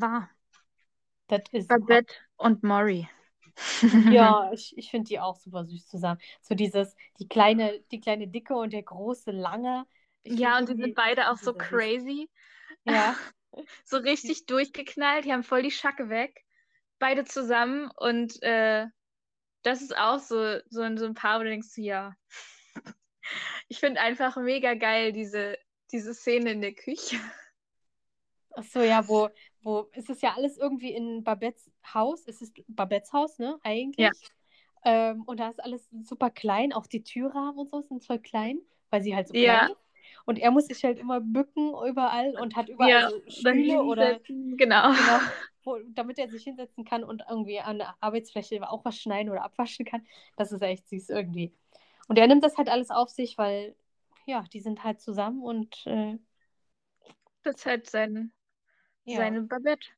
War. 0.00 0.30
Das 1.28 1.42
ist 1.52 1.68
Babette 1.68 2.14
und 2.36 2.62
Maury. 2.62 3.08
Ja, 4.10 4.50
ich, 4.52 4.76
ich 4.76 4.90
finde 4.90 5.08
die 5.08 5.20
auch 5.20 5.36
super 5.36 5.64
süß 5.64 5.86
zusammen. 5.88 6.20
So 6.42 6.54
dieses, 6.54 6.94
die 7.18 7.28
kleine, 7.28 7.80
die 7.92 8.00
kleine 8.00 8.28
Dicke 8.28 8.54
und 8.54 8.72
der 8.72 8.82
große 8.82 9.30
Lange. 9.30 9.86
Ich 10.22 10.38
Ja, 10.38 10.58
und 10.58 10.68
die 10.68 10.76
sind 10.76 10.94
beide 10.94 11.30
auch 11.30 11.36
so 11.38 11.52
süß. 11.52 11.54
crazy. 11.54 12.28
Ja, 12.84 13.16
So 13.84 13.98
richtig 13.98 14.46
durchgeknallt. 14.46 15.24
Die 15.24 15.32
haben 15.32 15.44
voll 15.44 15.62
die 15.62 15.70
Schacke 15.70 16.08
weg. 16.08 16.44
Beide 16.98 17.24
zusammen. 17.24 17.90
Und 17.96 18.42
äh, 18.42 18.86
das 19.62 19.82
ist 19.82 19.96
auch 19.96 20.20
so, 20.20 20.60
so, 20.70 20.82
ein, 20.82 20.98
so 20.98 21.06
ein 21.06 21.14
Paar, 21.14 21.40
wo 21.40 21.44
du 21.44 21.50
denkst, 21.50 21.76
ja. 21.78 22.14
Ich 23.68 23.78
finde 23.80 24.00
einfach 24.00 24.36
mega 24.36 24.74
geil, 24.74 25.12
diese, 25.12 25.58
diese 25.92 26.14
Szene 26.14 26.52
in 26.52 26.60
der 26.62 26.74
Küche. 26.74 27.16
ach 28.56 28.64
so, 28.64 28.82
ja, 28.82 29.06
wo, 29.08 29.28
wo, 29.64 29.88
es 29.92 30.08
ist 30.08 30.22
ja 30.22 30.34
alles 30.34 30.58
irgendwie 30.58 30.92
in 30.94 31.24
Babettes 31.24 31.70
Haus. 31.92 32.26
Es 32.28 32.42
ist 32.42 32.54
Babettes 32.68 33.12
Haus, 33.12 33.38
ne, 33.38 33.58
eigentlich. 33.62 34.02
Ja. 34.02 34.10
Ähm, 34.84 35.22
und 35.24 35.40
da 35.40 35.48
ist 35.48 35.62
alles 35.62 35.88
super 36.02 36.30
klein, 36.30 36.72
auch 36.72 36.86
die 36.86 37.02
Türrahmen 37.02 37.58
und 37.58 37.70
so 37.70 37.80
sind 37.80 38.04
voll 38.04 38.18
klein, 38.18 38.58
weil 38.90 39.02
sie 39.02 39.14
halt 39.16 39.28
so 39.28 39.34
Ja. 39.34 39.64
klein 39.64 39.72
ist. 39.72 39.80
Und 40.26 40.38
er 40.38 40.50
muss 40.50 40.66
sich 40.66 40.84
halt 40.84 40.98
immer 40.98 41.20
bücken 41.20 41.70
überall 41.88 42.36
und 42.40 42.56
hat 42.56 42.68
überall 42.68 42.90
Ja, 42.90 43.10
so 43.10 43.22
Stühle 43.30 43.82
oder. 43.82 44.20
Genau. 44.56 44.92
Genau, 44.92 45.18
wo, 45.64 45.78
damit 45.94 46.18
er 46.18 46.28
sich 46.28 46.44
hinsetzen 46.44 46.84
kann 46.84 47.04
und 47.04 47.22
irgendwie 47.28 47.58
an 47.60 47.78
der 47.78 47.96
Arbeitsfläche 48.00 48.68
auch 48.70 48.84
was 48.84 48.98
schneiden 48.98 49.30
oder 49.30 49.42
abwaschen 49.42 49.86
kann. 49.86 50.06
Das 50.36 50.52
ist 50.52 50.62
echt 50.62 50.88
süß 50.88 51.08
irgendwie. 51.10 51.52
Und 52.08 52.18
er 52.18 52.26
nimmt 52.26 52.44
das 52.44 52.58
halt 52.58 52.68
alles 52.68 52.90
auf 52.90 53.08
sich, 53.08 53.38
weil, 53.38 53.74
ja, 54.26 54.44
die 54.52 54.60
sind 54.60 54.84
halt 54.84 55.00
zusammen 55.00 55.42
und 55.42 55.86
äh, 55.86 56.18
Das 57.42 57.56
ist 57.56 57.66
halt 57.66 57.90
sein, 57.90 58.32
ja. 59.04 59.18
seine 59.18 59.42
Babette. 59.42 59.88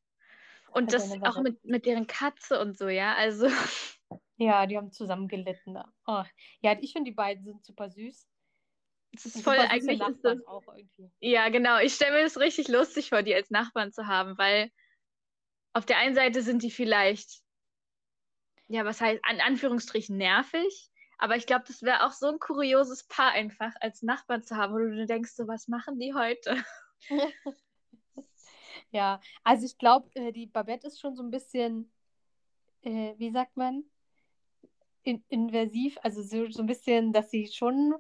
Und 0.72 0.92
das 0.92 1.10
auch 1.22 1.40
mit, 1.40 1.64
mit 1.64 1.86
deren 1.86 2.06
Katze 2.06 2.60
und 2.60 2.76
so, 2.76 2.88
ja. 2.88 3.14
Also, 3.14 3.48
ja, 4.36 4.66
die 4.66 4.76
haben 4.76 4.92
zusammen 4.92 5.28
gelitten. 5.28 5.78
Oh. 6.06 6.24
Ja, 6.60 6.76
ich 6.80 6.92
finde, 6.92 7.10
die 7.10 7.14
beiden 7.14 7.44
sind 7.44 7.64
super 7.64 7.88
süß. 7.88 8.28
es 9.12 9.26
ist 9.26 9.36
Und 9.36 9.42
voll, 9.42 9.56
eigentlich 9.56 10.00
ist 10.00 10.22
das. 10.22 10.46
auch 10.46 10.66
irgendwie. 10.68 11.10
Ja, 11.20 11.48
genau. 11.48 11.78
Ich 11.78 11.94
stelle 11.94 12.16
mir 12.16 12.22
das 12.24 12.38
richtig 12.38 12.68
lustig 12.68 13.08
vor, 13.08 13.22
die 13.22 13.34
als 13.34 13.50
Nachbarn 13.50 13.92
zu 13.92 14.06
haben, 14.06 14.36
weil 14.36 14.70
auf 15.72 15.86
der 15.86 15.98
einen 15.98 16.14
Seite 16.14 16.42
sind 16.42 16.62
die 16.62 16.70
vielleicht, 16.70 17.42
ja, 18.68 18.84
was 18.84 19.00
heißt, 19.00 19.20
an 19.24 19.40
Anführungsstrichen 19.40 20.16
nervig, 20.16 20.90
aber 21.18 21.36
ich 21.36 21.46
glaube, 21.46 21.64
das 21.66 21.82
wäre 21.82 22.04
auch 22.06 22.12
so 22.12 22.28
ein 22.28 22.38
kurioses 22.38 23.06
Paar 23.06 23.32
einfach 23.32 23.72
als 23.80 24.02
Nachbarn 24.02 24.42
zu 24.42 24.56
haben, 24.56 24.74
wo 24.74 24.78
du 24.78 25.06
denkst, 25.06 25.32
so, 25.32 25.46
was 25.48 25.68
machen 25.68 25.98
die 25.98 26.14
heute? 26.14 26.62
Ja, 28.96 29.20
also 29.44 29.66
ich 29.66 29.76
glaube, 29.76 30.08
äh, 30.14 30.32
die 30.32 30.46
Babette 30.46 30.86
ist 30.86 30.98
schon 31.00 31.14
so 31.16 31.22
ein 31.22 31.30
bisschen, 31.30 31.92
äh, 32.82 33.12
wie 33.18 33.30
sagt 33.30 33.54
man, 33.56 33.84
in 35.02 35.22
inversiv, 35.28 35.98
also 36.02 36.22
so, 36.22 36.50
so 36.50 36.62
ein 36.62 36.66
bisschen, 36.66 37.12
dass 37.12 37.30
sie 37.30 37.46
schon 37.46 37.94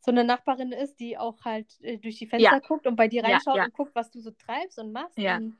so 0.00 0.10
eine 0.10 0.24
Nachbarin 0.24 0.72
ist, 0.72 1.00
die 1.00 1.16
auch 1.16 1.42
halt 1.44 1.80
äh, 1.80 1.96
durch 1.96 2.18
die 2.18 2.26
Fenster 2.26 2.52
Ja. 2.52 2.58
guckt 2.60 2.86
und 2.86 2.96
bei 2.96 3.08
dir 3.08 3.22
Ja, 3.22 3.28
reinschaut 3.30 3.56
ja. 3.56 3.64
und 3.64 3.72
guckt, 3.72 3.94
was 3.94 4.10
du 4.10 4.20
so 4.20 4.30
treibst 4.32 4.78
und 4.78 4.92
machst. 4.92 5.16
Ja. 5.16 5.38
Und, 5.38 5.56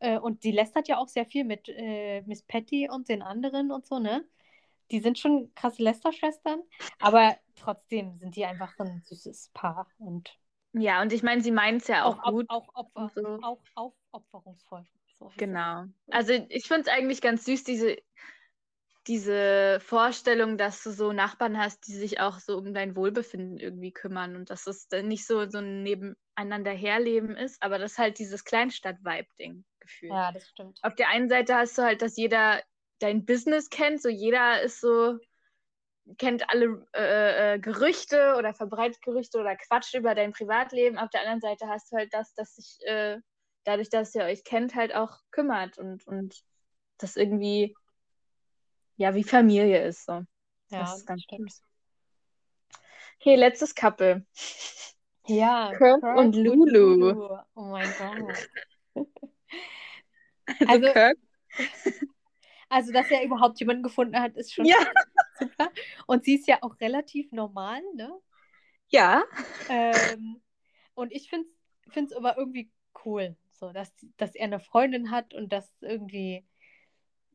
äh, 0.00 0.18
und 0.18 0.44
die 0.44 0.52
lästert 0.52 0.88
ja 0.88 0.96
auch 0.96 1.08
sehr 1.08 1.26
viel 1.26 1.44
mit 1.44 1.68
äh, 1.68 2.22
Miss 2.22 2.42
Patty 2.42 2.88
und 2.88 3.08
den 3.10 3.20
anderen 3.22 3.70
und 3.70 3.84
so, 3.84 3.98
ne? 3.98 4.24
Die 4.90 5.00
sind 5.00 5.18
schon 5.18 5.52
krasse 5.54 5.82
Lästerschwestern, 5.82 6.62
aber 7.00 7.36
trotzdem 7.54 8.18
sind 8.18 8.34
die 8.36 8.44
einfach 8.46 8.78
ein 8.78 9.02
süßes 9.02 9.50
Paar 9.52 9.86
und 9.98 10.38
Ja, 10.74 11.02
und 11.02 11.12
ich 11.12 11.22
meine, 11.22 11.42
sie 11.42 11.50
meint 11.50 11.82
es 11.82 11.88
ja 11.88 12.04
auch, 12.04 12.22
auch, 12.22 12.30
gut. 12.30 12.46
auch, 12.48 12.68
Opfer, 12.74 13.00
und 13.00 13.12
so. 13.14 13.38
auch 13.42 13.60
aufopferungsvoll. 13.74 14.84
So. 15.18 15.30
Genau. 15.36 15.84
Also 16.10 16.32
ich 16.48 16.66
finde 16.66 16.82
es 16.82 16.88
eigentlich 16.88 17.20
ganz 17.20 17.44
süß, 17.44 17.64
diese, 17.64 17.98
diese 19.06 19.80
Vorstellung, 19.80 20.56
dass 20.56 20.82
du 20.82 20.90
so 20.90 21.12
Nachbarn 21.12 21.58
hast, 21.58 21.86
die 21.86 21.94
sich 21.94 22.20
auch 22.20 22.38
so 22.38 22.56
um 22.56 22.72
dein 22.72 22.96
Wohlbefinden 22.96 23.58
irgendwie 23.58 23.92
kümmern 23.92 24.36
und 24.36 24.50
dass 24.50 24.66
es 24.66 24.88
dann 24.88 25.08
nicht 25.08 25.26
so, 25.26 25.48
so 25.48 25.58
ein 25.58 25.82
nebeneinander 25.82 26.72
herleben 26.72 27.36
ist, 27.36 27.62
aber 27.62 27.78
das 27.78 27.92
ist 27.92 27.98
halt 27.98 28.18
dieses 28.18 28.44
Kleinstadt-Vibe-Ding 28.44 29.64
gefühlt. 29.80 30.12
Ja, 30.12 30.32
das 30.32 30.48
stimmt. 30.48 30.78
Auf 30.82 30.94
der 30.94 31.08
einen 31.08 31.28
Seite 31.28 31.56
hast 31.56 31.76
du 31.76 31.82
halt, 31.82 32.00
dass 32.00 32.16
jeder 32.16 32.62
dein 33.00 33.24
Business 33.24 33.68
kennt, 33.68 34.00
so 34.00 34.08
jeder 34.08 34.62
ist 34.62 34.80
so, 34.80 35.18
kennt 36.18 36.48
alle 36.50 36.86
äh, 36.94 37.54
äh, 37.54 37.58
Gerüchte 37.58 38.34
oder 38.36 38.54
verbreitet 38.54 39.02
Gerüchte 39.02 39.38
oder 39.38 39.56
quatscht 39.56 39.94
über 39.94 40.14
dein 40.14 40.32
Privatleben. 40.32 40.98
Auf 40.98 41.10
der 41.10 41.20
anderen 41.20 41.40
Seite 41.40 41.68
hast 41.68 41.90
du 41.92 41.96
halt 41.96 42.12
das, 42.12 42.34
dass 42.34 42.56
sich 42.56 42.78
äh, 42.86 43.18
dadurch, 43.64 43.88
dass 43.88 44.14
ihr 44.14 44.24
euch 44.24 44.44
kennt, 44.44 44.74
halt 44.74 44.94
auch 44.94 45.18
kümmert 45.30 45.78
und, 45.78 46.06
und 46.06 46.42
das 46.98 47.16
irgendwie 47.16 47.74
ja 48.96 49.14
wie 49.14 49.24
Familie 49.24 49.84
ist. 49.84 50.04
So. 50.06 50.24
Ja, 50.70 50.80
das 50.80 50.98
ist 50.98 51.06
ganz 51.06 51.22
stimmt. 51.22 51.52
Okay, 53.20 53.36
letztes 53.36 53.74
Couple. 53.74 54.26
Ja, 55.26 55.72
Kirk 55.76 56.02
und 56.02 56.34
Lulu. 56.34 57.38
Oh 57.54 57.62
mein 57.62 57.88
Gott. 57.98 58.48
Also, 60.68 60.86
Also- 60.88 60.92
Kirk. 60.92 61.18
Also, 62.68 62.92
dass 62.92 63.10
er 63.10 63.22
überhaupt 63.22 63.60
jemanden 63.60 63.82
gefunden 63.82 64.18
hat, 64.18 64.34
ist 64.36 64.52
schon 64.54 64.64
Ja. 64.64 64.76
Super. 65.38 65.70
Und 66.06 66.24
sie 66.24 66.34
ist 66.34 66.46
ja 66.46 66.58
auch 66.62 66.78
relativ 66.80 67.32
normal, 67.32 67.82
ne? 67.94 68.12
Ja. 68.88 69.24
Ähm, 69.68 70.40
und 70.94 71.12
ich 71.12 71.28
finde 71.28 71.48
es 71.94 72.12
aber 72.12 72.36
irgendwie 72.36 72.70
cool, 73.04 73.36
so, 73.50 73.72
dass, 73.72 73.92
dass 74.16 74.34
er 74.34 74.44
eine 74.44 74.60
Freundin 74.60 75.10
hat 75.10 75.34
und 75.34 75.52
dass 75.52 75.72
irgendwie, 75.80 76.44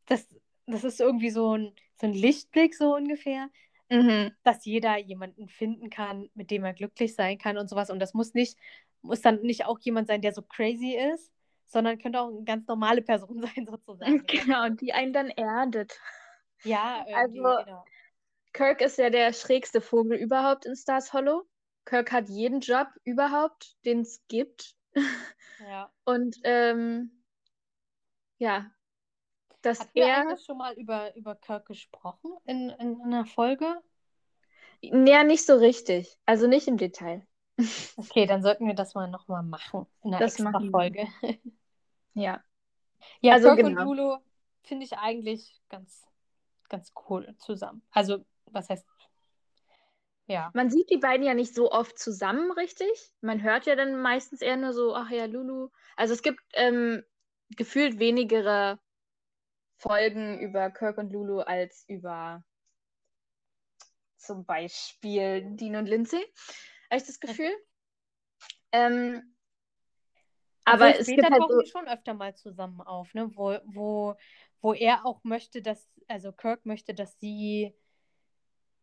das, 0.05 0.27
das 0.67 0.83
ist 0.83 0.99
irgendwie 0.99 1.31
so 1.31 1.57
ein, 1.57 1.73
so 1.99 2.07
ein 2.07 2.13
Lichtblick, 2.13 2.75
so 2.75 2.95
ungefähr, 2.95 3.49
Mhm. 3.89 4.33
dass 4.43 4.65
jeder 4.65 4.97
jemanden 4.97 5.47
finden 5.47 5.89
kann, 5.89 6.29
mit 6.33 6.51
dem 6.51 6.65
er 6.65 6.73
glücklich 6.73 7.15
sein 7.15 7.37
kann 7.37 7.57
und 7.57 7.69
sowas. 7.69 7.89
Und 7.89 7.99
das 7.99 8.13
muss 8.13 8.33
nicht, 8.33 8.57
muss 9.01 9.21
dann 9.21 9.41
nicht 9.41 9.65
auch 9.65 9.79
jemand 9.79 10.07
sein, 10.07 10.21
der 10.21 10.33
so 10.33 10.41
crazy 10.41 10.97
ist, 11.13 11.31
sondern 11.67 11.97
könnte 11.97 12.19
auch 12.19 12.29
eine 12.29 12.43
ganz 12.43 12.67
normale 12.67 13.01
Person 13.01 13.41
sein, 13.55 13.65
sozusagen. 13.65 14.25
Genau, 14.27 14.69
die 14.69 14.93
einen 14.93 15.13
dann 15.13 15.29
erdet. 15.29 15.99
Ja, 16.63 17.05
irgendwie, 17.07 17.39
Also- 17.41 17.63
genau. 17.65 17.85
Kirk 18.53 18.81
ist 18.81 18.97
ja 18.97 19.09
der 19.11 19.33
schrägste 19.33 19.81
Vogel 19.81 20.17
überhaupt 20.17 20.65
in 20.65 20.75
Stars 20.75 21.13
Hollow. 21.13 21.47
Kirk 21.85 22.11
hat 22.11 22.27
jeden 22.27 22.59
Job 22.61 22.87
überhaupt, 23.03 23.75
den 23.85 24.01
es 24.01 24.25
gibt. 24.27 24.75
Ja. 25.59 25.91
Und 26.05 26.37
ähm, 26.43 27.11
ja, 28.39 28.71
dass 29.61 29.81
Hatten 29.81 29.91
wir 29.93 30.05
er. 30.05 30.21
eigentlich 30.21 30.43
schon 30.45 30.57
mal 30.57 30.73
über, 30.73 31.15
über 31.15 31.35
Kirk 31.35 31.65
gesprochen 31.67 32.31
in, 32.45 32.69
in 32.71 33.01
einer 33.01 33.25
Folge? 33.25 33.79
Ja, 34.81 35.23
nicht 35.23 35.45
so 35.45 35.55
richtig. 35.55 36.17
Also 36.25 36.47
nicht 36.47 36.67
im 36.67 36.77
Detail. 36.77 37.25
Okay, 37.95 38.25
dann 38.27 38.41
sollten 38.43 38.67
wir 38.67 38.75
das 38.75 38.93
mal 38.95 39.07
nochmal 39.09 39.43
machen 39.43 39.87
in 40.03 40.13
einer 40.13 40.19
Das 40.19 40.39
extra 40.39 40.59
wir. 40.61 40.69
Folge. 40.71 41.07
Ja. 42.13 42.43
Ja, 43.21 43.33
Also 43.33 43.49
Kirk 43.49 43.65
genau. 43.67 43.81
und 43.89 43.97
Lulu 43.97 44.17
finde 44.63 44.85
ich 44.85 44.93
eigentlich 44.97 45.59
ganz, 45.69 46.05
ganz 46.69 46.93
cool 47.09 47.35
zusammen. 47.39 47.81
Also, 47.91 48.25
was 48.45 48.69
heißt, 48.69 48.85
ja. 50.27 50.51
Man 50.53 50.69
sieht 50.69 50.89
die 50.89 50.97
beiden 50.97 51.25
ja 51.25 51.33
nicht 51.33 51.55
so 51.55 51.71
oft 51.71 51.97
zusammen, 51.97 52.51
richtig? 52.51 53.13
Man 53.21 53.41
hört 53.43 53.65
ja 53.65 53.75
dann 53.75 54.01
meistens 54.01 54.41
eher 54.41 54.57
nur 54.57 54.73
so, 54.73 54.93
ach 54.93 55.09
ja, 55.09 55.25
Lulu. 55.25 55.69
Also 55.95 56.13
es 56.13 56.21
gibt 56.21 56.41
ähm, 56.53 57.03
gefühlt 57.55 57.97
wenigere 57.99 58.77
Folgen 59.77 60.39
über 60.39 60.69
Kirk 60.69 60.97
und 60.97 61.13
Lulu 61.13 61.39
als 61.39 61.85
über 61.87 62.43
zum 64.17 64.43
Beispiel 64.43 65.55
Dean 65.55 65.77
und 65.77 65.85
Lindsay. 65.85 66.21
Habe 66.89 66.97
ich 66.99 67.05
das 67.05 67.21
Gefühl. 67.21 67.51
Ähm, 68.73 69.36
aber 70.67 70.89
Obwohl 70.89 71.01
es 71.01 71.07
gibt 71.07 71.23
halt 71.23 71.39
tauchen 71.39 71.55
so, 71.55 71.61
die 71.63 71.69
schon 71.71 71.87
öfter 71.87 72.13
mal 72.13 72.35
zusammen 72.35 72.81
auf, 72.81 73.13
ne? 73.13 73.29
Wo, 73.35 73.57
wo, 73.65 74.15
wo 74.61 74.73
er 74.73 75.05
auch 75.05 75.23
möchte, 75.23 75.61
dass, 75.61 75.87
also 76.07 76.31
Kirk 76.31 76.65
möchte, 76.65 76.93
dass 76.93 77.19
sie 77.19 77.73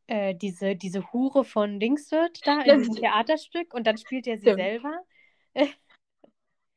äh, 0.07 0.35
diese, 0.35 0.77
diese 0.77 1.13
Hure 1.13 1.45
von 1.45 1.81
Dings 1.81 2.11
wird 2.11 2.47
da 2.47 2.63
in 2.63 2.79
diesem 2.79 2.97
Theaterstück 2.97 3.75
und 3.75 3.87
dann 3.87 3.97
spielt 3.99 4.27
er 4.27 4.37
sie 4.37 4.43
Stimmt. 4.43 4.59
selber. 4.59 5.01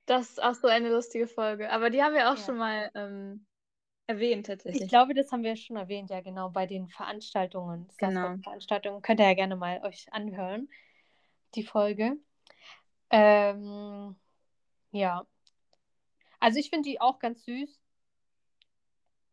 das 0.06 0.30
ist 0.30 0.44
auch 0.44 0.54
so 0.56 0.68
eine 0.68 0.90
lustige 0.90 1.28
Folge. 1.28 1.70
Aber 1.72 1.90
die 1.90 2.02
haben 2.02 2.14
wir 2.14 2.32
auch 2.32 2.38
Ja. 2.38 2.46
schon 2.46 2.58
mal 2.58 2.90
ähm, 2.96 3.46
erwähnt, 4.08 4.48
tatsächlich. 4.48 4.84
Ich 4.84 4.90
glaube, 4.90 5.14
das 5.14 5.32
haben 5.32 5.44
wir 5.44 5.56
schon 5.56 5.76
erwähnt, 5.76 6.10
ja, 6.10 6.22
genau, 6.22 6.50
bei 6.50 6.66
den 6.66 6.88
Veranstaltungen, 6.88 7.88
Genau. 7.98 8.36
Veranstaltungen. 8.44 9.02
Könnt 9.02 9.20
ihr 9.20 9.28
ja 9.28 9.34
gerne 9.34 9.56
mal 9.56 9.82
euch 9.84 10.08
anhören, 10.12 10.70
die 11.56 11.64
Folge. 11.64 12.18
Ähm, 13.10 14.16
ja. 14.98 15.26
Also 16.40 16.60
ich 16.60 16.70
finde 16.70 16.90
die 16.90 17.02
auch 17.02 17.20
ganz 17.20 17.44
süß 17.46 17.80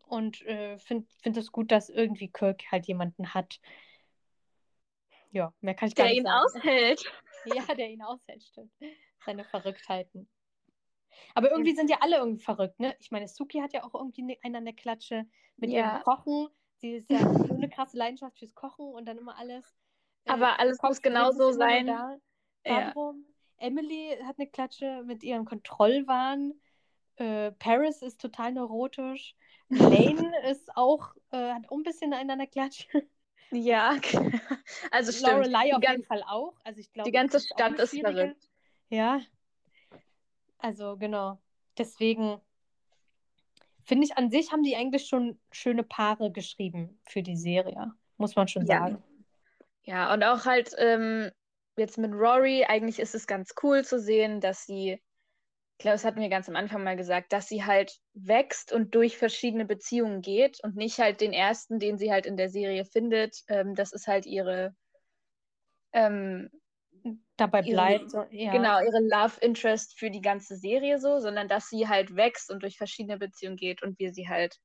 und 0.06 0.42
äh, 0.42 0.78
finde 0.78 1.06
find 1.22 1.36
es 1.36 1.52
gut, 1.52 1.70
dass 1.70 1.88
irgendwie 1.90 2.28
Kirk 2.30 2.62
halt 2.70 2.86
jemanden 2.86 3.34
hat. 3.34 3.60
Ja, 5.30 5.52
mehr 5.60 5.74
kann 5.74 5.88
ich 5.88 5.94
gar 5.96 6.04
der 6.04 6.12
nicht 6.12 6.20
ihn 6.20 6.26
sagen. 6.26 6.44
aushält. 6.58 7.04
Ja, 7.46 7.74
der 7.74 7.90
ihn 7.90 8.00
aushält, 8.00 8.42
stimmt. 8.42 8.72
Seine 9.26 9.44
Verrücktheiten. 9.44 10.26
Aber 11.34 11.50
irgendwie 11.50 11.74
sind 11.74 11.90
ja 11.90 11.98
alle 12.00 12.16
irgendwie 12.16 12.42
verrückt, 12.42 12.80
ne? 12.80 12.96
Ich 13.00 13.10
meine, 13.10 13.28
Suki 13.28 13.58
hat 13.60 13.74
ja 13.74 13.84
auch 13.84 13.94
irgendwie 13.94 14.22
ne- 14.22 14.38
einen 14.42 14.56
an 14.56 14.64
der 14.64 14.74
Klatsche 14.74 15.26
mit 15.58 15.70
Ja. 15.70 15.96
ihrem 15.96 16.02
Kochen. 16.04 16.48
Sie 16.78 16.92
ist 16.92 17.10
ja 17.10 17.18
so 17.48 17.54
eine 17.54 17.68
krasse 17.68 17.98
Leidenschaft 17.98 18.38
fürs 18.38 18.54
Kochen 18.54 18.86
und 18.86 19.04
dann 19.06 19.18
immer 19.18 19.36
alles. 19.36 19.64
äh, 20.24 20.30
Aber 20.32 20.52
im 20.54 20.58
alles 20.58 20.82
muss 20.82 21.02
genau 21.02 21.32
so 21.32 21.52
sein. 21.52 21.86
Ja. 21.86 22.94
Emily 23.58 24.16
hat 24.24 24.38
eine 24.38 24.48
Klatsche 24.48 25.02
mit 25.04 25.22
ihrem 25.22 25.44
Kontrollwahn. 25.44 26.52
Äh, 27.16 27.52
Paris 27.52 28.02
ist 28.02 28.20
total 28.20 28.52
neurotisch. 28.52 29.34
Lane 29.68 30.32
ist 30.50 30.76
auch, 30.76 31.14
äh, 31.30 31.52
hat 31.52 31.68
auch 31.70 31.76
ein 31.76 31.82
bisschen 31.82 32.12
einen 32.12 32.30
an 32.30 32.38
der 32.38 32.48
Klatsche. 32.48 32.86
Ja, 33.50 33.96
also 34.90 35.12
stimmt. 35.12 35.32
Lorelei 35.32 35.66
Die 35.66 35.74
auf 35.74 35.80
gan- 35.80 35.92
jeden 35.92 36.04
Fall 36.04 36.24
auch. 36.26 36.54
Also 36.64 36.80
ich 36.80 36.92
glaube, 36.92 37.08
die 37.08 37.14
ganze 37.16 37.36
auch 37.38 37.40
Stadt 37.42 37.78
ist 37.78 37.98
verrückt. 37.98 38.50
Ja. 38.88 39.20
Also 40.58 40.96
genau. 40.96 41.38
Deswegen 41.78 42.40
finde 43.84 44.06
ich 44.06 44.16
an 44.16 44.30
sich 44.30 44.50
haben 44.50 44.62
die 44.62 44.76
eigentlich 44.76 45.06
schon 45.06 45.38
schöne 45.52 45.82
Paare 45.84 46.32
geschrieben 46.32 46.98
für 47.04 47.22
die 47.22 47.36
Serie, 47.36 47.92
muss 48.16 48.34
man 48.34 48.48
schon 48.48 48.66
Ja. 48.66 48.78
sagen. 48.80 49.02
Ja, 49.84 50.12
und 50.14 50.24
auch 50.24 50.46
halt 50.46 50.70
ähm, 50.78 51.30
jetzt 51.78 51.98
mit 51.98 52.12
Rory, 52.12 52.64
eigentlich 52.64 52.98
ist 53.00 53.14
es 53.14 53.26
ganz 53.26 53.54
cool 53.62 53.84
zu 53.84 54.00
sehen, 54.00 54.40
dass 54.40 54.64
sie, 54.66 55.02
das 55.78 56.04
hatten 56.04 56.20
wir 56.20 56.28
ganz 56.30 56.48
am 56.48 56.56
Anfang 56.56 56.84
mal 56.84 56.96
gesagt, 56.96 57.32
dass 57.32 57.48
sie 57.48 57.64
halt 57.64 57.98
wächst 58.14 58.72
und 58.72 58.94
durch 58.94 59.18
verschiedene 59.18 59.66
Beziehungen 59.66 60.22
geht 60.22 60.60
und 60.64 60.76
nicht 60.76 60.98
halt 61.00 61.20
den 61.20 61.32
ersten, 61.34 61.78
den 61.80 61.98
sie 61.98 62.12
halt 62.12 62.26
in 62.26 62.36
der 62.38 62.50
Serie 62.50 62.84
findet. 62.86 63.38
Ähm, 63.48 63.74
das 63.74 63.92
ist 63.92 64.06
halt 64.08 64.26
ihre, 64.26 64.74
ähm, 65.92 66.50
Dabei 67.36 67.62
Ihre- 67.62 67.70
bleibt 67.70 68.10
so, 68.10 68.24
ja. 68.30 68.68
genau, 68.68 68.80
ihre 68.80 69.00
Love 69.00 69.40
Interest 69.40 69.98
für 69.98 70.10
die 70.10 70.20
ganze 70.20 70.56
Serie 70.56 70.98
so, 70.98 71.20
sondern 71.20 71.48
dass 71.48 71.68
sie 71.68 71.88
halt 71.88 72.14
wächst 72.16 72.50
und 72.50 72.62
durch 72.62 72.76
verschiedene 72.78 73.18
Beziehungen 73.18 73.56
geht 73.56 73.82
und 73.82 73.98
wir 73.98 74.12
sie 74.12 74.28
halt 74.28 74.58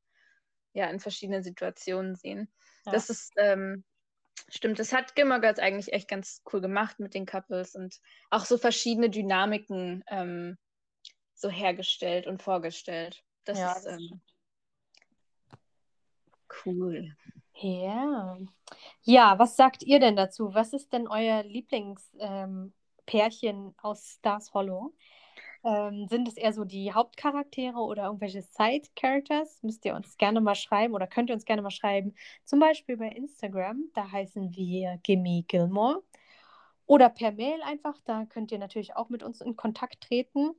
ja 0.73 0.89
in 0.89 0.99
verschiedenen 0.99 1.43
Situationen 1.43 2.15
sehen. 2.15 2.53
Ja. 2.85 3.03
Das 3.03 3.09
ist, 3.09 3.33
ähm, 3.37 3.85
stimmt, 4.49 4.79
das 4.79 4.93
hat 4.93 5.15
Gilmore 5.15 5.41
Girls 5.41 5.59
eigentlich 5.59 5.93
echt 5.93 6.07
ganz 6.07 6.41
cool 6.51 6.61
gemacht 6.61 6.99
mit 6.99 7.13
den 7.13 7.25
Couples 7.25 7.75
und 7.75 7.99
auch 8.29 8.45
so 8.45 8.57
verschiedene 8.57 9.09
Dynamiken 9.09 10.03
ähm, 10.07 10.57
so 11.35 11.49
hergestellt 11.49 12.27
und 12.27 12.41
vorgestellt. 12.43 13.23
Das 13.45 13.59
Ja, 13.59 13.73
ist 13.73 13.85
ähm, 13.85 14.21
cool. 16.65 17.15
Ja. 17.53 18.37
Ja, 19.03 19.39
was 19.39 19.55
sagt 19.55 19.83
ihr 19.83 19.99
denn 19.99 20.15
dazu? 20.15 20.53
Was 20.53 20.73
ist 20.73 20.93
denn 20.93 21.07
euer 21.07 21.43
Lieblingspärchen 21.43 22.93
ähm, 23.07 23.75
aus 23.81 24.17
Stars 24.17 24.53
Hollow? 24.53 24.93
Ähm, 25.63 26.07
sind 26.09 26.27
es 26.27 26.37
eher 26.37 26.53
so 26.53 26.63
die 26.63 26.93
Hauptcharaktere 26.93 27.77
oder 27.77 28.05
irgendwelche 28.05 28.41
Side-Characters? 28.41 29.61
Müsst 29.61 29.83
ihr 29.85 29.93
uns 29.95 30.17
gerne 30.17 30.39
mal 30.41 30.55
schreiben 30.55 30.93
oder 30.93 31.07
könnt 31.07 31.29
ihr 31.29 31.33
uns 31.35 31.45
gerne 31.45 31.61
mal 31.61 31.69
schreiben. 31.71 32.15
Zum 32.45 32.59
Beispiel 32.59 32.97
bei 32.97 33.09
Instagram, 33.09 33.83
da 33.93 34.09
heißen 34.11 34.55
wir 34.55 34.99
Gimme 35.03 35.43
Gilmore. 35.47 36.01
Oder 36.85 37.09
per 37.09 37.31
Mail 37.33 37.61
einfach, 37.61 37.99
da 38.05 38.25
könnt 38.25 38.51
ihr 38.51 38.57
natürlich 38.57 38.95
auch 38.95 39.09
mit 39.09 39.21
uns 39.21 39.41
in 39.41 39.55
Kontakt 39.55 40.01
treten. 40.01 40.51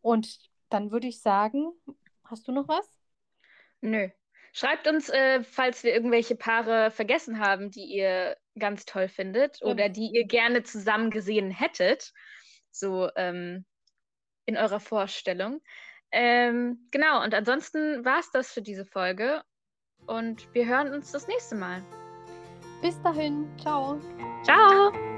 Und 0.00 0.38
dann 0.68 0.90
würde 0.90 1.06
ich 1.06 1.20
sagen, 1.20 1.70
hast 2.24 2.48
du 2.48 2.52
noch 2.52 2.66
was? 2.66 2.88
Nö. 3.82 4.08
Schreibt 4.52 4.88
uns, 4.88 5.10
äh, 5.10 5.42
falls 5.44 5.84
wir 5.84 5.92
irgendwelche 5.92 6.34
Paare 6.34 6.90
vergessen 6.90 7.40
haben, 7.40 7.70
die 7.70 7.84
ihr 7.84 8.36
ganz 8.58 8.86
toll 8.86 9.08
findet 9.08 9.60
Ja. 9.60 9.66
oder 9.66 9.90
die 9.90 10.10
ihr 10.12 10.26
gerne 10.26 10.62
zusammen 10.62 11.10
gesehen 11.10 11.50
hättet. 11.50 12.12
So 12.70 13.10
ähm, 13.16 13.66
in 14.46 14.56
eurer 14.56 14.80
Vorstellung. 14.80 15.60
Ähm, 16.12 16.88
genau, 16.90 17.22
und 17.22 17.34
ansonsten 17.34 18.04
war 18.04 18.20
es 18.20 18.30
das 18.30 18.52
für 18.52 18.62
diese 18.62 18.86
Folge. 18.86 19.42
Und 20.06 20.52
wir 20.54 20.66
hören 20.66 20.92
uns 20.92 21.12
das 21.12 21.26
nächste 21.26 21.56
Mal. 21.56 21.82
Bis 22.80 23.00
dahin, 23.02 23.46
ciao. 23.58 24.00
Ciao! 24.44 25.15